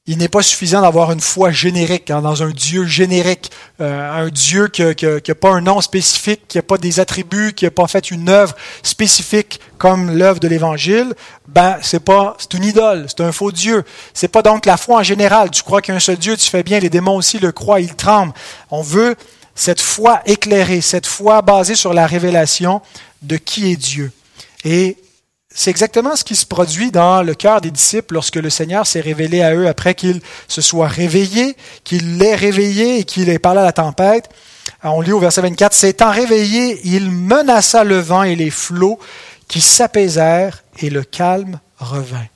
il 0.10 0.18
n'est 0.18 0.28
pas 0.28 0.42
suffisant 0.42 0.82
d'avoir 0.82 1.12
une 1.12 1.20
foi 1.20 1.52
générique, 1.52 2.10
hein, 2.10 2.24
dans 2.24 2.42
un 2.42 2.50
Dieu 2.50 2.88
générique, 2.88 3.52
euh, 3.80 4.26
un 4.26 4.30
Dieu 4.30 4.68
qui 4.68 4.84
n'a 4.84 5.36
pas 5.36 5.52
un 5.52 5.62
nom 5.62 5.82
spécifique, 5.82 6.48
qui 6.48 6.58
n'a 6.58 6.64
pas 6.64 6.80
des 6.80 7.00
attributs, 7.00 7.54
qui 7.54 7.66
n'a 7.66 7.72
pas 7.72 7.86
fait 7.86 8.10
une 8.10 8.28
œuvre 8.28 8.56
spécifique 8.82 9.60
comme 9.78 10.18
l'œuvre 10.18 10.40
de 10.40 10.48
l'Évangile. 10.48 11.14
Ben, 11.48 11.78
c'est 11.84 12.00
pas, 12.00 12.36
c'est 12.40 12.56
une 12.56 12.64
idole, 12.64 13.06
c'est 13.08 13.22
un 13.22 13.32
faux 13.32 13.52
Dieu. 13.52 13.84
C'est 14.16 14.30
pas 14.30 14.42
donc 14.42 14.66
la 14.66 14.78
foi 14.78 14.98
en 14.98 15.04
général. 15.04 15.52
Tu 15.52 15.62
crois 15.62 15.80
qu'il 15.80 16.02
seul 16.02 16.18
Dieu, 16.18 16.36
tu 16.36 16.50
fais 16.50 16.64
bien. 16.64 16.80
Les 16.80 16.90
démons 16.90 17.18
aussi 17.18 17.38
le 17.38 17.52
croient, 17.52 17.80
ils 17.80 17.94
tremblent. 17.94 18.34
On 18.72 18.82
veut 18.82 19.16
cette 19.54 19.80
foi 19.80 20.22
éclairée, 20.26 20.82
cette 20.82 21.06
foi 21.06 21.44
basée 21.44 21.76
sur 21.76 21.94
la 21.94 22.08
révélation 22.08 22.82
de 23.22 23.38
qui 23.38 23.72
est 23.72 23.76
Dieu. 23.76 24.12
Et 24.66 24.98
c'est 25.60 25.72
exactement 25.72 26.16
ce 26.16 26.24
qui 26.24 26.38
se 26.38 26.46
produit 26.46 26.90
dans 26.90 27.22
le 27.22 27.34
cœur 27.34 27.60
des 27.60 27.70
disciples 27.70 28.14
lorsque 28.14 28.38
le 28.38 28.50
Seigneur 28.50 28.88
s'est 28.88 29.02
révélé 29.02 29.42
à 29.42 29.54
eux 29.54 29.68
après 29.68 29.94
qu'ils 29.94 30.22
se 30.48 30.62
soient 30.62 30.88
réveillés, 30.88 31.58
qu'il 31.84 32.18
l'ait 32.18 32.36
réveillé 32.36 33.00
et 33.00 33.04
qu'il 33.04 33.28
ait 33.28 33.40
parlé 33.40 33.60
à 33.60 33.66
la 33.66 33.74
tempête. 33.74 34.30
On 34.84 35.02
lit 35.02 35.12
au 35.12 35.20
verset 35.20 35.42
24, 35.42 35.74
S'étant 35.74 36.12
réveillé, 36.12 36.80
il 36.86 37.12
menaça 37.12 37.84
le 37.84 38.00
vent 38.00 38.24
et 38.24 38.38
les 38.38 38.52
flots 38.52 39.00
qui 39.50 39.60
s'apaisèrent 39.60 40.64
et 40.78 40.90
le 40.90 41.04
calme 41.04 41.60
revint. 41.78 42.28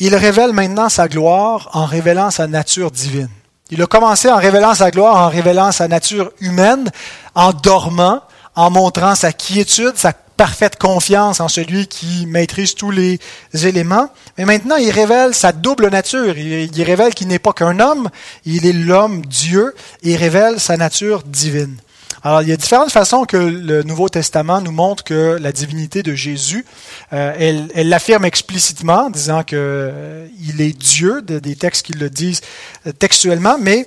Il 0.00 0.16
révèle 0.16 0.52
maintenant 0.52 0.88
sa 0.88 1.06
gloire 1.06 1.70
en 1.74 1.84
révélant 1.84 2.32
sa 2.32 2.48
nature 2.48 2.90
divine. 2.90 3.30
Il 3.70 3.80
a 3.82 3.86
commencé 3.86 4.28
en 4.32 4.36
révélant 4.36 4.74
sa 4.74 4.90
gloire, 4.90 5.16
en 5.24 5.28
révélant 5.28 5.70
sa 5.70 5.86
nature 5.86 6.32
humaine, 6.40 6.90
en 7.36 7.52
dormant, 7.52 8.22
en 8.58 8.70
montrant 8.70 9.14
sa 9.14 9.32
quiétude, 9.32 9.92
sa 9.94 10.12
parfaite 10.12 10.80
confiance 10.80 11.38
en 11.38 11.46
celui 11.46 11.86
qui 11.86 12.26
maîtrise 12.26 12.74
tous 12.74 12.90
les 12.90 13.20
éléments. 13.52 14.10
Mais 14.36 14.44
maintenant, 14.44 14.74
il 14.74 14.90
révèle 14.90 15.32
sa 15.32 15.52
double 15.52 15.90
nature. 15.90 16.36
Il, 16.36 16.82
révèle 16.82 17.14
qu'il 17.14 17.28
n'est 17.28 17.38
pas 17.38 17.52
qu'un 17.52 17.78
homme, 17.78 18.10
il 18.44 18.66
est 18.66 18.72
l'homme 18.72 19.24
Dieu, 19.26 19.76
et 20.02 20.10
il 20.10 20.16
révèle 20.16 20.58
sa 20.58 20.76
nature 20.76 21.22
divine. 21.22 21.76
Alors, 22.24 22.42
il 22.42 22.48
y 22.48 22.52
a 22.52 22.56
différentes 22.56 22.90
façons 22.90 23.26
que 23.26 23.36
le 23.36 23.84
Nouveau 23.84 24.08
Testament 24.08 24.60
nous 24.60 24.72
montre 24.72 25.04
que 25.04 25.38
la 25.40 25.52
divinité 25.52 26.02
de 26.02 26.16
Jésus, 26.16 26.66
euh, 27.12 27.32
elle 27.38 27.88
l'affirme 27.88 28.24
explicitement, 28.24 29.08
disant 29.08 29.44
que 29.44 29.54
euh, 29.56 30.26
il 30.44 30.60
est 30.60 30.76
Dieu, 30.76 31.22
des 31.22 31.54
textes 31.54 31.86
qui 31.86 31.92
le 31.92 32.10
disent 32.10 32.40
euh, 32.88 32.92
textuellement, 32.92 33.56
mais 33.60 33.86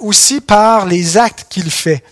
aussi 0.00 0.40
par 0.40 0.86
les 0.86 1.18
actes 1.18 1.44
qu'il 1.50 1.70
fait. 1.70 2.02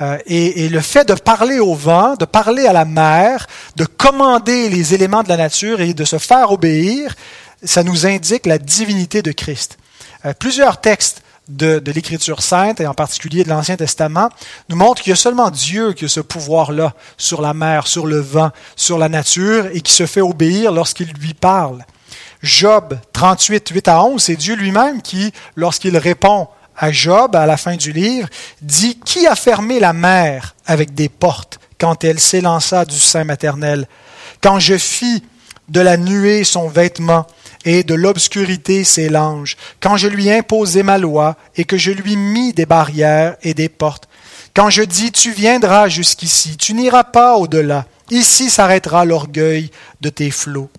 Euh, 0.00 0.18
et, 0.26 0.68
le 0.68 0.80
fait 0.80 1.06
de 1.06 1.14
parler 1.14 1.58
au 1.58 1.74
vent, 1.74 2.14
de 2.14 2.24
parler 2.24 2.66
à 2.66 2.72
la 2.72 2.84
mer, 2.84 3.46
de 3.76 3.84
commander 3.84 4.68
les 4.68 4.94
éléments 4.94 5.22
de 5.22 5.28
la 5.28 5.36
nature 5.36 5.80
et 5.80 5.92
de 5.92 6.04
se 6.04 6.18
faire 6.18 6.52
obéir, 6.52 7.16
ça 7.64 7.82
nous 7.82 8.06
indique 8.06 8.46
la 8.46 8.58
divinité 8.58 9.22
de 9.22 9.32
Christ. 9.32 9.76
Euh, 10.24 10.32
plusieurs 10.38 10.80
textes 10.80 11.22
de, 11.48 11.80
de 11.80 11.92
l'Écriture 11.92 12.42
sainte, 12.42 12.80
et 12.80 12.86
en 12.86 12.94
particulier 12.94 13.42
de 13.42 13.48
l'Ancien 13.48 13.76
Testament, 13.76 14.28
nous 14.68 14.76
montrent 14.76 15.02
qu'il 15.02 15.10
y 15.10 15.14
a 15.14 15.16
seulement 15.16 15.50
Dieu 15.50 15.94
qui 15.94 16.04
a 16.04 16.08
ce 16.08 16.20
pouvoir-là 16.20 16.94
sur 17.16 17.40
la 17.40 17.54
mer, 17.54 17.86
sur 17.86 18.06
le 18.06 18.20
vent, 18.20 18.50
sur 18.76 18.98
la 18.98 19.08
nature, 19.08 19.66
et 19.72 19.80
qui 19.80 19.92
se 19.92 20.06
fait 20.06 20.20
obéir 20.20 20.70
lorsqu'il 20.70 21.08
lui 21.14 21.34
parle. 21.34 21.84
Job 22.42 22.96
38, 23.14 23.68
8 23.70 23.88
à 23.88 24.04
11, 24.04 24.22
c'est 24.22 24.36
Dieu 24.36 24.54
lui-même 24.54 25.02
qui, 25.02 25.32
lorsqu'il 25.56 25.96
répond 25.96 26.48
à 26.78 26.92
Job, 26.92 27.34
à 27.36 27.46
la 27.46 27.56
fin 27.56 27.76
du 27.76 27.92
livre, 27.92 28.28
dit 28.62 28.98
Qui 29.04 29.26
a 29.26 29.34
fermé 29.34 29.80
la 29.80 29.92
mer 29.92 30.54
avec 30.66 30.94
des 30.94 31.08
portes 31.08 31.58
quand 31.78 32.04
elle 32.04 32.20
s'élança 32.20 32.84
du 32.84 32.98
sein 32.98 33.24
maternel 33.24 33.86
Quand 34.42 34.58
je 34.58 34.78
fis 34.78 35.22
de 35.68 35.80
la 35.80 35.96
nuée 35.96 36.44
son 36.44 36.68
vêtement, 36.68 37.26
et 37.64 37.82
de 37.82 37.94
l'obscurité 37.94 38.84
ses 38.84 39.08
langes, 39.08 39.56
quand 39.80 39.96
je 39.96 40.08
lui 40.08 40.30
imposai 40.30 40.82
ma 40.82 40.96
loi, 40.96 41.36
et 41.56 41.64
que 41.64 41.76
je 41.76 41.90
lui 41.90 42.16
mis 42.16 42.52
des 42.52 42.66
barrières 42.66 43.36
et 43.42 43.52
des 43.52 43.68
portes, 43.68 44.08
quand 44.54 44.70
je 44.70 44.82
dis 44.82 45.12
tu 45.12 45.32
viendras 45.32 45.88
jusqu'ici, 45.88 46.56
tu 46.56 46.74
n'iras 46.74 47.04
pas 47.04 47.36
au-delà, 47.36 47.86
ici 48.10 48.48
s'arrêtera 48.48 49.04
l'orgueil 49.04 49.70
de 50.00 50.08
tes 50.08 50.30
flots. 50.30 50.70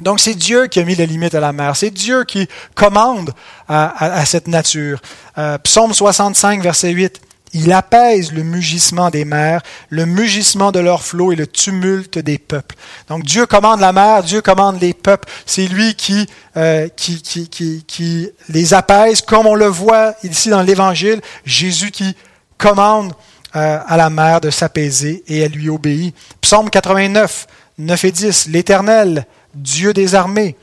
Donc 0.00 0.20
c'est 0.20 0.34
Dieu 0.34 0.66
qui 0.66 0.80
a 0.80 0.84
mis 0.84 0.94
les 0.94 1.06
limites 1.06 1.34
à 1.34 1.40
la 1.40 1.52
mer. 1.52 1.76
C'est 1.76 1.90
Dieu 1.90 2.24
qui 2.24 2.48
commande 2.74 3.32
à, 3.68 4.24
cette 4.26 4.48
nature. 4.48 5.00
Euh, 5.38 5.58
Psaume 5.58 5.94
65, 5.94 6.62
verset 6.62 6.90
8. 6.90 7.20
Il 7.52 7.72
apaise 7.72 8.32
le 8.32 8.42
mugissement 8.42 9.08
des 9.08 9.24
mers, 9.24 9.62
le 9.88 10.04
mugissement 10.04 10.72
de 10.72 10.80
leurs 10.80 11.02
flots 11.02 11.32
et 11.32 11.36
le 11.36 11.46
tumulte 11.46 12.18
des 12.18 12.38
peuples. 12.38 12.74
Donc 13.08 13.22
Dieu 13.22 13.46
commande 13.46 13.80
la 13.80 13.92
mer, 13.92 14.22
Dieu 14.22 14.42
commande 14.42 14.80
les 14.80 14.92
peuples. 14.92 15.28
C'est 15.46 15.66
lui 15.66 15.94
qui, 15.94 16.26
euh, 16.56 16.88
qui, 16.96 17.22
qui, 17.22 17.48
qui, 17.48 17.84
qui 17.86 18.28
les 18.50 18.74
apaise, 18.74 19.22
comme 19.22 19.46
on 19.46 19.54
le 19.54 19.66
voit 19.66 20.14
ici 20.22 20.50
dans 20.50 20.62
l'Évangile. 20.62 21.20
Jésus 21.46 21.90
qui 21.90 22.14
commande 22.58 23.14
euh, 23.54 23.78
à 23.86 23.96
la 23.96 24.10
mer 24.10 24.40
de 24.42 24.50
s'apaiser 24.50 25.24
et 25.28 25.38
elle 25.38 25.52
lui 25.52 25.70
obéit. 25.70 26.14
Psaume 26.42 26.68
89, 26.68 27.46
9 27.78 28.04
et 28.04 28.12
10. 28.12 28.48
L'Éternel 28.48 29.24
Dieu 29.56 29.92
des 29.92 30.14
armées. 30.14 30.56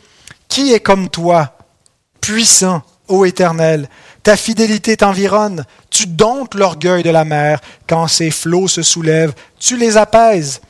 Qui 0.48 0.74
est 0.74 0.80
comme 0.80 1.10
toi, 1.10 1.58
puissant, 2.22 2.84
ô 3.08 3.26
Éternel? 3.26 3.89
Ta 4.24 4.38
fidélité 4.38 4.98
t'environne. 4.98 5.66
Tu 5.89 6.08
domptes 6.08 6.56
l'orgueil 6.56 7.04
de 7.04 7.10
la 7.10 7.26
mer. 7.26 7.60
Quand 7.88 8.08
ses 8.08 8.32
flots 8.32 8.68
se 8.68 8.82
soulèvent, 8.82 9.34
tu 9.60 9.78
les 9.78 9.98
apaises. 9.98 10.62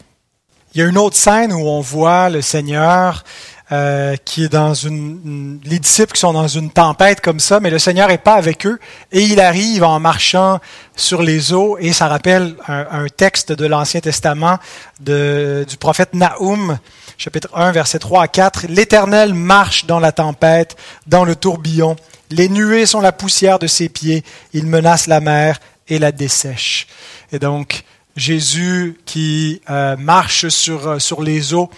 Il 0.74 0.82
y 0.82 0.84
a 0.84 0.88
une 0.88 0.98
autre 0.98 1.16
scène 1.16 1.54
où 1.54 1.68
on 1.68 1.82
voit 1.82 2.30
le 2.30 2.42
Seigneur 2.42 3.24
euh, 3.72 4.16
qui 4.26 4.44
est 4.44 4.50
dans 4.50 4.74
une, 4.74 5.60
les 5.64 5.80
disciples 5.80 6.12
qui 6.12 6.20
sont 6.20 6.34
dans 6.34 6.48
une 6.48 6.70
tempête 6.70 7.22
comme 7.22 7.40
ça, 7.40 7.60
mais 7.60 7.70
le 7.70 7.80
Seigneur 7.80 8.08
n'est 8.08 8.18
pas 8.18 8.34
avec 8.34 8.66
eux 8.66 8.78
et 9.12 9.22
il 9.22 9.40
arrive 9.40 9.84
en 9.84 10.00
marchant 10.00 10.60
sur 10.96 11.22
les 11.22 11.54
eaux 11.54 11.78
et 11.80 11.94
ça 11.94 12.08
rappelle 12.08 12.56
un, 12.68 13.06
texte 13.08 13.52
de 13.52 13.66
l'Ancien 13.66 14.00
Testament 14.00 14.60
de, 15.00 15.66
du 15.68 15.78
prophète 15.78 16.14
Naoum 16.14 16.78
chapitre 17.18 17.50
1, 17.54 17.72
verset 17.72 18.00
3 18.00 18.24
à 18.24 18.28
4. 18.28 18.66
L'Éternel 18.70 19.34
marche 19.34 19.86
dans 19.86 20.00
la 20.00 20.12
tempête, 20.12 20.76
dans 21.08 21.26
le 21.26 21.36
tourbillon. 21.36 21.96
Les 22.32 22.50
nuées 22.50 22.86
sont 22.86 23.02
la 23.02 23.12
poussière 23.12 23.60
de 23.60 23.68
ses 23.68 23.90
pieds. 23.90 24.24
Il 24.54 24.66
menace 24.66 25.08
la 25.08 25.20
mer 25.20 25.60
et 25.88 26.00
la 26.00 26.12
dessèche. 26.12 26.88
Et 27.32 27.40
donc, 27.40 27.84
Jésus 28.16 29.00
qui 29.06 29.62
euh, 29.70 29.98
marche 29.98 30.48
sur, 30.50 30.88
euh, 30.88 31.00
sur 31.00 31.24
les 31.24 31.54
eaux 31.54 31.70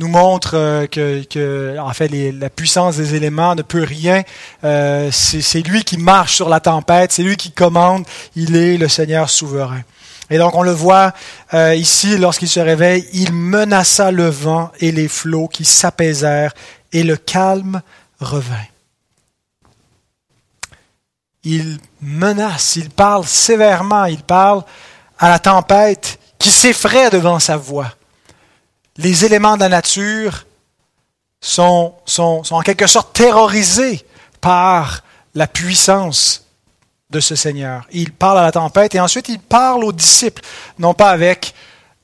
nous 0.00 0.08
montre 0.08 0.54
euh, 0.54 0.86
que, 0.88 1.78
en 1.78 1.92
fait, 1.92 2.08
la 2.08 2.50
puissance 2.50 2.96
des 2.96 3.14
éléments 3.14 3.54
ne 3.54 3.62
peut 3.62 3.84
rien. 3.84 4.22
c'est 5.12 5.62
lui 5.62 5.84
qui 5.84 5.98
marche 5.98 6.34
sur 6.34 6.48
la 6.48 6.58
tempête, 6.58 7.12
c'est 7.12 7.22
lui 7.22 7.36
qui 7.36 7.52
commande. 7.52 8.04
Il 8.34 8.56
est 8.56 8.76
le 8.76 8.88
Seigneur 8.88 9.30
souverain. 9.30 9.82
Et 10.30 10.38
donc 10.38 10.54
on 10.54 10.62
le 10.62 10.72
voit 10.72 11.12
euh, 11.52 11.74
ici, 11.74 12.16
lorsqu'il 12.16 12.48
se 12.48 12.60
réveille, 12.60 13.08
il 13.12 13.32
menaça 13.32 14.10
le 14.10 14.28
vent 14.28 14.70
et 14.80 14.92
les 14.92 15.08
flots 15.08 15.48
qui 15.48 15.64
s'apaisèrent, 15.64 16.54
et 16.92 17.02
le 17.02 17.16
calme 17.16 17.82
revint. 18.20 18.66
Il 21.42 21.78
menace, 22.00 22.76
il 22.76 22.88
parle 22.88 23.26
sévèrement, 23.26 24.06
il 24.06 24.22
parle 24.22 24.62
à 25.18 25.28
la 25.28 25.38
tempête 25.38 26.18
qui 26.38 26.50
s'effraie 26.50 27.10
devant 27.10 27.38
sa 27.38 27.56
voix. 27.56 27.92
Les 28.96 29.24
éléments 29.24 29.56
de 29.56 29.60
la 29.60 29.68
nature 29.68 30.46
sont, 31.40 31.94
sont, 32.06 32.44
sont 32.44 32.54
en 32.54 32.62
quelque 32.62 32.86
sorte 32.86 33.12
terrorisés 33.12 34.06
par 34.40 35.02
la 35.34 35.46
puissance 35.46 36.43
de 37.14 37.20
ce 37.20 37.36
Seigneur. 37.36 37.86
Il 37.92 38.12
parle 38.12 38.38
à 38.40 38.42
la 38.42 38.52
tempête 38.52 38.94
et 38.94 39.00
ensuite 39.00 39.28
il 39.28 39.38
parle 39.38 39.84
aux 39.84 39.92
disciples, 39.92 40.42
non 40.78 40.94
pas 40.94 41.10
avec, 41.10 41.54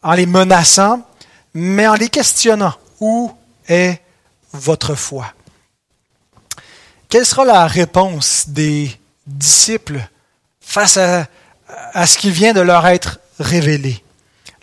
en 0.03 0.13
les 0.13 0.27
menaçant, 0.27 1.03
mais 1.53 1.87
en 1.87 1.95
les 1.95 2.09
questionnant. 2.09 2.75
Où 3.01 3.33
est 3.69 4.01
votre 4.53 4.95
foi? 4.95 5.27
Quelle 7.09 7.27
sera 7.27 7.45
la 7.45 7.67
réponse 7.67 8.45
des 8.49 8.97
disciples 9.27 10.01
face 10.61 10.97
à, 10.97 11.27
à 11.93 12.07
ce 12.07 12.17
qui 12.17 12.31
vient 12.31 12.53
de 12.53 12.61
leur 12.61 12.87
être 12.87 13.19
révélé? 13.41 14.03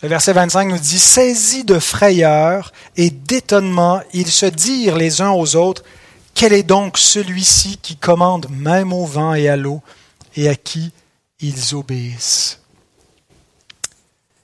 Le 0.01 0.07
verset 0.07 0.31
25 0.31 0.69
nous 0.69 0.77
dit, 0.77 0.99
Saisis 0.99 1.65
de 1.65 1.79
frayeur 1.79 2.71
et 2.95 3.09
d'étonnement, 3.09 4.01
ils 4.13 4.31
se 4.31 4.45
dirent 4.45 4.95
les 4.95 5.21
uns 5.21 5.31
aux 5.31 5.55
autres, 5.55 5.83
Quel 6.35 6.53
est 6.53 6.63
donc 6.63 6.97
celui-ci 6.97 7.79
qui 7.81 7.97
commande 7.97 8.47
même 8.49 8.93
au 8.93 9.05
vent 9.05 9.33
et 9.33 9.49
à 9.49 9.57
l'eau, 9.57 9.81
et 10.35 10.49
à 10.49 10.55
qui 10.55 10.91
ils 11.39 11.75
obéissent. 11.75 12.59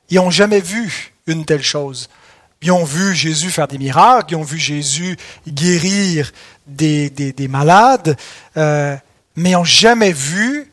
Ils 0.10 0.18
n'ont 0.18 0.32
jamais 0.32 0.62
vu 0.62 1.14
une 1.28 1.46
telle 1.46 1.64
chose. 1.64 2.10
Ils 2.62 2.72
ont 2.72 2.86
vu 2.86 3.14
Jésus 3.14 3.50
faire 3.50 3.68
des 3.68 3.78
miracles, 3.78 4.34
ils 4.34 4.38
ont 4.38 4.44
vu 4.44 4.58
Jésus 4.58 5.18
guérir 5.48 6.32
des, 6.66 7.10
des, 7.10 7.48
malades, 7.48 8.16
euh, 8.56 8.96
mais 9.36 9.50
ils 9.50 9.54
n'ont 9.54 9.66
jamais 9.66 10.14
vu 10.14 10.72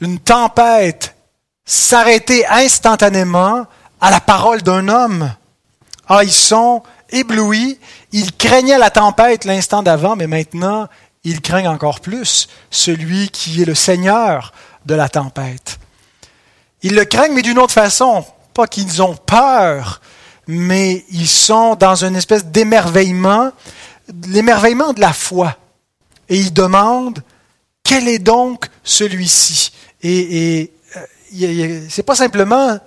une 0.00 0.18
tempête 0.20 1.16
s'arrêter 1.64 2.46
instantanément 2.46 3.66
à 4.00 4.10
la 4.10 4.20
parole 4.20 4.62
d'un 4.62 4.88
homme. 4.88 5.34
Ah, 6.08 6.24
ils 6.24 6.32
sont 6.32 6.82
éblouis, 7.10 7.78
ils 8.12 8.32
craignaient 8.32 8.78
la 8.78 8.90
tempête 8.90 9.44
l'instant 9.44 9.82
d'avant, 9.82 10.16
mais 10.16 10.26
maintenant, 10.26 10.88
ils 11.24 11.40
craignent 11.40 11.68
encore 11.68 12.00
plus 12.00 12.48
celui 12.70 13.28
qui 13.28 13.62
est 13.62 13.64
le 13.64 13.74
Seigneur 13.74 14.52
de 14.86 14.94
la 14.94 15.08
tempête. 15.08 15.78
Ils 16.82 16.94
le 16.94 17.04
craignent, 17.04 17.34
mais 17.34 17.42
d'une 17.42 17.58
autre 17.58 17.72
façon. 17.72 18.24
Pas 18.54 18.66
qu'ils 18.66 19.00
ont 19.02 19.14
peur, 19.14 20.00
mais 20.46 21.04
ils 21.10 21.28
sont 21.28 21.74
dans 21.74 22.04
une 22.04 22.16
espèce 22.16 22.44
d'émerveillement, 22.44 23.52
l'émerveillement 24.26 24.92
de 24.92 25.00
la 25.00 25.12
foi. 25.12 25.56
Et 26.28 26.38
ils 26.38 26.52
demandent, 26.52 27.22
quel 27.84 28.08
est 28.08 28.18
donc 28.18 28.66
celui-ci? 28.82 29.72
Et, 30.02 30.60
et 30.62 30.72
euh, 31.42 31.86
c'est 31.88 32.02
pas 32.02 32.16
simplement 32.16 32.78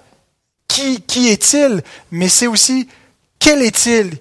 qui, 0.67 1.01
qui 1.01 1.29
est-il, 1.29 1.81
mais 2.11 2.27
c'est 2.29 2.47
aussi 2.47 2.88
quel 3.39 3.61
est-il? 3.61 4.17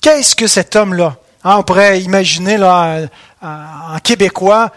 Qu'est-ce 0.00 0.36
que 0.36 0.46
cet 0.46 0.76
homme-là? 0.76 1.16
Hein, 1.44 1.56
on 1.58 1.62
pourrait 1.62 2.00
imaginer 2.00 2.56
là, 2.56 3.06
en 3.42 3.98
québécois 3.98 4.70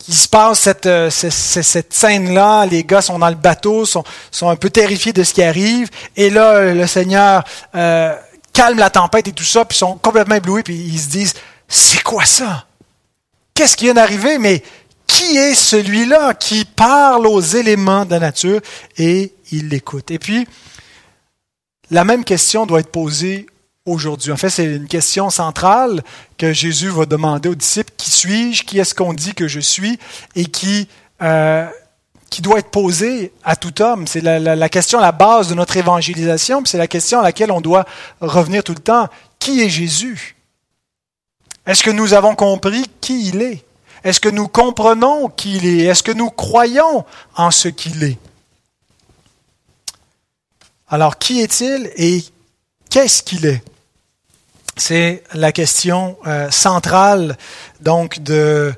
qu'il 0.00 0.14
se 0.14 0.28
passe 0.28 0.60
cette, 0.60 0.86
euh, 0.86 1.10
cette, 1.10 1.92
scène-là, 1.92 2.64
les 2.66 2.84
gars 2.84 3.02
sont 3.02 3.18
dans 3.18 3.28
le 3.28 3.34
bateau, 3.34 3.84
sont, 3.84 4.02
sont 4.30 4.48
un 4.48 4.56
peu 4.56 4.70
terrifiés 4.70 5.12
de 5.12 5.22
ce 5.22 5.34
qui 5.34 5.42
arrive, 5.42 5.90
et 6.16 6.30
là, 6.30 6.72
le 6.72 6.86
Seigneur 6.86 7.44
euh, 7.74 8.16
calme 8.52 8.78
la 8.78 8.90
tempête 8.90 9.28
et 9.28 9.32
tout 9.32 9.44
ça, 9.44 9.64
puis 9.64 9.76
ils 9.76 9.78
sont 9.78 9.96
complètement 9.98 10.36
éblouis, 10.36 10.62
puis 10.62 10.74
ils 10.74 10.98
se 10.98 11.08
disent, 11.08 11.34
c'est 11.68 12.02
quoi 12.02 12.24
ça? 12.24 12.66
Qu'est-ce 13.54 13.76
qui 13.76 13.84
vient 13.84 13.94
d'arriver? 13.94 14.38
Mais 14.38 14.62
qui 15.06 15.36
est 15.36 15.54
celui-là 15.54 16.34
qui 16.34 16.64
parle 16.64 17.26
aux 17.26 17.40
éléments 17.40 18.06
de 18.06 18.12
la 18.12 18.20
nature? 18.20 18.60
Et 18.96 19.34
il 19.52 19.68
l'écoute? 19.68 20.10
Et 20.10 20.18
puis, 20.18 20.48
la 21.90 22.04
même 22.04 22.24
question 22.24 22.64
doit 22.64 22.80
être 22.80 22.90
posée 22.90 23.46
aujourd'hui. 23.90 24.32
En 24.32 24.36
fait, 24.36 24.50
c'est 24.50 24.64
une 24.64 24.86
question 24.86 25.30
centrale 25.30 26.02
que 26.38 26.52
Jésus 26.52 26.88
va 26.88 27.06
demander 27.06 27.48
aux 27.48 27.54
disciples. 27.54 27.92
Qui 27.96 28.10
suis-je? 28.10 28.64
Qui 28.64 28.78
est-ce 28.78 28.94
qu'on 28.94 29.12
dit 29.12 29.34
que 29.34 29.48
je 29.48 29.60
suis? 29.60 29.98
Et 30.36 30.46
qui, 30.46 30.88
euh, 31.22 31.66
qui 32.30 32.42
doit 32.42 32.58
être 32.58 32.70
posée 32.70 33.32
à 33.44 33.56
tout 33.56 33.82
homme? 33.82 34.06
C'est 34.06 34.20
la, 34.20 34.38
la, 34.38 34.68
question 34.68 35.00
la 35.00 35.12
base 35.12 35.48
de 35.48 35.54
notre 35.54 35.76
évangélisation, 35.76 36.62
c'est 36.64 36.78
la 36.78 36.86
question 36.86 37.20
à 37.20 37.22
laquelle 37.22 37.52
on 37.52 37.60
doit 37.60 37.84
revenir 38.20 38.62
tout 38.64 38.74
le 38.74 38.80
temps. 38.80 39.08
Qui 39.38 39.62
est 39.62 39.70
Jésus? 39.70 40.36
Est-ce 41.66 41.82
que 41.82 41.90
nous 41.90 42.14
avons 42.14 42.34
compris 42.34 42.84
qui 43.00 43.28
il 43.28 43.42
est? 43.42 43.64
Est-ce 44.02 44.20
que 44.20 44.28
nous 44.28 44.48
comprenons 44.48 45.28
qui 45.28 45.56
il 45.56 45.66
est? 45.66 45.84
Est-ce 45.84 46.02
que 46.02 46.12
nous 46.12 46.30
croyons 46.30 47.04
en 47.36 47.50
ce 47.50 47.68
qu'il 47.68 48.02
est? 48.02 48.18
Alors, 50.88 51.18
qui 51.18 51.40
est-il 51.40 51.90
et 51.96 52.24
qu'est-ce 52.90 53.22
qu'il 53.22 53.46
est? 53.46 53.62
C'est 54.80 55.22
la 55.34 55.52
question 55.52 56.16
euh, 56.26 56.50
centrale 56.50 57.36
donc 57.82 58.20
de, 58.20 58.74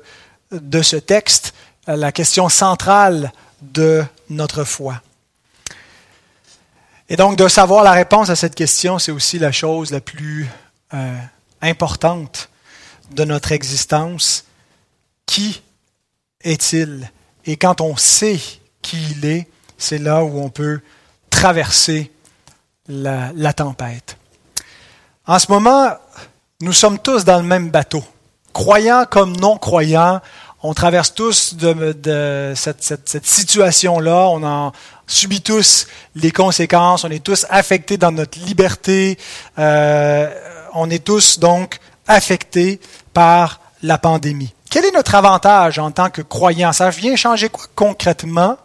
ce 0.51 0.97
texte, 0.97 1.53
la 1.87 2.11
question 2.11 2.49
centrale 2.49 3.31
de 3.61 4.03
notre 4.29 4.65
foi. 4.65 5.01
Et 7.07 7.15
donc 7.15 7.37
de 7.37 7.47
savoir 7.47 7.85
la 7.85 7.93
réponse 7.93 8.29
à 8.29 8.35
cette 8.35 8.53
question, 8.53 8.99
c'est 8.99 9.13
aussi 9.13 9.39
la 9.39 9.53
chose 9.53 9.91
la 9.91 10.01
plus 10.01 10.49
euh, 10.93 11.17
importante 11.61 12.49
de 13.11 13.23
notre 13.23 13.53
existence. 13.53 14.43
Qui 15.25 15.61
est-il? 16.41 17.09
Et 17.45 17.55
quand 17.55 17.79
on 17.79 17.95
sait 17.95 18.41
qui 18.81 19.01
il 19.11 19.25
est, 19.25 19.47
c'est 19.77 19.99
là 19.99 20.25
où 20.25 20.41
on 20.41 20.49
peut 20.49 20.81
traverser 21.29 22.11
la 22.89 23.53
tempête. 23.53 24.17
En 25.25 25.39
ce 25.39 25.49
moment, 25.49 25.91
nous 26.59 26.73
sommes 26.73 26.99
tous 26.99 27.23
dans 27.23 27.37
le 27.37 27.43
même 27.43 27.69
bateau. 27.69 28.03
Croyants 28.51 29.05
comme 29.09 29.37
non-croyants, 29.37 30.19
on 30.61 30.73
traverse 30.73 31.13
tous 31.13 31.55
cette, 32.55 33.25
situation-là. 33.25 34.27
On 34.29 34.43
en 34.43 34.73
subit 35.07 35.41
tous 35.41 35.87
les 36.15 36.31
conséquences. 36.31 37.05
On 37.05 37.09
est 37.09 37.23
tous 37.23 37.45
affectés 37.49 37.95
dans 37.95 38.11
notre 38.11 38.37
liberté. 38.39 39.17
Euh, 39.59 40.29
on 40.73 40.89
est 40.89 41.03
tous 41.03 41.39
donc 41.39 41.79
affectés 42.05 42.81
par 43.13 43.61
la 43.81 43.97
pandémie. 43.97 44.53
Quel 44.69 44.83
est 44.83 44.91
notre 44.91 45.15
avantage 45.15 45.79
en 45.79 45.91
tant 45.91 46.09
que 46.09 46.21
croyants? 46.21 46.73
Ça 46.73 46.89
vient 46.89 47.15
changer 47.15 47.47
quoi 47.47 47.65
concrètement 47.75 48.57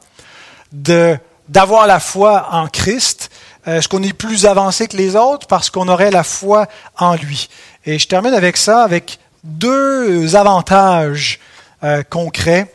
d'avoir 0.73 1.87
la 1.87 2.01
foi 2.01 2.49
en 2.51 2.67
Christ 2.67 3.31
Est-ce 3.77 3.89
qu'on 3.89 4.03
est 4.03 4.15
plus 4.15 4.47
avancé 4.47 4.89
que 4.89 4.97
les 4.97 5.15
autres? 5.15 5.47
Parce 5.47 5.69
qu'on 5.69 5.89
aurait 5.89 6.11
la 6.11 6.25
foi 6.25 6.67
en 6.97 7.15
lui 7.17 7.49
Et 7.85 7.99
je 7.99 8.09
termine 8.09 8.33
avec 8.33 8.57
ça, 8.57 8.83
avec 8.83 9.19
deux 9.45 10.37
avantages 10.37 11.39
euh, 11.85 12.03
concrets. 12.03 12.73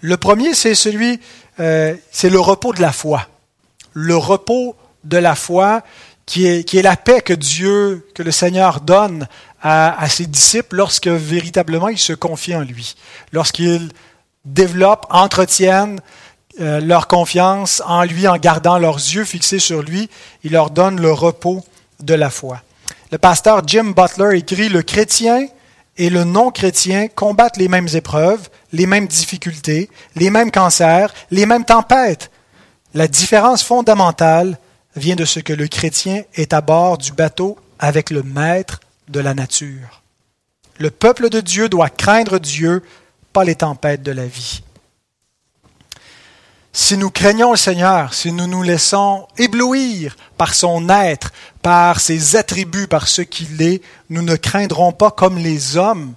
Le 0.00 0.16
premier, 0.16 0.54
c'est 0.54 0.74
celui, 0.74 1.20
euh, 1.60 1.94
c'est 2.10 2.30
le 2.30 2.40
repos 2.40 2.72
de 2.72 2.80
la 2.80 2.92
foi. 2.92 3.26
Le 3.92 4.16
repos 4.16 4.76
de 5.04 5.18
la 5.18 5.34
foi 5.34 5.82
qui 6.24 6.46
est, 6.46 6.64
qui 6.64 6.78
est 6.78 6.82
la 6.82 6.96
paix 6.96 7.20
que 7.20 7.32
Dieu, 7.32 8.06
que 8.14 8.22
le 8.22 8.30
Seigneur 8.30 8.80
donne 8.80 9.26
à, 9.60 10.00
à 10.00 10.08
ses 10.08 10.26
disciples 10.26 10.76
lorsque 10.76 11.08
véritablement 11.08 11.88
ils 11.88 11.98
se 11.98 12.12
confient 12.12 12.56
en 12.56 12.62
lui, 12.62 12.94
lorsqu'ils 13.32 13.90
développent, 14.44 15.06
entretiennent 15.10 16.00
euh, 16.60 16.80
leur 16.80 17.06
confiance 17.06 17.82
en 17.86 18.04
lui 18.04 18.26
en 18.26 18.36
gardant 18.36 18.78
leurs 18.78 18.96
yeux 18.96 19.24
fixés 19.24 19.58
sur 19.58 19.82
lui, 19.82 20.10
il 20.42 20.52
leur 20.52 20.70
donne 20.70 21.00
le 21.00 21.12
repos 21.12 21.64
de 22.00 22.14
la 22.14 22.30
foi. 22.30 22.62
Le 23.12 23.18
pasteur 23.18 23.62
Jim 23.66 23.92
Butler 23.96 24.38
écrit 24.38 24.68
Le 24.68 24.82
chrétien 24.82 25.46
et 25.96 26.10
le 26.10 26.24
non-chrétien 26.24 27.08
combattent 27.08 27.56
les 27.56 27.68
mêmes 27.68 27.88
épreuves, 27.94 28.48
les 28.72 28.86
mêmes 28.86 29.06
difficultés, 29.06 29.90
les 30.16 30.30
mêmes 30.30 30.50
cancers, 30.50 31.12
les 31.30 31.46
mêmes 31.46 31.64
tempêtes. 31.64 32.30
La 32.94 33.08
différence 33.08 33.62
fondamentale 33.62 34.58
vient 34.96 35.16
de 35.16 35.24
ce 35.24 35.40
que 35.40 35.52
le 35.52 35.68
chrétien 35.68 36.22
est 36.34 36.52
à 36.52 36.60
bord 36.60 36.98
du 36.98 37.12
bateau 37.12 37.56
avec 37.78 38.10
le 38.10 38.22
maître 38.22 38.80
de 39.08 39.20
la 39.20 39.34
nature. 39.34 40.02
Le 40.78 40.90
peuple 40.90 41.28
de 41.28 41.40
Dieu 41.40 41.68
doit 41.68 41.90
craindre 41.90 42.38
Dieu, 42.38 42.82
pas 43.32 43.44
les 43.44 43.56
tempêtes 43.56 44.02
de 44.02 44.12
la 44.12 44.26
vie. 44.26 44.62
Si 46.72 46.96
nous 46.96 47.10
craignons 47.10 47.52
le 47.52 47.56
Seigneur, 47.56 48.14
si 48.14 48.30
nous 48.30 48.46
nous 48.46 48.62
laissons 48.62 49.26
éblouir 49.36 50.16
par 50.36 50.54
son 50.54 50.88
être, 50.88 51.32
par 51.62 52.00
ses 52.00 52.36
attributs, 52.36 52.86
par 52.86 53.08
ce 53.08 53.22
qu'il 53.22 53.60
est, 53.62 53.82
nous 54.10 54.22
ne 54.22 54.36
craindrons 54.36 54.92
pas 54.92 55.10
comme 55.10 55.38
les 55.38 55.76
hommes 55.76 56.14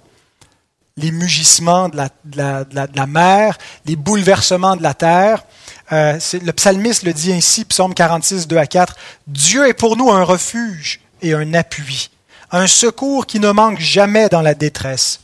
les 0.96 1.10
mugissements 1.10 1.88
de 1.88 1.96
la, 2.36 3.06
mer, 3.06 3.58
les 3.86 3.96
bouleversements 3.96 4.76
de 4.76 4.82
la 4.82 4.94
terre. 4.94 5.44
Euh, 5.90 6.18
le 6.32 6.52
psalmiste 6.52 7.04
le 7.04 7.12
dit 7.12 7.32
ainsi, 7.32 7.64
psaume 7.64 7.94
46, 7.94 8.46
2 8.46 8.56
à 8.56 8.66
4, 8.66 8.96
Dieu 9.26 9.68
est 9.68 9.74
pour 9.74 9.96
nous 9.96 10.10
un 10.10 10.22
refuge 10.22 11.00
et 11.22 11.34
un 11.34 11.54
appui, 11.54 12.10
un 12.50 12.66
secours 12.66 13.26
qui 13.26 13.40
ne 13.40 13.50
manque 13.50 13.80
jamais 13.80 14.28
dans 14.28 14.42
la 14.42 14.54
détresse. 14.54 15.20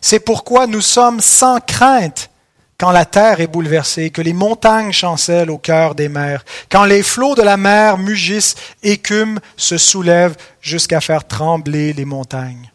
C'est 0.00 0.20
pourquoi 0.20 0.66
nous 0.66 0.80
sommes 0.80 1.20
sans 1.20 1.60
crainte 1.60 2.30
quand 2.82 2.90
la 2.90 3.04
terre 3.04 3.40
est 3.40 3.46
bouleversée, 3.46 4.10
que 4.10 4.22
les 4.22 4.32
montagnes 4.32 4.90
chancellent 4.90 5.52
au 5.52 5.58
cœur 5.58 5.94
des 5.94 6.08
mers, 6.08 6.44
quand 6.68 6.84
les 6.84 7.04
flots 7.04 7.36
de 7.36 7.42
la 7.42 7.56
mer 7.56 7.96
mugissent, 7.96 8.56
écument, 8.82 9.38
se 9.56 9.78
soulèvent 9.78 10.34
jusqu'à 10.60 11.00
faire 11.00 11.24
trembler 11.24 11.92
les 11.92 12.04
montagnes. 12.04 12.72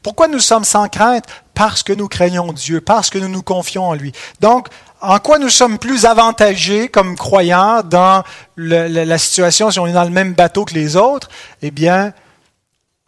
Pourquoi 0.00 0.28
nous 0.28 0.38
sommes 0.38 0.62
sans 0.62 0.88
crainte? 0.88 1.24
Parce 1.54 1.82
que 1.82 1.92
nous 1.92 2.06
craignons 2.06 2.52
Dieu, 2.52 2.80
parce 2.80 3.10
que 3.10 3.18
nous 3.18 3.28
nous 3.28 3.42
confions 3.42 3.88
en 3.88 3.94
lui. 3.94 4.12
Donc, 4.38 4.68
en 5.00 5.18
quoi 5.18 5.40
nous 5.40 5.50
sommes 5.50 5.78
plus 5.78 6.04
avantagés 6.04 6.88
comme 6.88 7.16
croyants 7.16 7.82
dans 7.82 8.22
la 8.56 9.18
situation 9.18 9.72
si 9.72 9.80
on 9.80 9.88
est 9.88 9.92
dans 9.92 10.04
le 10.04 10.10
même 10.10 10.34
bateau 10.34 10.64
que 10.64 10.74
les 10.74 10.94
autres? 10.94 11.30
Eh 11.62 11.72
bien, 11.72 12.12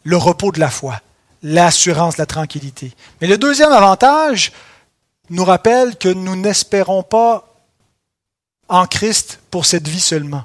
le 0.03 0.17
repos 0.17 0.51
de 0.51 0.59
la 0.59 0.69
foi, 0.69 0.99
l'assurance, 1.43 2.17
la 2.17 2.25
tranquillité. 2.25 2.91
Mais 3.21 3.27
le 3.27 3.37
deuxième 3.37 3.71
avantage, 3.71 4.51
nous 5.29 5.45
rappelle 5.45 5.95
que 5.97 6.09
nous 6.09 6.35
n'espérons 6.35 7.03
pas 7.03 7.45
en 8.67 8.85
Christ 8.85 9.39
pour 9.51 9.65
cette 9.65 9.87
vie 9.87 9.99
seulement. 9.99 10.43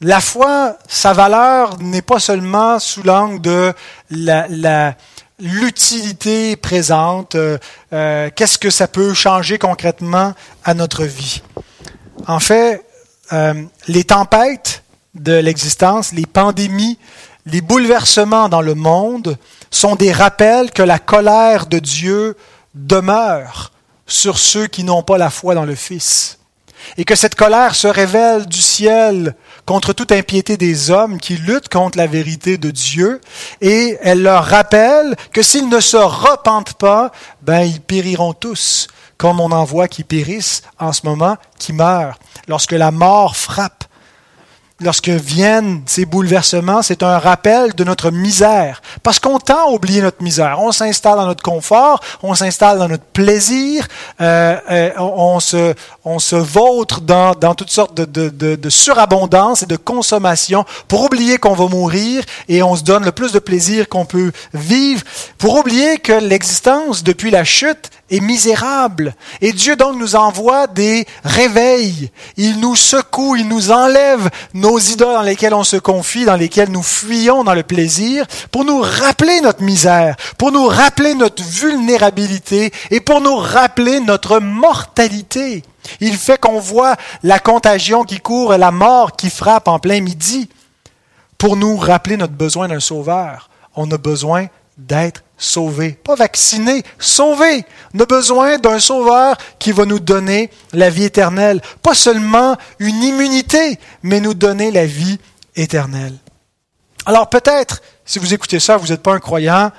La 0.00 0.20
foi, 0.20 0.76
sa 0.88 1.12
valeur 1.12 1.78
n'est 1.78 2.02
pas 2.02 2.18
seulement 2.18 2.78
sous 2.78 3.02
l'angle 3.02 3.40
de 3.40 3.72
l'utilité 5.38 6.56
présente, 6.56 7.34
euh, 7.34 7.58
euh, 7.92 8.30
qu'est-ce 8.34 8.58
que 8.58 8.70
ça 8.70 8.88
peut 8.88 9.14
changer 9.14 9.58
concrètement 9.58 10.34
à 10.64 10.74
notre 10.74 11.04
vie. 11.04 11.42
En 12.26 12.40
fait, 12.40 12.84
euh, 13.32 13.62
les 13.88 14.04
tempêtes 14.04 14.82
de 15.14 15.32
l'existence, 15.32 16.12
les 16.12 16.26
pandémies, 16.26 16.98
les 17.46 17.60
bouleversements 17.60 18.48
dans 18.48 18.62
le 18.62 18.74
monde 18.74 19.36
sont 19.70 19.96
des 19.96 20.12
rappels 20.12 20.70
que 20.70 20.82
la 20.82 20.98
colère 20.98 21.66
de 21.66 21.78
Dieu 21.78 22.36
demeure 22.74 23.73
sur 24.06 24.38
ceux 24.38 24.66
qui 24.66 24.84
n'ont 24.84 25.02
pas 25.02 25.18
la 25.18 25.30
foi 25.30 25.54
dans 25.54 25.64
le 25.64 25.74
Fils. 25.74 26.38
Et 26.98 27.04
que 27.04 27.14
cette 27.14 27.34
colère 27.34 27.74
se 27.74 27.88
révèle 27.88 28.46
du 28.46 28.60
ciel 28.60 29.34
contre 29.64 29.94
toute 29.94 30.12
impiété 30.12 30.56
des 30.56 30.90
hommes 30.90 31.18
qui 31.18 31.36
luttent 31.36 31.70
contre 31.70 31.96
la 31.96 32.06
vérité 32.06 32.58
de 32.58 32.70
Dieu, 32.70 33.20
et 33.62 33.96
elle 34.02 34.22
leur 34.22 34.44
rappelle 34.44 35.16
que 35.32 35.42
s'ils 35.42 35.68
ne 35.68 35.80
se 35.80 35.96
repentent 35.96 36.74
pas, 36.74 37.10
ben 37.40 37.62
ils 37.62 37.80
périront 37.80 38.34
tous, 38.34 38.88
comme 39.16 39.40
on 39.40 39.52
en 39.52 39.64
voit 39.64 39.88
qui 39.88 40.04
périssent 40.04 40.62
en 40.78 40.92
ce 40.92 41.06
moment, 41.06 41.36
qui 41.58 41.72
meurent. 41.72 42.18
Lorsque 42.48 42.72
la 42.72 42.90
mort 42.90 43.36
frappe, 43.36 43.83
lorsque 44.80 45.08
viennent 45.08 45.82
ces 45.86 46.04
bouleversements, 46.04 46.82
c'est 46.82 47.02
un 47.02 47.18
rappel 47.18 47.74
de 47.74 47.84
notre 47.84 48.10
misère. 48.10 48.82
Parce 49.02 49.20
qu'on 49.20 49.38
tend 49.38 49.68
à 49.68 49.70
oublier 49.70 50.00
notre 50.02 50.22
misère. 50.22 50.58
On 50.60 50.72
s'installe 50.72 51.16
dans 51.16 51.26
notre 51.26 51.42
confort, 51.42 52.00
on 52.22 52.34
s'installe 52.34 52.78
dans 52.78 52.88
notre 52.88 53.04
plaisir, 53.04 53.86
euh, 54.20 54.56
euh, 54.70 54.90
on, 54.98 55.38
se, 55.38 55.74
on 56.04 56.18
se 56.18 56.34
vautre 56.34 57.00
dans, 57.00 57.34
dans 57.34 57.54
toutes 57.54 57.70
sortes 57.70 57.94
de, 57.94 58.04
de, 58.04 58.28
de, 58.28 58.56
de, 58.56 58.70
surabondance 58.70 59.62
et 59.62 59.66
de 59.66 59.76
consommation 59.76 60.64
pour 60.88 61.04
oublier 61.04 61.38
qu'on 61.38 61.54
va 61.54 61.68
mourir 61.68 62.24
et 62.48 62.62
on 62.62 62.74
se 62.74 62.82
donne 62.82 63.04
le 63.04 63.12
plus 63.12 63.32
de 63.32 63.38
plaisir 63.38 63.88
qu'on 63.88 64.06
peut 64.06 64.32
vivre, 64.52 65.02
pour 65.38 65.56
oublier 65.56 65.98
que 65.98 66.12
l'existence 66.12 67.04
depuis 67.04 67.30
la 67.30 67.44
chute 67.44 67.90
est 68.10 68.20
misérable. 68.20 69.14
Et 69.40 69.52
Dieu 69.52 69.76
donc 69.76 69.96
nous 69.96 70.16
envoie 70.16 70.66
des 70.66 71.06
réveils. 71.24 72.10
Il 72.36 72.60
nous 72.60 72.76
secoue, 72.76 73.36
il 73.36 73.48
nous 73.48 73.70
enlève 73.70 74.28
nos 74.52 74.78
idoles 74.78 75.14
dans 75.14 75.22
lesquelles 75.22 75.54
on 75.54 75.64
se 75.64 75.76
confie, 75.76 76.24
dans 76.24 76.36
lesquelles 76.36 76.70
nous 76.70 76.82
fuyons 76.82 77.44
dans 77.44 77.54
le 77.54 77.62
plaisir, 77.62 78.26
pour 78.50 78.64
nous 78.64 78.80
rappeler 78.80 79.40
notre 79.40 79.62
misère, 79.62 80.16
pour 80.38 80.52
nous 80.52 80.66
rappeler 80.66 81.14
notre 81.14 81.42
vulnérabilité 81.42 82.72
et 82.90 83.00
pour 83.00 83.20
nous 83.20 83.36
rappeler 83.36 84.00
notre 84.00 84.38
mortalité. 84.40 85.62
Il 86.00 86.16
fait 86.16 86.40
qu'on 86.40 86.60
voit 86.60 86.96
la 87.22 87.38
contagion 87.38 88.04
qui 88.04 88.18
court 88.18 88.54
et 88.54 88.58
la 88.58 88.70
mort 88.70 89.16
qui 89.16 89.30
frappe 89.30 89.68
en 89.68 89.78
plein 89.78 90.00
midi 90.00 90.48
pour 91.38 91.56
nous 91.56 91.76
rappeler 91.76 92.16
notre 92.16 92.32
besoin 92.32 92.68
d'un 92.68 92.80
sauveur. 92.80 93.50
On 93.76 93.90
a 93.90 93.98
besoin 93.98 94.46
d'être 94.76 95.22
sauvé. 95.36 95.92
Pas 95.92 96.14
vacciné, 96.14 96.82
sauvé. 96.98 97.64
On 97.94 98.00
a 98.00 98.06
besoin 98.06 98.58
d'un 98.58 98.78
sauveur 98.78 99.36
qui 99.58 99.72
va 99.72 99.84
nous 99.84 100.00
donner 100.00 100.50
la 100.72 100.90
vie 100.90 101.04
éternelle. 101.04 101.60
Pas 101.82 101.94
seulement 101.94 102.56
une 102.78 103.02
immunité, 103.02 103.78
mais 104.02 104.20
nous 104.20 104.34
donner 104.34 104.70
la 104.70 104.86
vie 104.86 105.18
éternelle. 105.56 106.14
Alors 107.06 107.28
peut-être, 107.28 107.82
si 108.04 108.18
vous 108.18 108.34
écoutez 108.34 108.60
ça, 108.60 108.76
vous 108.76 108.88
n'êtes 108.88 109.02
pas 109.02 109.12
un 109.12 109.20
croyant, 109.20 109.70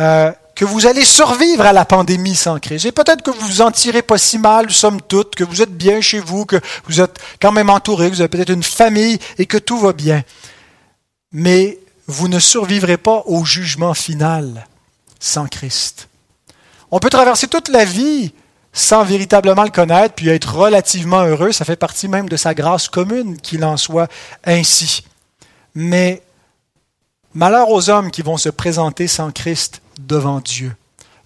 euh, 0.00 0.32
que 0.54 0.64
vous 0.64 0.86
allez 0.86 1.04
survivre 1.04 1.64
à 1.64 1.72
la 1.72 1.84
pandémie 1.84 2.34
sans 2.34 2.58
Christ. 2.58 2.84
Et 2.84 2.92
peut-être 2.92 3.22
que 3.22 3.30
vous 3.30 3.46
vous 3.46 3.62
en 3.62 3.70
tirez 3.70 4.02
pas 4.02 4.18
si 4.18 4.38
mal, 4.38 4.70
somme 4.70 5.00
toute, 5.00 5.34
que 5.34 5.44
vous 5.44 5.62
êtes 5.62 5.74
bien 5.74 6.00
chez 6.00 6.20
vous, 6.20 6.44
que 6.44 6.60
vous 6.86 7.00
êtes 7.00 7.18
quand 7.40 7.52
même 7.52 7.70
entouré, 7.70 8.10
que 8.10 8.16
vous 8.16 8.20
avez 8.20 8.28
peut-être 8.28 8.50
une 8.50 8.62
famille 8.62 9.18
et 9.38 9.46
que 9.46 9.58
tout 9.58 9.78
va 9.78 9.92
bien. 9.92 10.22
Mais 11.32 11.78
vous 12.06 12.28
ne 12.28 12.38
survivrez 12.38 12.96
pas 12.96 13.22
au 13.26 13.44
jugement 13.44 13.94
final 13.94 14.66
sans 15.20 15.46
Christ. 15.46 16.08
On 16.90 16.98
peut 16.98 17.10
traverser 17.10 17.48
toute 17.48 17.68
la 17.68 17.84
vie 17.84 18.32
sans 18.72 19.04
véritablement 19.04 19.64
le 19.64 19.70
connaître, 19.70 20.14
puis 20.14 20.28
être 20.28 20.54
relativement 20.54 21.22
heureux. 21.24 21.52
Ça 21.52 21.64
fait 21.64 21.76
partie 21.76 22.08
même 22.08 22.28
de 22.28 22.36
sa 22.36 22.54
grâce 22.54 22.88
commune 22.88 23.36
qu'il 23.38 23.64
en 23.64 23.76
soit 23.76 24.10
ainsi. 24.44 25.04
Mais 25.74 26.22
malheur 27.34 27.70
aux 27.70 27.90
hommes 27.90 28.10
qui 28.10 28.22
vont 28.22 28.36
se 28.36 28.48
présenter 28.48 29.06
sans 29.06 29.30
Christ 29.30 29.82
devant 30.00 30.40
Dieu, 30.40 30.74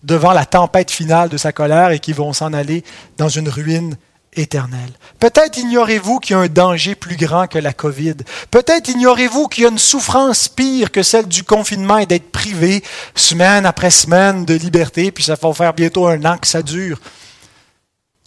devant 0.02 0.32
la 0.32 0.44
tempête 0.44 0.90
finale 0.90 1.28
de 1.28 1.36
sa 1.36 1.52
colère 1.52 1.90
et 1.90 2.00
qui 2.00 2.12
vont 2.12 2.32
s'en 2.32 2.52
aller 2.52 2.84
dans 3.16 3.28
une 3.28 3.48
ruine 3.48 3.96
éternel. 4.36 4.90
Peut-être 5.18 5.58
ignorez-vous 5.58 6.18
qu'il 6.18 6.36
y 6.36 6.38
a 6.38 6.42
un 6.42 6.48
danger 6.48 6.94
plus 6.94 7.16
grand 7.16 7.46
que 7.46 7.58
la 7.58 7.72
COVID. 7.72 8.16
Peut-être 8.50 8.88
ignorez-vous 8.88 9.48
qu'il 9.48 9.64
y 9.64 9.66
a 9.66 9.70
une 9.70 9.78
souffrance 9.78 10.48
pire 10.48 10.92
que 10.92 11.02
celle 11.02 11.26
du 11.26 11.42
confinement 11.42 11.98
et 11.98 12.06
d'être 12.06 12.30
privé 12.30 12.84
semaine 13.14 13.66
après 13.66 13.90
semaine 13.90 14.44
de 14.44 14.54
liberté, 14.54 15.10
puis 15.10 15.24
ça 15.24 15.34
va 15.34 15.52
faire 15.52 15.74
bientôt 15.74 16.06
un 16.06 16.24
an 16.24 16.38
que 16.38 16.46
ça 16.46 16.62
dure. 16.62 17.00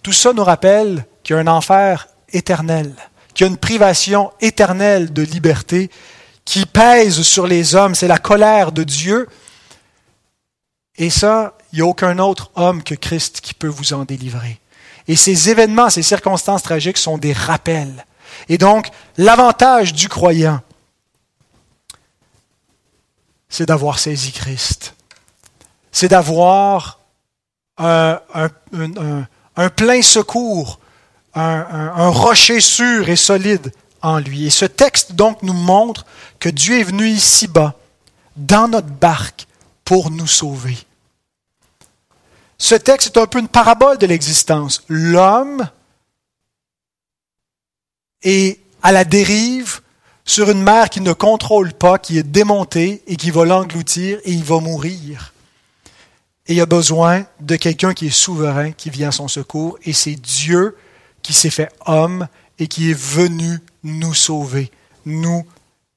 Tout 0.02 0.12
ça 0.12 0.32
nous 0.32 0.44
rappelle 0.44 1.04
qu'il 1.22 1.36
y 1.36 1.38
a 1.38 1.42
un 1.42 1.46
enfer 1.46 2.08
éternel, 2.32 2.94
qu'il 3.34 3.46
y 3.46 3.48
a 3.48 3.52
une 3.52 3.58
privation 3.58 4.32
éternelle 4.40 5.12
de 5.12 5.22
liberté 5.22 5.90
qui 6.44 6.66
pèse 6.66 7.22
sur 7.22 7.46
les 7.46 7.74
hommes. 7.74 7.94
C'est 7.94 8.08
la 8.08 8.18
colère 8.18 8.72
de 8.72 8.82
Dieu. 8.82 9.28
Et 10.96 11.10
ça, 11.10 11.56
il 11.72 11.76
n'y 11.76 11.82
a 11.82 11.86
aucun 11.86 12.18
autre 12.18 12.50
homme 12.56 12.82
que 12.82 12.94
Christ 12.94 13.40
qui 13.40 13.54
peut 13.54 13.68
vous 13.68 13.92
en 13.92 14.04
délivrer. 14.04 14.60
Et 15.10 15.16
ces 15.16 15.50
événements, 15.50 15.90
ces 15.90 16.04
circonstances 16.04 16.62
tragiques 16.62 16.96
sont 16.96 17.18
des 17.18 17.32
rappels. 17.32 18.06
Et 18.48 18.58
donc, 18.58 18.86
l'avantage 19.18 19.92
du 19.92 20.08
croyant, 20.08 20.60
c'est 23.48 23.66
d'avoir 23.66 23.98
saisi 23.98 24.30
Christ. 24.30 24.94
C'est 25.90 26.06
d'avoir 26.06 27.00
un, 27.76 28.20
plein 29.74 30.00
secours, 30.00 30.78
un 31.34 32.08
rocher 32.10 32.60
sûr 32.60 33.08
et 33.08 33.16
solide 33.16 33.72
en 34.02 34.20
lui. 34.20 34.46
Et 34.46 34.50
ce 34.50 34.64
texte 34.64 35.14
donc 35.14 35.42
nous 35.42 35.54
montre 35.54 36.06
que 36.38 36.48
Dieu 36.48 36.78
est 36.78 36.84
venu 36.84 37.08
ici-bas, 37.08 37.74
dans 38.36 38.68
notre 38.68 38.86
barque, 38.86 39.48
pour 39.84 40.12
nous 40.12 40.28
sauver. 40.28 40.78
Ce 42.60 42.74
texte 42.74 43.16
est 43.16 43.18
un 43.18 43.26
peu 43.26 43.38
une 43.38 43.48
parabole 43.48 43.96
de 43.96 44.06
l'existence. 44.06 44.84
L'homme 44.86 45.66
est 48.20 48.60
à 48.82 48.92
la 48.92 49.04
dérive 49.04 49.80
sur 50.26 50.50
une 50.50 50.62
mer 50.62 50.90
qui 50.90 51.00
ne 51.00 51.14
contrôle 51.14 51.72
pas, 51.72 51.98
qui 51.98 52.18
est 52.18 52.22
démontée 52.22 53.02
et 53.06 53.16
qui 53.16 53.30
va 53.30 53.46
l'engloutir 53.46 54.18
et 54.24 54.32
il 54.32 54.44
va 54.44 54.60
mourir. 54.60 55.32
Et 56.46 56.52
il 56.52 56.60
a 56.60 56.66
besoin 56.66 57.24
de 57.40 57.56
quelqu'un 57.56 57.94
qui 57.94 58.08
est 58.08 58.10
souverain, 58.10 58.72
qui 58.72 58.90
vient 58.90 59.08
à 59.08 59.12
son 59.12 59.26
secours, 59.26 59.78
et 59.84 59.94
c'est 59.94 60.16
Dieu 60.16 60.76
qui 61.22 61.32
s'est 61.32 61.48
fait 61.48 61.72
homme 61.86 62.28
et 62.58 62.68
qui 62.68 62.90
est 62.90 62.98
venu 62.98 63.58
nous 63.84 64.12
sauver, 64.12 64.70
nous 65.06 65.46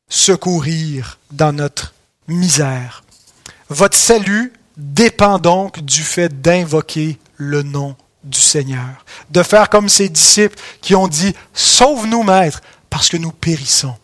secourir 0.07 1.19
dans 1.29 1.51
notre 1.51 1.93
misère. 2.29 3.03
Votre 3.67 3.97
salut 3.97 4.53
dépend 4.77 5.39
donc 5.39 5.79
du 5.81 6.01
fait 6.03 6.41
d'invoquer 6.41 7.17
le 7.37 7.63
nom 7.63 7.95
du 8.23 8.39
Seigneur, 8.39 9.05
de 9.29 9.43
faire 9.43 9.69
comme 9.69 9.89
ses 9.89 10.09
disciples 10.09 10.57
qui 10.81 10.95
ont 10.95 11.07
dit, 11.07 11.33
Sauve-nous, 11.53 12.23
Maître, 12.23 12.61
parce 12.89 13.09
que 13.09 13.17
nous 13.17 13.31
périssons. 13.31 13.95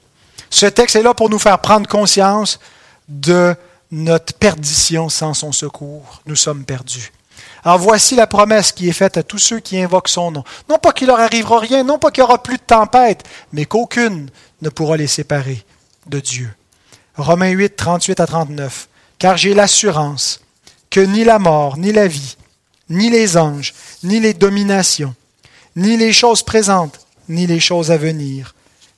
Ce 0.50 0.66
texte 0.66 0.96
est 0.96 1.04
là 1.04 1.14
pour 1.14 1.30
nous 1.30 1.40
faire 1.40 1.60
prendre 1.60 1.88
conscience 1.88 2.60
de 3.08 3.56
notre 3.92 4.34
perdition 4.34 5.10
sans 5.10 5.34
son 5.34 5.52
secours. 5.52 6.22
Nous 6.26 6.36
sommes 6.36 6.66
perdus. 6.66 7.12
Alors 7.64 7.80
voici 7.80 8.16
la 8.16 8.28
promesse 8.28 8.72
qui 8.72 8.90
est 8.90 8.94
faite 8.94 9.18
à 9.18 9.24
tous 9.24 9.38
ceux 9.38 9.60
qui 9.60 9.82
invoquent 9.82 10.08
son 10.08 10.32
nom. 10.32 10.44
Non 10.70 10.78
pas 10.78 10.92
qu'il 10.92 11.08
leur 11.08 11.20
arrivera 11.20 11.60
rien, 11.60 11.84
non 11.84 12.00
pas 12.00 12.12
qu'il 12.12 12.22
y 12.22 12.24
aura 12.24 12.42
plus 12.42 12.58
de 12.58 12.64
tempête, 12.64 13.24
mais 13.52 13.66
qu'aucune 13.66 14.30
ne 14.62 14.70
pourra 14.70 14.98
les 14.98 15.08
séparer 15.08 15.64
de 16.08 16.20
Dieu. 16.20 16.54
Romains 17.16 17.50
8, 17.50 17.76
38 17.76 18.20
à 18.20 18.28
39. 18.28 18.88
Car 19.18 19.36
j'ai 19.36 19.54
l'assurance 19.54 20.40
que 20.90 21.00
ni 21.00 21.24
la 21.24 21.40
mort, 21.40 21.78
ni 21.78 21.92
la 21.92 22.08
vie, 22.08 22.38
ni 22.90 23.10
les 23.10 23.38
anges, 23.38 23.74
ni 24.04 24.20
les 24.20 24.34
dominations, 24.34 25.16
ni 25.76 25.98
les 25.98 26.14
choses 26.14 26.44
présentes, 26.44 27.00
ni 27.28 27.48
les 27.48 27.60
choses 27.60 27.92
à 27.92 27.98
venir, 27.98 28.56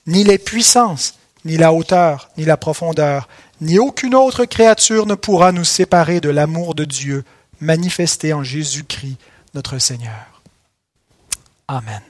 ni 0.07 0.23
les 0.23 0.37
puissances, 0.37 1.15
ni 1.45 1.57
la 1.57 1.73
hauteur, 1.73 2.29
ni 2.37 2.45
la 2.45 2.57
profondeur, 2.57 3.27
ni 3.59 3.77
aucune 3.77 4.15
autre 4.15 4.45
créature 4.45 5.05
ne 5.05 5.15
pourra 5.15 5.51
nous 5.51 5.63
séparer 5.63 6.21
de 6.21 6.29
l'amour 6.29 6.75
de 6.75 6.85
Dieu 6.85 7.23
manifesté 7.59 8.33
en 8.33 8.43
Jésus-Christ 8.43 9.17
notre 9.53 9.77
Seigneur. 9.77 10.41
Amen. 11.67 12.01